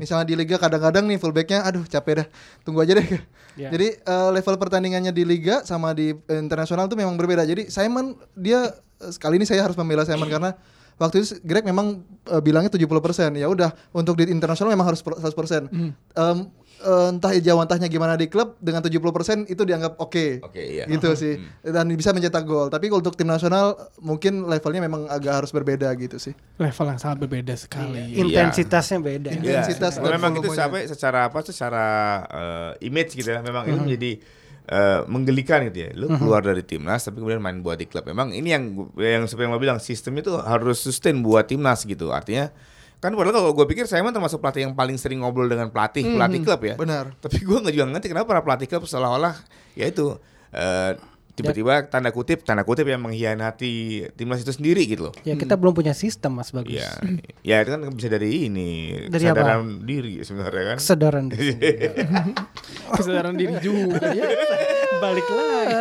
[0.00, 2.26] Misalnya di liga kadang-kadang nih fullbacknya, aduh capek dah,
[2.64, 3.08] tunggu aja deh.
[3.58, 3.68] Ya.
[3.74, 7.42] Jadi eh, level pertandingannya di liga sama di internasional tuh memang berbeda.
[7.42, 8.70] Jadi Simon dia
[9.00, 10.54] sekali ini saya harus membela Simon karena
[11.00, 13.40] waktu itu Greg memang eh, bilangnya 70%.
[13.40, 15.72] Ya udah, untuk di internasional memang harus per- 100%.
[15.72, 16.38] Em,
[16.84, 20.44] eh, entah jauh entahnya gimana di klub dengan 70% itu dianggap oke.
[20.44, 20.84] Oke, iya.
[20.84, 21.40] Gitu sih.
[21.64, 22.68] Dan bisa mencetak gol.
[22.68, 26.36] Tapi kalau untuk tim nasional mungkin levelnya memang agak harus berbeda gitu sih.
[26.60, 28.20] Level yang sangat berbeda sekali.
[28.20, 29.28] Intensitasnya beda.
[29.32, 31.86] Iya, Intensitas dan memang itu sampai secara apa secara
[32.28, 34.12] eh, image gitu ya memang itu menjadi
[34.70, 35.90] eh, menggelikan gitu ya.
[35.98, 38.06] Lu keluar dari timnas tapi kemudian main buat di klub.
[38.06, 38.64] Memang ini yang
[38.96, 42.14] yang seperti yang lo bilang sistem itu harus sustain buat timnas gitu.
[42.14, 42.54] Artinya
[43.00, 46.40] kan padahal kalau gue pikir saya termasuk pelatih yang paling sering ngobrol dengan pelatih pelatih
[46.46, 46.74] klub ya.
[46.78, 47.04] Benar.
[47.18, 49.34] Tapi gue nggak juga ngerti kenapa para pelatih klub seolah-olah
[49.74, 50.14] ya itu
[50.54, 50.94] eh,
[51.40, 55.14] tiba-tiba tanda kutip tanda kutip yang mengkhianati timnas itu sendiri gitu loh.
[55.24, 56.76] Ya kita belum punya sistem Mas bagus.
[56.78, 56.92] Ya,
[57.40, 58.70] ya itu kan bisa dari ini
[59.08, 60.76] Dari kesadaran diri sebenarnya kan.
[60.78, 61.24] Kesadaran.
[63.00, 64.24] Kesadaran diri juga ya.
[65.00, 65.76] Balik lagi.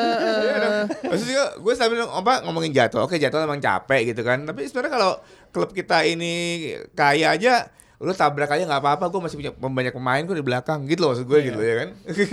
[1.03, 4.47] Maksudnya gue sambil apa ngomongin jadwal, oke jadwal emang capek gitu kan.
[4.47, 5.11] Tapi sebenarnya kalau
[5.51, 6.63] klub kita ini
[6.95, 7.67] kaya aja,
[7.99, 9.05] lu tabrak aja nggak apa-apa.
[9.05, 11.89] Gue masih punya banyak pemain gue di belakang gitu loh maksud gue gitu ya kan.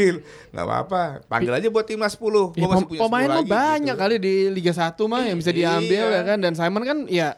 [0.54, 1.00] Nggak apa-apa.
[1.26, 2.22] Panggil aja buat timnas 10.
[2.22, 4.02] Gue Ya, masih pem- punya 10 pemain mah lagi, banyak gitu.
[4.04, 6.16] kali di Liga 1 mah yang bisa diambil Iya.
[6.16, 7.28] ya kan dan Simon kan ya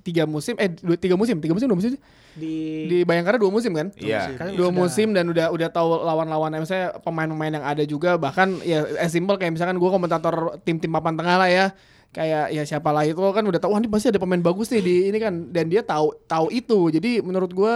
[0.00, 1.94] tiga musim eh dua, tiga musim tiga musim dua musim?
[2.32, 2.54] Di
[2.86, 4.34] di Bayangkara dua musim kan Iya.
[4.52, 9.10] Dua musim dan udah udah tahu lawan-lawan misalnya pemain-pemain yang ada juga bahkan ya as
[9.10, 11.66] simple kayak misalkan gue komentator tim-tim papan tengah lah ya
[12.10, 14.80] kayak ya siapa lah itu kan udah tahu wah ini pasti ada pemain bagus nih
[14.80, 17.74] di ini kan dan dia tahu tahu itu jadi menurut gue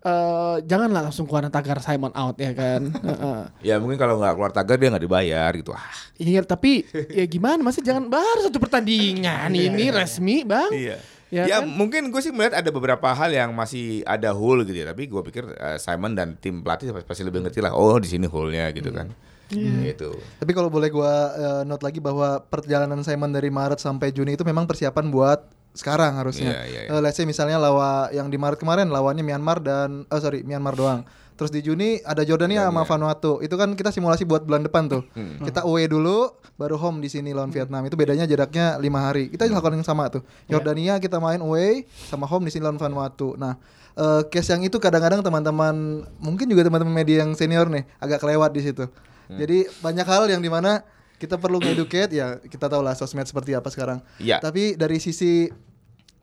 [0.00, 3.40] eh janganlah langsung keluarin tagar Simon out ya kan Heeh.
[3.64, 5.72] Ya mungkin kalau nggak keluar tagar dia nggak dibayar gitu.
[5.72, 5.80] Ah,
[6.14, 10.96] Iya tapi ya gimana masa jangan baru satu pertandingan ini resmi bang Iya.
[11.32, 11.66] Ya Ya, kan?
[11.66, 14.92] mungkin gue sih melihat ada beberapa hal yang masih ada hole gitu ya.
[14.92, 17.74] Tapi gue pikir eh, Simon dan tim pelatih pasti lebih ngerti lah.
[17.74, 19.10] Oh di sini hole-nya gitu kan.
[19.52, 20.16] Gitu.
[20.40, 24.44] Tapi kalau boleh gua eh, note lagi bahwa perjalanan Simon dari Maret sampai Juni itu
[24.46, 25.40] memang persiapan buat
[25.74, 26.54] sekarang harusnya.
[26.54, 26.80] Iya, iya.
[26.94, 30.78] Eh, let's say misalnya lawa yang di Maret kemarin lawannya Myanmar dan oh sorry Myanmar
[30.78, 31.02] doang.
[31.34, 33.42] Terus di Juni ada Jordania sama Vanuatu.
[33.42, 35.02] Itu kan kita simulasi buat bulan depan tuh.
[35.18, 35.42] Hmm.
[35.42, 37.82] Kita away dulu, baru home di sini lawan Vietnam.
[37.90, 39.34] Itu bedanya jaraknya lima hari.
[39.34, 40.22] Kita lakukan yang sama tuh.
[40.46, 40.58] Iya.
[40.62, 43.34] Jordania kita main away sama home di sini lawan Vanuatu.
[43.34, 43.58] Nah,
[43.98, 48.54] eh, case yang itu kadang-kadang teman-teman mungkin juga teman-teman media yang senior nih agak kelewat
[48.54, 48.86] di situ.
[49.26, 49.38] Hmm.
[49.38, 53.54] Jadi banyak hal yang di mana kita perlu educate ya kita tahu lah sosmed seperti
[53.56, 54.02] apa sekarang.
[54.20, 54.42] Iya.
[54.42, 55.48] Tapi dari sisi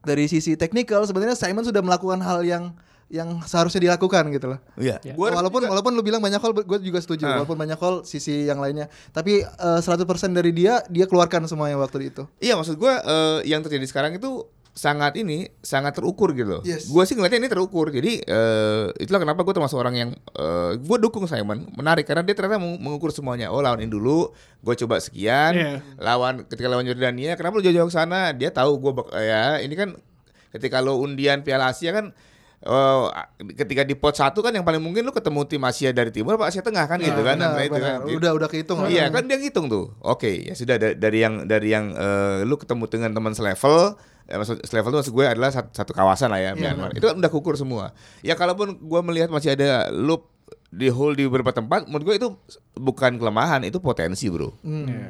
[0.01, 2.73] dari sisi teknikal sebenarnya Simon sudah melakukan hal yang
[3.11, 4.59] yang seharusnya dilakukan gitu loh.
[4.79, 5.03] Iya.
[5.03, 5.13] Ya.
[5.19, 7.43] Gua walaupun walaupun lu bilang banyak hal gue juga setuju Ah.
[7.43, 12.07] walaupun banyak hal sisi yang lainnya tapi eh, 100% dari dia dia keluarkan semuanya waktu
[12.13, 12.23] itu.
[12.39, 12.93] Iya maksud gue
[13.43, 16.61] yang terjadi sekarang itu sangat ini sangat terukur gitu loh.
[16.63, 16.87] Yes.
[16.87, 17.89] Gue sih ngeliatnya ini terukur.
[17.89, 20.09] Jadi eh, itulah kenapa gue termasuk orang yang
[20.77, 23.49] gue dukung Simon menarik karena dia ternyata meng- mengukur semuanya.
[23.49, 25.51] Oh lawan ini dulu gue coba sekian.
[25.53, 25.73] Iya.
[25.97, 28.31] Lawan ketika lawan Jordania kenapa lu jauh-jauh ke sana?
[28.31, 29.99] Dia tahu gue ya ini kan
[30.51, 32.11] ketika lo undian Piala Asia kan
[32.61, 33.09] Oh,
[33.57, 36.45] ketika di pot satu kan yang paling mungkin lu ketemu tim Asia dari timur apa
[36.45, 37.97] Asia Tengah kan gitu kan Benar, Nah, itu benar.
[37.97, 37.99] kan.
[38.05, 38.85] Udah udah kehitung.
[38.85, 39.97] Iya kan dia ngitung tuh.
[39.97, 43.97] Oke, ya sudah da- dari yang dari yang eh, lu ketemu dengan teman selevel, ya
[44.39, 46.95] maksud selevel itu maksud gue adalah satu, satu kawasan lah ya Myanmar.
[46.95, 47.91] Itu kan udah kukur semua.
[48.23, 50.31] Ya kalaupun gue melihat masih ada loop
[50.71, 52.29] di hole di beberapa tempat, menurut gue itu
[52.79, 54.55] bukan kelemahan, itu potensi bro.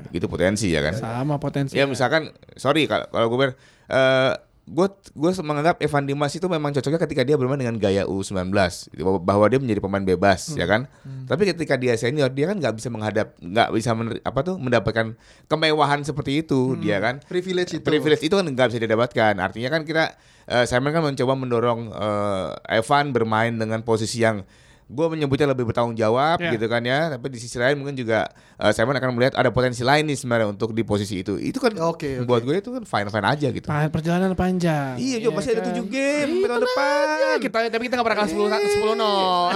[0.09, 0.97] Gitu potensi ya kan.
[0.97, 3.51] sama potensi Ya misalkan, sorry kalau kalau gue ber,
[3.93, 4.34] eh,
[4.64, 8.53] gue gue menganggap Evan Dimas itu memang cocoknya ketika dia bermain dengan gaya U19
[8.95, 10.86] bahwa- bahwa dia menjadi pemain bebas ya kan?
[11.26, 15.18] Tapi ketika dia senior dia kan nggak bisa menghadap nggak bisa mener- apa tuh mendapatkan
[15.47, 17.20] kemewahan seperti itu dia kan?
[17.24, 17.84] Privilege itu.
[17.84, 19.34] privilege itu kan nggak bisa didapatkan.
[19.36, 20.14] Artinya kan kita
[20.45, 22.47] eh, Simon kan mencoba mendorong eh,
[22.78, 24.45] Evan bermain dengan posisi yang
[24.91, 26.51] gue menyebutnya lebih bertanggung jawab Ya.
[26.51, 27.09] gitu kan ya.
[27.09, 30.47] Tapi di sisi lain mungkin juga eh, Simon akan melihat ada potensi lain nih sebenarnya
[30.49, 31.35] untuk di posisi itu.
[31.35, 32.25] Itu kan Oke, oke.
[32.25, 33.65] buat gue itu kan fine fine aja gitu.
[33.65, 34.95] Pa- perjalanan panjang.
[34.95, 35.67] Iya, juga masih ada kan?
[35.71, 37.05] tujuh game Ih, tahun depan.
[37.07, 37.29] aja.
[37.37, 39.47] Kita tapi kita gak pernah kalah 10 10 nol.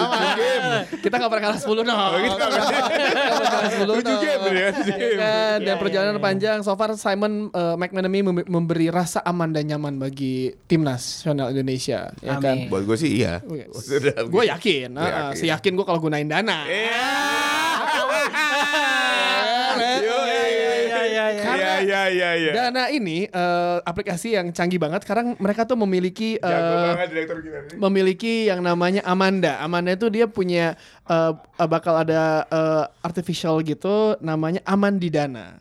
[0.98, 2.12] Kita gak pernah kalah 10 nol.
[2.16, 2.62] Kita nggak
[3.28, 3.96] pernah kalah 10 nol.
[3.98, 5.18] Tujuh game ya, Iya game.
[5.18, 5.58] kan?
[5.62, 10.36] Dan perjalanan panjang so far Simon uh, McManamy mem- memberi rasa aman dan nyaman bagi
[10.66, 12.68] timnas nasional Indonesia, ya kan?
[12.68, 13.42] Buat gue sih iya.
[14.26, 15.40] Gue yakin, uh, yakin.
[15.40, 16.66] seyakin gue kalau gunain dana.
[16.68, 17.02] Iya.
[19.76, 20.74] Iya, iya,
[21.06, 21.44] iya.
[21.56, 22.52] Iya iya iya iya.
[22.56, 25.04] Dana ini eh, aplikasi yang canggih banget.
[25.04, 27.78] Sekarang mereka tuh memiliki Jago banget direktur kita nih.
[27.80, 29.60] memiliki yang namanya Amanda.
[29.60, 30.76] Amanda itu dia punya
[31.08, 31.32] eh,
[31.68, 35.60] bakal ada eh, artificial gitu namanya Amandidana.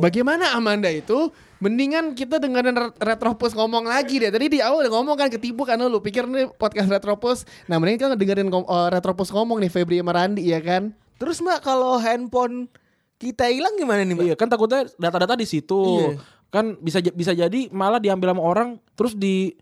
[0.00, 1.32] Bagaimana Amanda itu?
[1.62, 4.34] Mendingan kita dengerin Ret- Retropus ngomong lagi deh.
[4.34, 7.46] Tadi di awal udah ngomong kan ketipu karena lu pikir nih podcast Retropus.
[7.70, 10.90] Nah, mending kita dengerin ngom- eh, Retropus ngomong nih Febri sama Randi ya kan?
[11.22, 12.66] Terus mbak kalau handphone
[13.14, 14.26] kita hilang gimana nih mbak?
[14.26, 15.78] Iya kan takutnya data-data di situ.
[16.02, 16.18] Iya.
[16.50, 19.54] Kan bisa bisa jadi malah diambil sama orang terus di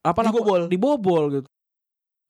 [0.00, 0.40] apa namanya?
[0.40, 0.62] Dibobol.
[0.72, 1.48] dibobol gitu.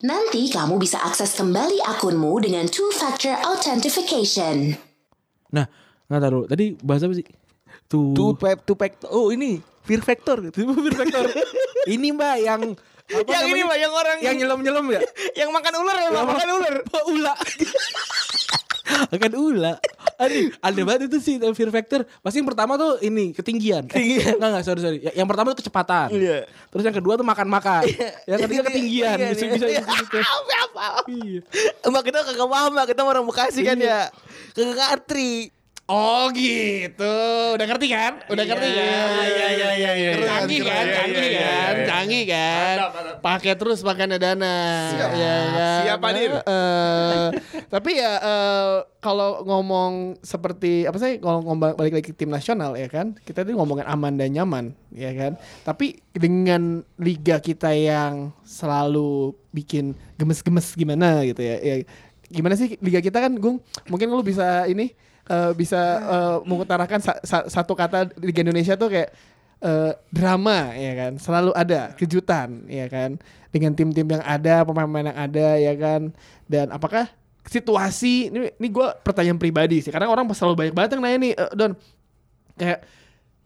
[0.02, 4.74] Nanti kamu bisa akses kembali akunmu dengan two-factor authentication.
[5.54, 5.70] Nah,
[6.10, 6.42] nggak tahu.
[6.50, 7.26] Tadi bahasa apa sih?
[7.88, 8.12] Tuh.
[8.12, 9.00] Two pack, two pack.
[9.08, 10.68] Oh ini fear factor gitu.
[10.68, 11.24] Fear factor.
[11.94, 12.60] ini mbak yang
[13.08, 13.64] apa yang ini namanya?
[13.64, 15.00] mbak yang orang yang nyelam-nyelam ya?
[15.40, 16.74] yang makan ular ya mbak makan ular.
[17.08, 17.34] ula.
[19.08, 19.72] Akan ula.
[20.18, 22.02] Aduh, ada banget itu sih fear factor.
[22.20, 23.84] Pasti yang pertama tuh ini ketinggian.
[23.86, 24.36] Ketinggian.
[24.36, 24.98] Enggak enggak sorry sorry.
[25.00, 26.08] Ya- Yang pertama tuh kecepatan.
[26.10, 26.38] Iya.
[26.68, 27.84] Terus yang kedua tuh makan-makan.
[28.24, 29.16] Yang ketiga ketinggian.
[29.16, 29.52] Iya, Bisa iya.
[29.54, 29.82] bisa Iya.
[29.84, 30.18] gitu.
[30.64, 30.86] Apa apa.
[31.06, 31.40] Iya.
[31.84, 34.00] Mbak kita kagak paham mbak kita orang Bekasi kan ya.
[34.52, 35.32] Kagak ngerti.
[35.88, 37.16] Oh gitu,
[37.56, 38.20] udah ngerti kan?
[38.28, 39.08] Udah ngerti kan?
[39.24, 40.10] Iya iya iya iya.
[40.20, 41.86] Canggih kan, Iya, canggih iya, iya, kan, iya.
[41.88, 42.76] canggih kan.
[43.24, 44.56] Pakai terus pakai dana.
[44.92, 45.10] Siap.
[45.16, 45.80] Ya kan?
[45.88, 46.34] Siap, Adil.
[46.44, 47.26] Eh,
[47.72, 52.92] tapi ya eh, kalau ngomong seperti apa sih kalau ngomong balik lagi tim nasional ya
[52.92, 55.40] kan, kita tuh ngomongin aman dan nyaman ya kan.
[55.64, 61.56] Tapi dengan liga kita yang selalu bikin gemes-gemes gimana gitu ya.
[61.64, 61.76] ya
[62.28, 63.56] gimana sih liga kita kan Gung
[63.88, 64.92] mungkin lu bisa ini
[65.28, 69.10] eh, bisa eh, mengutarakan sa- sa- satu kata liga Indonesia tuh kayak
[69.60, 71.12] eh, drama ya kan?
[71.20, 73.20] Selalu ada kejutan ya kan?
[73.48, 76.12] Dengan tim-tim yang ada pemain-pemain yang ada ya kan?
[76.48, 77.08] Dan apakah
[77.48, 81.32] situasi ini ini gue pertanyaan pribadi sih karena orang selalu banyak banget yang nanya nih
[81.36, 81.72] eh, Don.
[82.58, 82.80] Kayak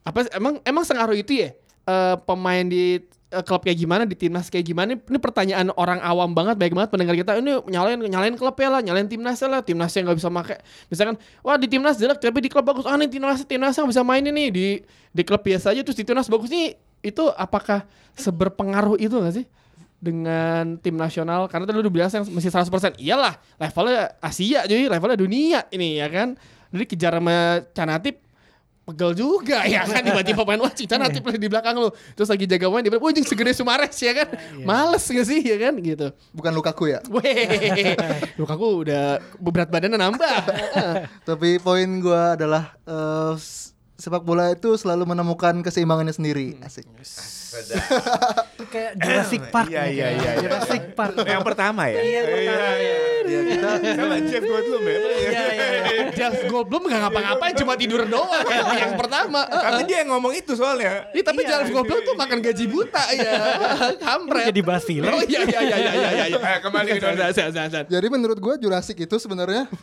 [0.03, 1.55] apa emang emang sengaruh itu ya
[1.87, 2.99] eh, pemain di
[3.41, 7.17] klub kayak gimana di timnas kayak gimana ini pertanyaan orang awam banget baik banget pendengar
[7.17, 10.59] kita ini nyalain nyalain klubnya lah nyalain timnasnya lah timnasnya nggak bisa pakai
[10.93, 14.05] misalkan wah di timnas jelek tapi di klub bagus ah nih timnas timnas nggak bisa
[14.05, 14.67] main ini di
[15.09, 17.83] di klub biasa aja terus di timnas bagus nih itu apakah
[18.15, 19.47] seberpengaruh itu gak sih
[20.03, 21.51] dengan tim nasional?
[21.51, 25.99] Karena tadi lu udah bilang yang mesti 100% iyalah levelnya Asia jadi levelnya dunia ini
[25.99, 26.39] ya kan?
[26.73, 28.22] Jadi kejar sama Canatip
[28.83, 30.03] pegel juga ya kan?
[30.07, 31.89] Tiba-tiba pemain wah Cica nanti di belakang lu.
[32.13, 34.29] Terus lagi jaga main dia wah segede Sumares ya kan?
[34.61, 35.75] Males gak sih ya kan?
[35.79, 36.11] Gitu.
[36.31, 36.99] Bukan Lukaku ya.
[37.09, 37.95] Weh,
[38.41, 40.37] Lukaku udah berat badannya nambah.
[41.29, 46.59] Tapi poin gua adalah eh, s- sepak bola itu selalu menemukan keseimbangannya sendiri.
[46.59, 46.87] Asik.
[48.73, 49.69] Kayak Jurassic Park.
[49.69, 50.23] Iya nih iya kayaknya.
[50.23, 50.33] iya.
[50.33, 50.41] iya.
[50.41, 51.15] Jurassic Park.
[51.23, 52.01] Yang pertama ya.
[52.01, 52.21] Iya
[53.23, 54.99] Ya, kita Sama Jeff Goldblum ya.
[56.13, 58.45] Jeff Goldblum gak ngapa-ngapain cuma tidur doang
[58.77, 59.47] yang pertama.
[59.47, 61.07] Tapi dia yang ngomong itu soalnya.
[61.15, 63.33] Iya, tapi Jeff Goldblum tuh makan gaji buta ya.
[64.01, 64.47] Kampret.
[64.51, 65.07] Jadi bahas film.
[65.07, 66.39] Oh iya iya iya iya iya iya.
[66.39, 67.09] Eh, kembali ke.
[67.89, 69.69] Jadi menurut gua Jurassic itu sebenarnya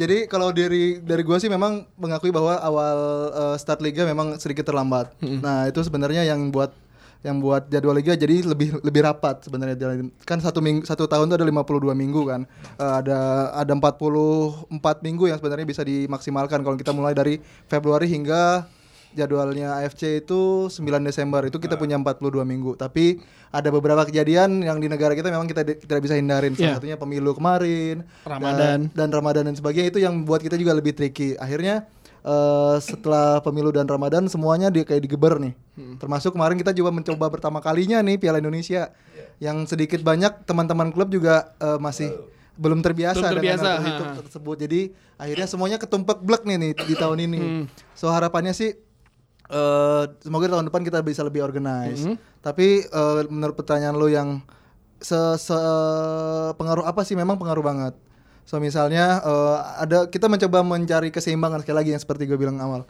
[0.00, 2.98] Jadi kalau dari dari gua sih memang mengakui bahwa awal
[3.32, 5.16] eh, start liga memang sedikit terlambat.
[5.46, 6.74] Nah, itu sebenarnya yang buat
[7.22, 9.74] yang buat jadwal liga jadi lebih lebih rapat sebenarnya
[10.22, 12.40] kan satu minggu satu tahun itu ada 52 minggu kan.
[12.76, 13.18] Eh, ada
[13.50, 14.70] ada 44
[15.02, 18.66] minggu yang sebenarnya bisa dimaksimalkan kalau kita mulai dari Februari hingga
[19.10, 21.40] jadwalnya AFC itu 9 Desember.
[21.48, 22.76] Itu kita punya 42 minggu.
[22.76, 23.16] Tapi
[23.48, 26.52] ada beberapa kejadian yang di negara kita memang kita tidak bisa hindarin.
[26.52, 26.76] Salah Iya.
[26.76, 28.92] satunya pemilu kemarin Ramadan.
[28.92, 31.32] dan, dan Ramadan dan sebagainya itu yang buat kita juga lebih tricky.
[31.40, 31.88] Akhirnya
[32.26, 35.94] eh, setelah pemilu dan Ramadan semuanya dia kayak digeber nih Hmm.
[35.96, 39.24] termasuk kemarin kita juga mencoba pertama kalinya nih Piala Indonesia Iya.
[39.44, 42.10] yang sedikit banyak teman-teman klub juga eh, masih
[42.56, 44.80] belum terbiasa, Belum terbiasa, dengan itu tersebut jadi
[45.16, 47.64] akhirnya semuanya ketumpek blek nih nih di tahun ini Hmm.
[47.92, 48.72] so harapannya sih
[49.46, 52.02] eh semoga tahun depan kita bisa lebih organize.
[52.02, 52.18] Hmm.
[52.40, 54.42] Tapi eh, menurut pertanyaan lo yang
[54.98, 55.54] se, se-
[56.54, 57.14] pengaruh apa sih?
[57.14, 57.94] Memang pengaruh banget.
[58.46, 62.86] So misalnya eh, ada kita mencoba mencari keseimbangan sekali lagi yang seperti gue bilang awal.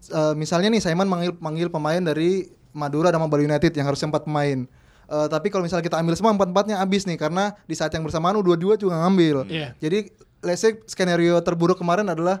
[0.00, 4.24] Eh, misalnya nih Simon manggil manggil pemain dari Madura sama Bali United yang harusnya empat
[4.24, 4.64] pemain.
[5.04, 8.00] Eh, tapi kalau misalnya kita ambil semua empat empatnya habis nih karena di saat yang
[8.00, 9.44] bersamaan U22 juga ngambil.
[9.52, 9.76] Iya.
[9.76, 10.08] Jadi
[10.40, 12.40] let's say skenario terburuk kemarin adalah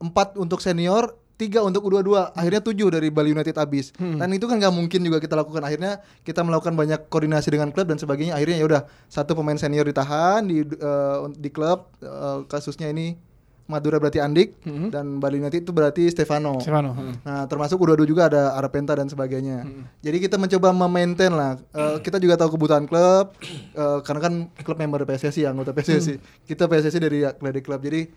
[0.00, 3.90] empat untuk senior, tiga untuk U22, akhirnya tujuh dari Bali United habis.
[3.98, 5.62] Dan itu kan nggak mungkin juga kita lakukan.
[5.64, 8.38] Akhirnya kita melakukan banyak koordinasi dengan klub dan sebagainya.
[8.38, 13.14] Akhirnya ya udah satu pemain senior ditahan di eh, di klub Eh, kasusnya ini
[13.70, 14.58] Madura berarti Andik
[14.90, 16.58] dan Bali United itu berarti Stefano.
[16.58, 17.24] Stefano, hmm.
[17.24, 19.64] Nah, termasuk U22 juga ada Arapenta dan sebagainya.
[20.02, 21.56] Jadi kita mencoba memaintain lah.
[21.72, 23.38] Eh, kita juga tahu kebutuhan klub
[23.72, 24.34] eh, karena kan
[24.66, 26.18] klub member PSSI, anggota PSSI.
[26.44, 27.80] Kita PSSI dari dari klub.
[27.80, 28.10] Jadi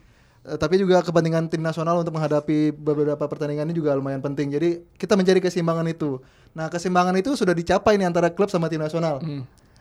[0.45, 4.53] tapi juga kepentingan tim nasional untuk menghadapi beberapa pertandingan ini juga lumayan penting.
[4.53, 6.21] Jadi kita mencari keseimbangan itu.
[6.53, 9.17] Nah, keseimbangan itu sudah dicapai nih antara klub sama tim nasional.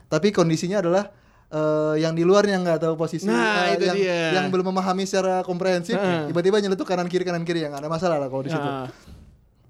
[0.08, 1.12] Tapi kondisinya adalah
[1.52, 4.40] eh, yang di luarnya nggak tahu posisi Nah, eh, itu yang, dia.
[4.40, 5.94] yang belum memahami secara komprehensif
[6.26, 8.64] tiba-tiba nyeletuk kanan kiri kanan kiri yang ada masalah lah kalau di situ.
[8.64, 8.88] Nah,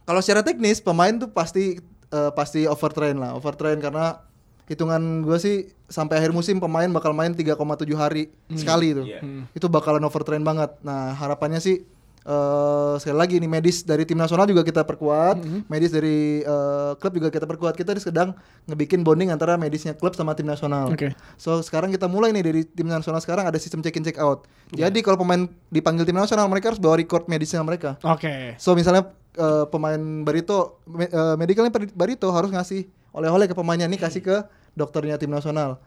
[0.05, 1.77] Kalau secara teknis pemain tuh pasti
[2.09, 4.23] eh, pasti overtrain lah, overtrain karena
[4.65, 5.57] hitungan gue sih
[5.87, 7.53] sampai akhir musim pemain bakal main 3,7
[7.93, 9.05] hari sekali itu.
[9.53, 10.73] Itu bakalan overtrain banget.
[10.81, 11.85] Nah, harapannya sih
[12.25, 15.37] eh sekali lagi nih medis dari tim nasional juga kita perkuat,
[15.69, 17.75] medis dari eh, klub juga kita perkuat.
[17.75, 18.33] Kita sedang
[18.65, 20.89] ngebikin bonding antara medisnya klub sama tim nasional.
[20.89, 21.13] Oke.
[21.37, 24.49] So sekarang kita mulai nih dari tim nasional sekarang ada sistem check in check out.
[24.73, 28.01] Jadi kalau pemain dipanggil tim nasional mereka harus bawa record medisnya mereka.
[28.03, 28.57] Oke.
[28.57, 29.05] So misalnya
[29.37, 34.37] eh, pemain Barito me- eh, medicalnya Barito harus ngasih oleh-oleh ke pemainnya nih kasih ke
[34.75, 35.79] dokternya tim nasional.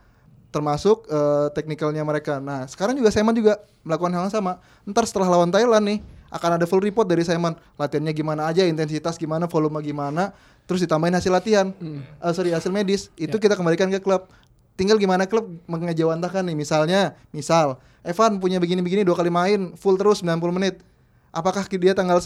[0.48, 2.40] Termasuk eh, teknikalnya mereka.
[2.40, 4.64] Nah, sekarang juga Simon juga melakukan hal yang sama.
[4.88, 6.00] Ntar setelah lawan Thailand nih
[6.32, 7.54] akan ada full report dari Simon.
[7.76, 10.32] Latihannya gimana aja, intensitas gimana, volume gimana,
[10.64, 11.76] terus ditambahin hasil latihan.
[12.24, 13.12] Eh, sorry, hasil medis.
[13.20, 14.32] Itu kita kembalikan ke klub.
[14.80, 20.24] Tinggal gimana klub mengejawantahkan nih misalnya, misal Evan punya begini-begini dua kali main full terus
[20.24, 20.80] 90 menit
[21.36, 22.24] apakah dia tanggal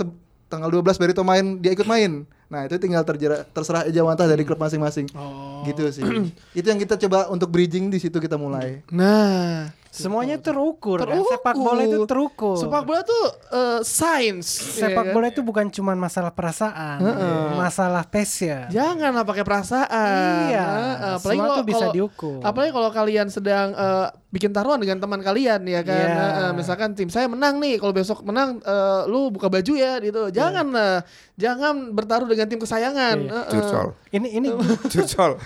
[0.52, 2.28] tanggal 12 Barito main dia ikut main.
[2.52, 5.08] Nah itu tinggal terjera, terserah ejawantah dari klub masing-masing.
[5.64, 6.04] Gitu sih.
[6.52, 8.84] Itu yang kita coba untuk bridging di situ kita mulai.
[8.91, 11.12] Nah, Semuanya terukur, kan?
[11.12, 11.28] Terukur.
[11.30, 12.56] Sepak bola itu terukur.
[12.56, 14.48] sepak bola tuh eh, sains.
[14.48, 15.14] Sepak ya kan?
[15.14, 17.04] bola itu bukan cuma masalah perasaan,
[17.54, 18.72] masalah passion.
[18.72, 20.48] Janganlah pakai perasaan.
[20.48, 22.39] Iya, Heeh, semua kalau- bisa kalau- diukur.
[22.39, 26.08] Apalagi kalau kalian sedang eh, bikin taruhan dengan teman kalian ya kan.
[26.08, 26.16] Iya.
[26.18, 30.32] Heeh, misalkan tim saya menang nih, kalau besok menang eh, lu buka baju ya gitu.
[30.32, 31.04] Jangan lah.
[31.36, 33.18] Jangan bertaruh dengan tim kesayangan.
[33.20, 33.28] Iya.
[33.28, 33.52] Heeh.
[33.52, 33.88] Curcol.
[34.12, 34.47] Ini ini
[34.91, 35.39] Curcol.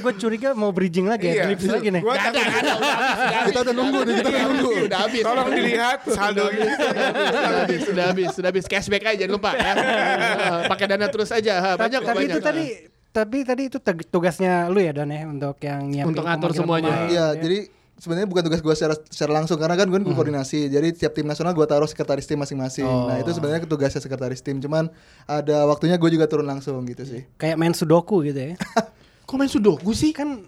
[0.00, 1.68] gue curiga mau bridging lagi ya, Iya.
[1.68, 2.00] lagi nih.
[2.00, 2.96] Gua Gak ada, ada, udah
[3.36, 5.22] habis, kita udah nunggu nih kita udah nunggu Udah habis.
[5.22, 6.64] Tolong dilihat saldonya.
[6.72, 8.64] sudah habis, sudah habis, sudah habis.
[8.64, 9.72] Cashback aja jangan lupa ya.
[9.82, 11.76] Eh, Pakai dana terus aja.
[11.76, 12.64] Banyak tapi itu tadi
[13.12, 13.76] tapi tadi itu
[14.08, 16.94] tugasnya lu ya Don ya untuk yang nyiapin Untuk ngatur pemanggilan semuanya.
[17.06, 17.26] Iya, ya.
[17.36, 17.58] jadi
[18.02, 20.66] sebenarnya bukan tugas gue secara secara langsung karena kan gue koordinasi.
[20.66, 22.82] Jadi tiap tim nasional gue taruh sekretaris tim masing-masing.
[22.82, 24.58] Nah itu sebenarnya tugasnya sekretaris tim.
[24.58, 24.90] Cuman
[25.22, 27.22] ada waktunya gue juga turun langsung gitu sih.
[27.38, 28.54] kayak main sudoku gitu ya.
[29.30, 30.10] Kok main sudoku sih?
[30.10, 30.42] kan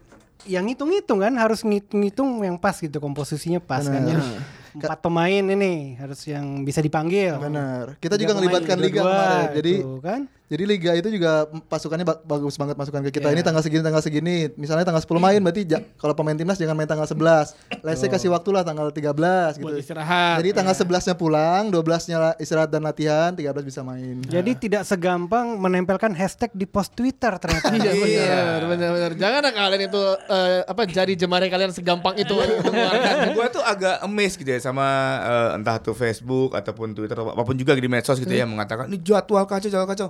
[0.45, 4.19] yang ngitung-ngitung kan harus ngitung-ngitung yang pas gitu komposisinya pas kan ya.
[4.75, 7.39] Empat pemain ini harus yang bisa dipanggil.
[7.39, 7.95] Benar.
[8.03, 9.47] Kita Tiga juga ngelibatkan pemain, liga kemarin.
[9.55, 10.21] Jadi gitu kan.
[10.55, 11.33] Jadi liga itu juga
[11.67, 13.27] pasukannya ba- bagus banget masukan ke kita.
[13.27, 13.35] Iya.
[13.35, 14.37] Ini tanggal segini tanggal segini.
[14.55, 17.59] Misalnya tanggal 10 main berarti ja- kalau pemain timnas jangan main tanggal 11.
[17.83, 19.67] Let's say kasih waktu lah tanggal 13 gitu.
[19.67, 20.39] Buat istirahat.
[20.39, 24.23] Jadi tanggal 11-nya pulang, 12-nya la- istirahat dan latihan, 13 bisa main.
[24.23, 27.67] Jadi tidak segampang menempelkan hashtag di post Twitter ternyata.
[27.75, 29.11] Iya benar, benar, benar.
[29.17, 32.37] Jangan kalian itu eh, apa jari jemari kalian segampang itu
[33.37, 34.87] gue tuh agak amazed gitu ya sama
[35.21, 39.01] eh, entah tuh Facebook ataupun Twitter apa pun juga di medsos gitu ya mengatakan ini
[39.01, 40.09] jadwal kacau jadwal kacau.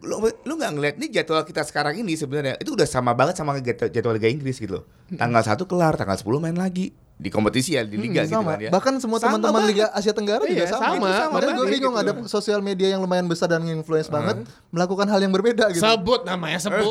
[0.00, 3.54] Lu lu nggak ngeliat nih jadwal kita sekarang ini sebenarnya itu udah sama banget sama
[3.60, 4.84] jadwal, Liga Inggris gitu loh.
[5.12, 8.58] Tanggal 1 kelar, tanggal 10 main lagi di kompetisi ya di liga gitu sama.
[8.58, 8.70] kan ya.
[8.74, 9.70] Bahkan semua Sama teman-teman.
[9.70, 10.98] Liga Asia Tenggara juga Iya, sama.
[10.98, 11.06] sama.
[11.06, 11.32] Itu sama.
[11.38, 11.74] Makanya gue gitu.
[11.78, 14.42] bingung ada sosial media yang lumayan besar dan influence banget
[14.74, 15.78] melakukan hal yang berbeda gitu.
[15.78, 16.90] Sebut namanya sebut.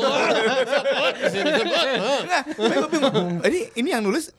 [1.28, 1.66] sebut.
[2.56, 3.32] Gua bingung.
[3.44, 4.32] Ini ini yang nulis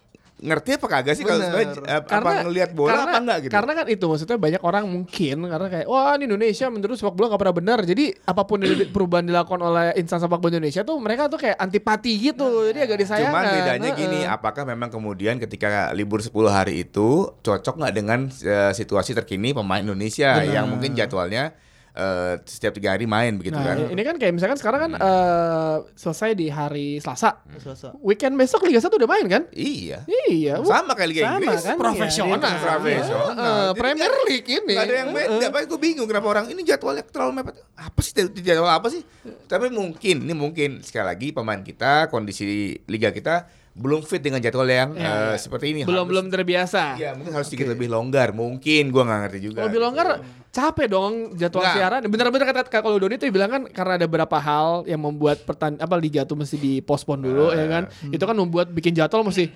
[0.46, 1.82] ngerti apa kagak sih kalau Bener.
[1.90, 3.54] eh, apa ngelihat bola karena, apa enggak gitu.
[3.58, 7.28] Karena kan itu maksudnya banyak orang mungkin karena kayak wah ini Indonesia menurut sepak bola
[7.34, 7.80] gak pernah benar.
[7.82, 8.58] Jadi apa pun
[8.94, 12.70] perubahan dilakukan oleh insan sepak bola Indonesia tuh mereka tuh kayak antipati gitu.
[12.70, 13.34] Jadi agak disayangkan.
[13.34, 14.02] Cuman bedanya Heeh.
[14.06, 19.52] gini, apakah memang kemudian ketika libur 10 hari itu cocok nggak dengan eh, situasi terkini
[19.52, 21.58] pemain Indonesia yang mungkin jadwalnya
[21.96, 23.88] eh, setiap tiga hari main begitu Nah, kan?
[23.88, 27.40] ini kan kayak misalkan sekarang kan eh, selesai di hari Selasa.
[27.56, 27.96] Selasa.
[28.00, 29.44] Weekend besok Liga 1 udah main kan?
[29.50, 30.04] Iya.
[30.28, 30.60] Iya.
[30.62, 31.64] Sama kayak Liga Sama Inggris.
[31.64, 31.76] kan?
[31.76, 32.36] Profesional.
[32.36, 33.28] Iya, dia- Profesional.
[33.32, 34.74] Heeh, Jadi Premier League ini.
[34.74, 37.56] Gak ada yang beda, Pak gue bingung kenapa orang ini jadwalnya terlalu mepet.
[37.74, 39.02] Apa sih jadwal apa sih?
[39.46, 42.46] Tapi mungkin ini mungkin sekali lagi pemain kita, kondisi
[42.86, 45.82] liga kita belum fit dengan jadwal yang eh, seperti ini.
[45.84, 46.96] belum Harus- belum terbiasa.
[46.96, 48.32] Iya, mungkin harus sedikit lebih longgar.
[48.32, 49.60] Mungkin gua nggak ngerti juga.
[49.68, 50.08] Lebih longgar
[50.50, 51.76] capek dong jadwal Nggak.
[51.76, 52.02] siaran.
[52.08, 55.76] Bener-bener kata kata kalau Doni itu bilang kan karena ada beberapa hal yang membuat pertan
[55.76, 57.84] apa liga tuh mesti dipospon dulu ya kan.
[58.08, 59.52] Itu kan membuat bikin jadwal mesti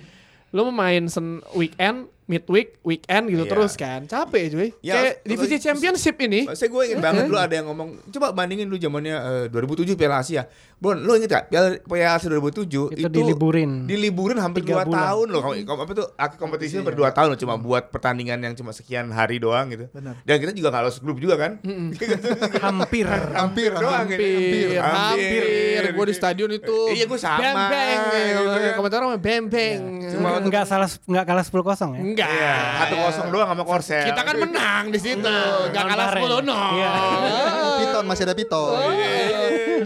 [0.50, 3.50] lu mau main sen weekend, midweek, weekend gitu Iya.
[3.50, 4.06] terus kan.
[4.06, 4.68] Capek cuy.
[4.80, 6.46] Ya, Kayak divisi championship ini.
[6.48, 10.22] Saya gue inget banget dulu ada yang ngomong coba bandingin dulu zamannya eh, 2007 Piala
[10.22, 10.46] Asia.
[10.78, 13.84] Bon, lu inget gak Piala, Piala Asia 2007 Itu diliburin.
[13.84, 15.00] Diliburin hampir Tiga 2 bulan.
[15.02, 15.40] tahun loh.
[15.42, 19.36] Kamu apa tuh akhir kompetisinya berdua tahun loh cuma buat pertandingan yang cuma sekian hari
[19.36, 19.90] doang gitu.
[19.90, 20.22] Benar.
[20.22, 21.58] Dan kita juga nggak lolos grup juga kan?
[22.64, 23.04] Hampir.
[23.32, 24.22] hampir doang gitu.
[24.22, 25.82] Hampir, hampir.
[25.90, 26.78] Gue di stadion itu.
[26.90, 27.40] Iya, gua sama.
[27.40, 27.98] Bang bang.
[28.30, 28.72] Gitu kan.
[28.76, 29.80] Komentar orang bang bang.
[30.10, 32.02] Cuma Enggak salah enggak kalah 10 kosong ya.
[32.20, 32.30] Enggak.
[32.36, 34.06] Iya, satu kosong doang sama Korsel.
[34.12, 35.36] Kita kan menang di situ.
[35.70, 36.24] Enggak kalah Bareng.
[36.44, 36.60] 10 no.
[36.76, 36.92] Iya.
[37.80, 38.76] Piton masih ada piton.
[38.76, 38.92] Oh,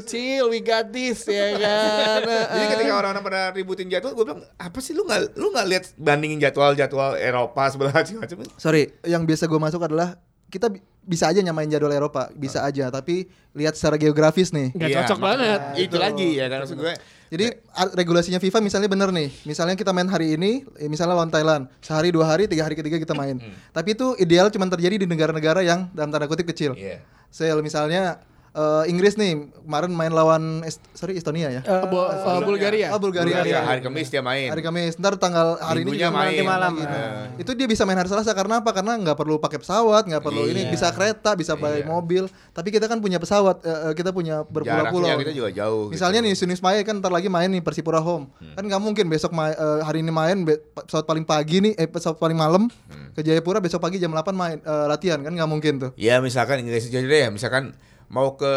[0.02, 2.20] Chill, we got this ya kan.
[2.58, 5.84] Jadi ketika orang-orang pada ributin jadwal, gue bilang apa sih lu nggak lu nggak lihat
[5.94, 8.36] bandingin jadwal-jadwal Eropa sebelah macam-macam.
[8.58, 10.18] Sorry, yang biasa gue masuk adalah
[10.54, 12.88] kita bi- bisa aja nyamain jadwal Eropa, bisa aja.
[12.88, 14.70] Tapi lihat secara geografis nih.
[14.70, 15.60] Nggak Iya, cocok banget.
[15.76, 16.94] Itu lagi ya kan maksud gue.
[17.34, 17.50] Jadi
[17.92, 22.14] regulasinya FIFA misalnya bener nih, misalnya kita main hari ini, eh, misalnya lawan Thailand, sehari
[22.14, 23.42] dua hari, tiga hari ketiga kita main.
[23.74, 26.78] Tapi itu ideal cuma terjadi di negara-negara yang dalam tanda kutip kecil.
[26.78, 27.02] Iya.
[27.34, 28.22] Sel misalnya
[28.54, 31.60] eh, Inggris nih kemarin main lawan Est- sorry Estonia ya.
[31.60, 32.94] Eh, Bo- eh, Bulgaria.
[32.94, 33.42] Oh, Bulgaria.
[33.42, 34.48] Bulgaria, hari Kamis dia main.
[34.48, 36.72] Hari Kamis, ntar tanggal hari ini juga main, malam.
[36.76, 37.26] Nah, Nah.
[37.34, 38.70] Itu dia bisa main hari Selasa karena apa?
[38.70, 40.70] Karena nggak perlu pakai pesawat, nggak perlu ini, Iya.
[40.70, 41.90] bisa kereta, bisa pakai Iya.
[41.90, 42.24] mobil.
[42.54, 45.10] Tapi kita kan punya pesawat, eh, eh, kita punya berpulau-pulau.
[45.10, 45.90] Jaraknya kita juga jauh.
[45.90, 46.28] Misalnya gitu.
[46.30, 48.30] nih Sunis Maya kan ntar lagi main nih Persipura home.
[48.54, 49.52] Kan nggak mungkin besok eh,
[49.82, 52.70] hari ini main pesawat paling pagi nih eh pesawat paling malam
[53.12, 55.90] ke Jayapura besok pagi jam 8 main eh, latihan kan nggak mungkin tuh.
[55.96, 57.74] Ya misalkan Inggris jadi deh, misalkan
[58.08, 58.52] mau ke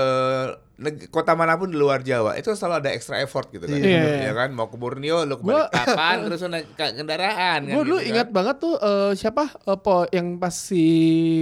[1.09, 3.81] kota mana pun di luar Jawa itu selalu ada extra effort gitu kan.
[3.81, 4.29] Iya.
[4.29, 7.97] Ya kan mau ke Borneo lu ke kapan terus naik ke kendaraan kan Gue dulu
[7.97, 8.11] gitu kan.
[8.13, 10.85] ingat banget tuh eh, siapa eh, po yang pas si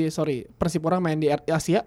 [0.08, 1.84] sorry Persipura main di Asia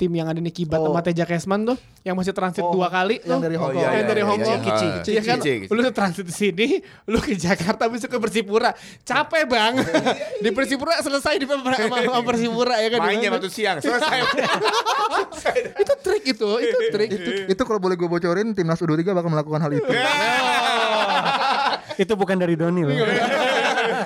[0.00, 0.88] tim yang ada Nikibat Oh.
[0.88, 3.44] sama Teja Kesman tuh yang masih transit Oh, dua kali yang tuh.
[3.44, 3.84] dari Hong Oh, Kong.
[3.84, 4.48] iya, yang iya, dari iya, Hong iya.
[4.48, 6.66] Kong, Kici, Kici, ya kan, lu transit di sini,
[7.04, 8.72] lu ke Jakarta besok ke Persipura,
[9.04, 9.74] capek bang.
[10.44, 11.76] di Persipura selesai di sama,
[12.32, 13.04] Persipura ya kan.
[13.04, 14.18] Mainnya waktu siang selesai.
[15.84, 17.08] itu trik itu, itu trik.
[17.12, 19.92] itu itu kalau boleh gue bocorin timnas U23 bakal melakukan hal itu.
[22.00, 22.96] Itu bukan dari Doni loh.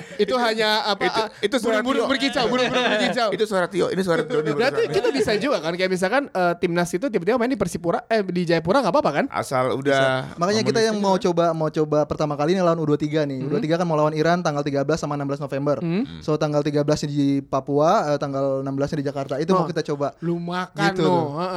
[0.23, 1.03] itu hanya apa?
[1.03, 3.29] Itu- ah, itu suara burung-burung berkicau, burung-burung berkicau.
[3.31, 4.51] itu suara Tio, ini suara Doni.
[4.51, 8.21] Berarti kita bisa juga kan kayak misalkan eh, timnas itu tiba-tiba main di Persipura eh
[8.21, 9.25] di Jayapura nggak apa-apa kan?
[9.31, 13.39] asal udah Makanya kita yang mau coba mau coba pertama kali ini lawan U23 nih.
[13.41, 13.51] Hmm.
[13.51, 15.77] U23 kan mau lawan Iran tanggal 13 sama 16 November.
[16.19, 19.35] So tanggal 13 di Papua, eh, tanggal 16 di Jakarta.
[19.37, 20.15] Itu mau kita coba.
[20.21, 21.11] Lu makan Gitu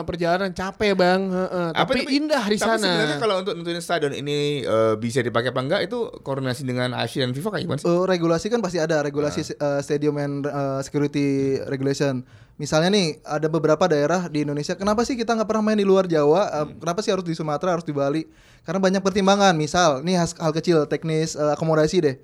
[0.09, 2.87] perjalanan capek bang, Heeh, tapi, indah di tapi sana.
[2.87, 7.21] sebenarnya kalau untuk nentuin stadion ini eh, bisa dipakai apa enggak itu koordinasi dengan ASI
[7.23, 7.87] dan FIFA kayak gimana sih?
[7.87, 11.27] Eh, regulasi kan pasti ada regulasi eh, stadium and eh, security
[11.65, 12.21] regulation.
[12.55, 14.75] Misalnya nih ada beberapa daerah di Indonesia.
[14.75, 16.45] Kenapa sih kita nggak pernah main di luar Jawa?
[16.61, 18.29] Eh, Kenapa sih harus di Sumatera, harus di Bali?
[18.63, 19.57] Karena banyak pertimbangan.
[19.57, 22.17] Misal, nih hal kecil teknis eh, akomodasi deh.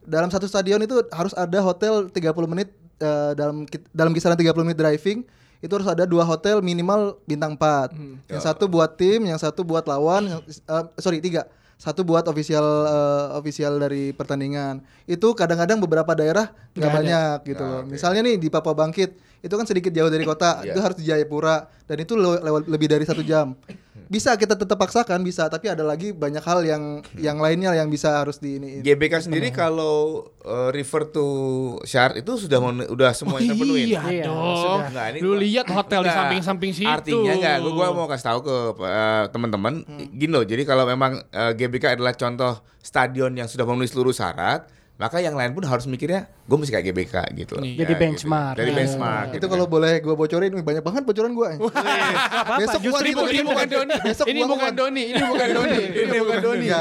[0.00, 2.16] Dalam satu stadion itu harus ada hotel 30
[2.48, 5.20] menit eh, dalam dalam kisaran 30 menit driving.
[5.60, 7.92] Itu harus ada dua hotel minimal bintang 4
[8.32, 10.24] Yang satu buat tim, yang satu buat lawan.
[10.26, 11.44] yang- eh, sorry tiga
[11.80, 14.84] satu buat official eh, official dari pertandingan.
[15.08, 17.82] Itu kadang-kadang beberapa daerah nggak banyak gitu loh.
[17.88, 20.70] misalnya nih di Papua Bangkit itu kan sedikit jauh dari kota Iya.
[20.70, 23.56] itu harus di Jayapura dan itu le- lewat lebih dari satu jam
[24.06, 26.82] bisa kita tetap paksakan bisa tapi ada lagi banyak hal yang
[27.16, 31.26] yang lainnya yang bisa harus di ini GBK sendiri kalau eh, refer to
[31.82, 33.86] syarat itu sudah men- udah semua yang terpenuhi.
[33.88, 34.82] iya Iya, dong.
[34.82, 35.04] sudah.
[35.08, 36.90] Ini Lu lihat hotel di samping-samping situ.
[36.90, 39.72] Artinya enggak, gua, gua mau kasih tahu ke eh, teman-teman
[40.10, 40.42] gini loh.
[40.42, 44.66] Jadi kalau memang eh, GBK adalah contoh stadion yang sudah memenuhi seluruh syarat,
[45.00, 47.64] maka yang lain pun harus mikirnya gue mesti kayak GBK gitu loh.
[47.64, 48.52] Jadi Ya, benchmark.
[48.52, 48.60] Gitu.
[48.60, 48.78] Dari Iya.
[48.78, 49.28] benchmark.
[49.32, 51.50] itu kalau boleh gue bocorin banyak banget bocoran gue
[52.58, 53.96] besok Justru gua ini, gitu, ini bukan Doni.
[53.98, 54.72] besok Ini bukan.
[54.72, 55.02] Doni.
[55.06, 55.78] Ini bukan Doni.
[55.88, 56.66] Ini bukan Doni.
[56.66, 56.80] Iya.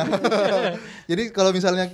[1.10, 1.86] Jadi kalau misalnya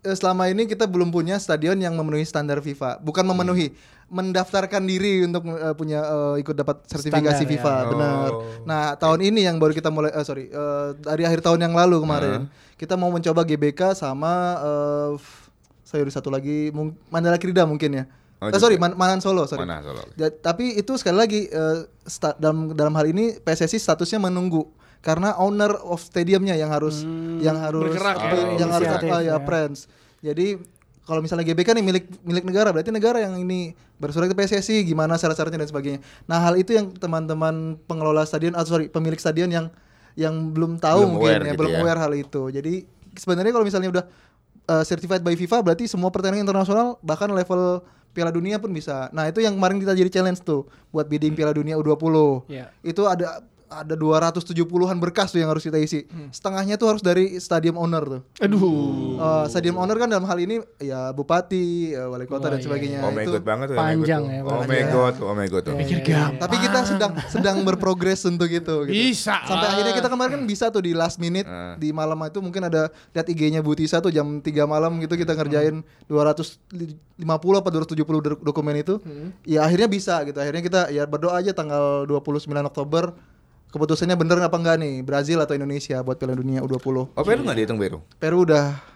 [0.00, 3.72] eh, selama ini kita belum punya stadion yang memenuhi standar FIFA, bukan memenuhi,
[4.06, 7.88] mendaftarkan diri untuk eh, punya eh, ikut dapat sertifikasi Standar, FIFA, ya.
[7.88, 8.28] benar.
[8.30, 8.40] Oh.
[8.62, 11.98] Nah tahun ini yang baru kita mulai, eh, sorry, eh, dari akhir tahun yang lalu
[11.98, 15.10] kemarin, kita mau mencoba GBK sama, eh,
[15.94, 18.04] saya satu lagi, mung- Mandala Krida mungkin ya.
[18.36, 18.76] Oh, Eh, sorry.
[18.76, 19.62] Man- Manan Solo, sorry.
[19.62, 20.02] Mana Solo?
[20.14, 24.66] Ja- tapi itu sekali lagi eh, sta- dalam dalam hal ini PSSI statusnya menunggu
[25.00, 27.06] karena owner of stadiumnya yang harus
[27.38, 28.46] yang harus bergerak apa, ya.
[28.58, 29.36] yang harus apa ya ya.
[29.38, 29.86] friends.
[30.18, 30.58] Jadi
[31.04, 35.14] kalau misalnya GBK nih milik milik negara berarti negara yang ini bersurat ke PSSI gimana
[35.14, 36.00] syarat-syaratnya dan sebagainya.
[36.24, 39.68] Nah, hal itu yang teman-teman pengelola stadion atau sorry pemilik stadion yang
[40.14, 41.80] yang belum tahu Belum mungkin aware ya gitu belum ya.
[41.80, 42.42] aware hal itu.
[42.50, 42.74] Jadi
[43.14, 44.04] sebenarnya kalau misalnya udah
[44.68, 47.84] uh, certified by FIFA berarti semua pertandingan internasional bahkan level
[48.14, 49.10] Piala Dunia pun bisa.
[49.10, 52.46] Nah, itu yang kemarin kita jadi challenge tuh buat bidding Piala Dunia U20.
[52.46, 52.70] Iya.
[52.86, 53.42] Itu ada
[53.76, 54.54] ada 270-an
[54.96, 56.04] berkas tuh yang harus kita isi.
[56.28, 58.20] Setengahnya tuh harus dari stadium owner tuh.
[58.38, 59.16] Aduh.
[59.16, 62.64] Uh, stadium owner kan dalam hal ini ya bupati, ya, wali kota Wah, dan iya,
[62.64, 62.98] sebagainya.
[63.00, 63.32] Oh my itu.
[63.32, 63.74] god banget tuh.
[63.74, 64.46] oh my panjang god ya, tuh.
[64.46, 64.88] Oh my panjang.
[64.90, 65.62] god, oh my god.
[65.62, 65.74] tuh.
[65.76, 66.38] Pikir gampang.
[66.38, 68.74] Tapi kita sedang sedang berprogres untuk itu.
[68.84, 68.92] Gitu.
[69.10, 71.74] Bisa Sampai akhirnya kita kemarin kan bisa tuh di last minute Ah.
[71.74, 75.80] di malam itu mungkin ada lihat IG-nya Butisa tuh jam 3 malam gitu kita ngerjain
[76.06, 76.80] 250
[77.54, 78.98] apa 270 do- dokumen itu.
[79.44, 80.36] Ya akhirnya bisa gitu.
[80.36, 83.14] Akhirnya kita ya berdoa aja tanggal 29 Oktober
[83.74, 87.18] keputusannya bener apa enggak nih Brazil atau Indonesia buat Piala Dunia U20.
[87.18, 87.98] Oh Peru nggak dihitung Peru?
[88.22, 88.93] Peru udah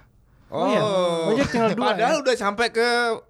[0.48, 0.80] Oh, iya.
[0.80, 2.88] Oh, jadi tinggal dua Padahal udah sampai ke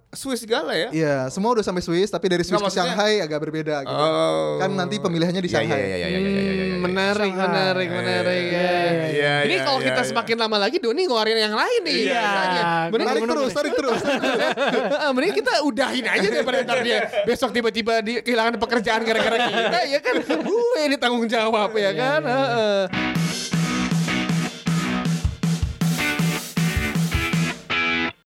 [0.09, 0.87] Swiss segala ya.
[0.89, 3.91] Iya, semua udah sampai Swiss tapi dari Swiss Nggak, ke maksudnya- Shanghai agak berbeda gitu.
[3.93, 4.55] Oh.
[4.55, 5.77] Kan nanti pemilihannya di Iya, Shanghai.
[5.77, 6.77] Iya, iya, iya, iya, iya, iya, iya.
[6.79, 8.45] Menarik, menarik, menarik.
[8.49, 8.71] ya.
[9.11, 10.09] Iya, Ini iya, kalau iya, kita iya.
[10.09, 11.99] semakin lama lagi Doni ngeluarin yang lain nih.
[12.07, 12.27] Iya.
[12.87, 13.99] Mending Tarik terus, tarik terus.
[14.95, 19.79] Ah, Mending kita udahin aja daripada ntar dia besok tiba-tiba di kehilangan pekerjaan gara-gara kita
[19.91, 20.15] ya kan.
[20.23, 22.21] Gue ini tanggung jawab ya kan.
[22.23, 22.81] Heeh.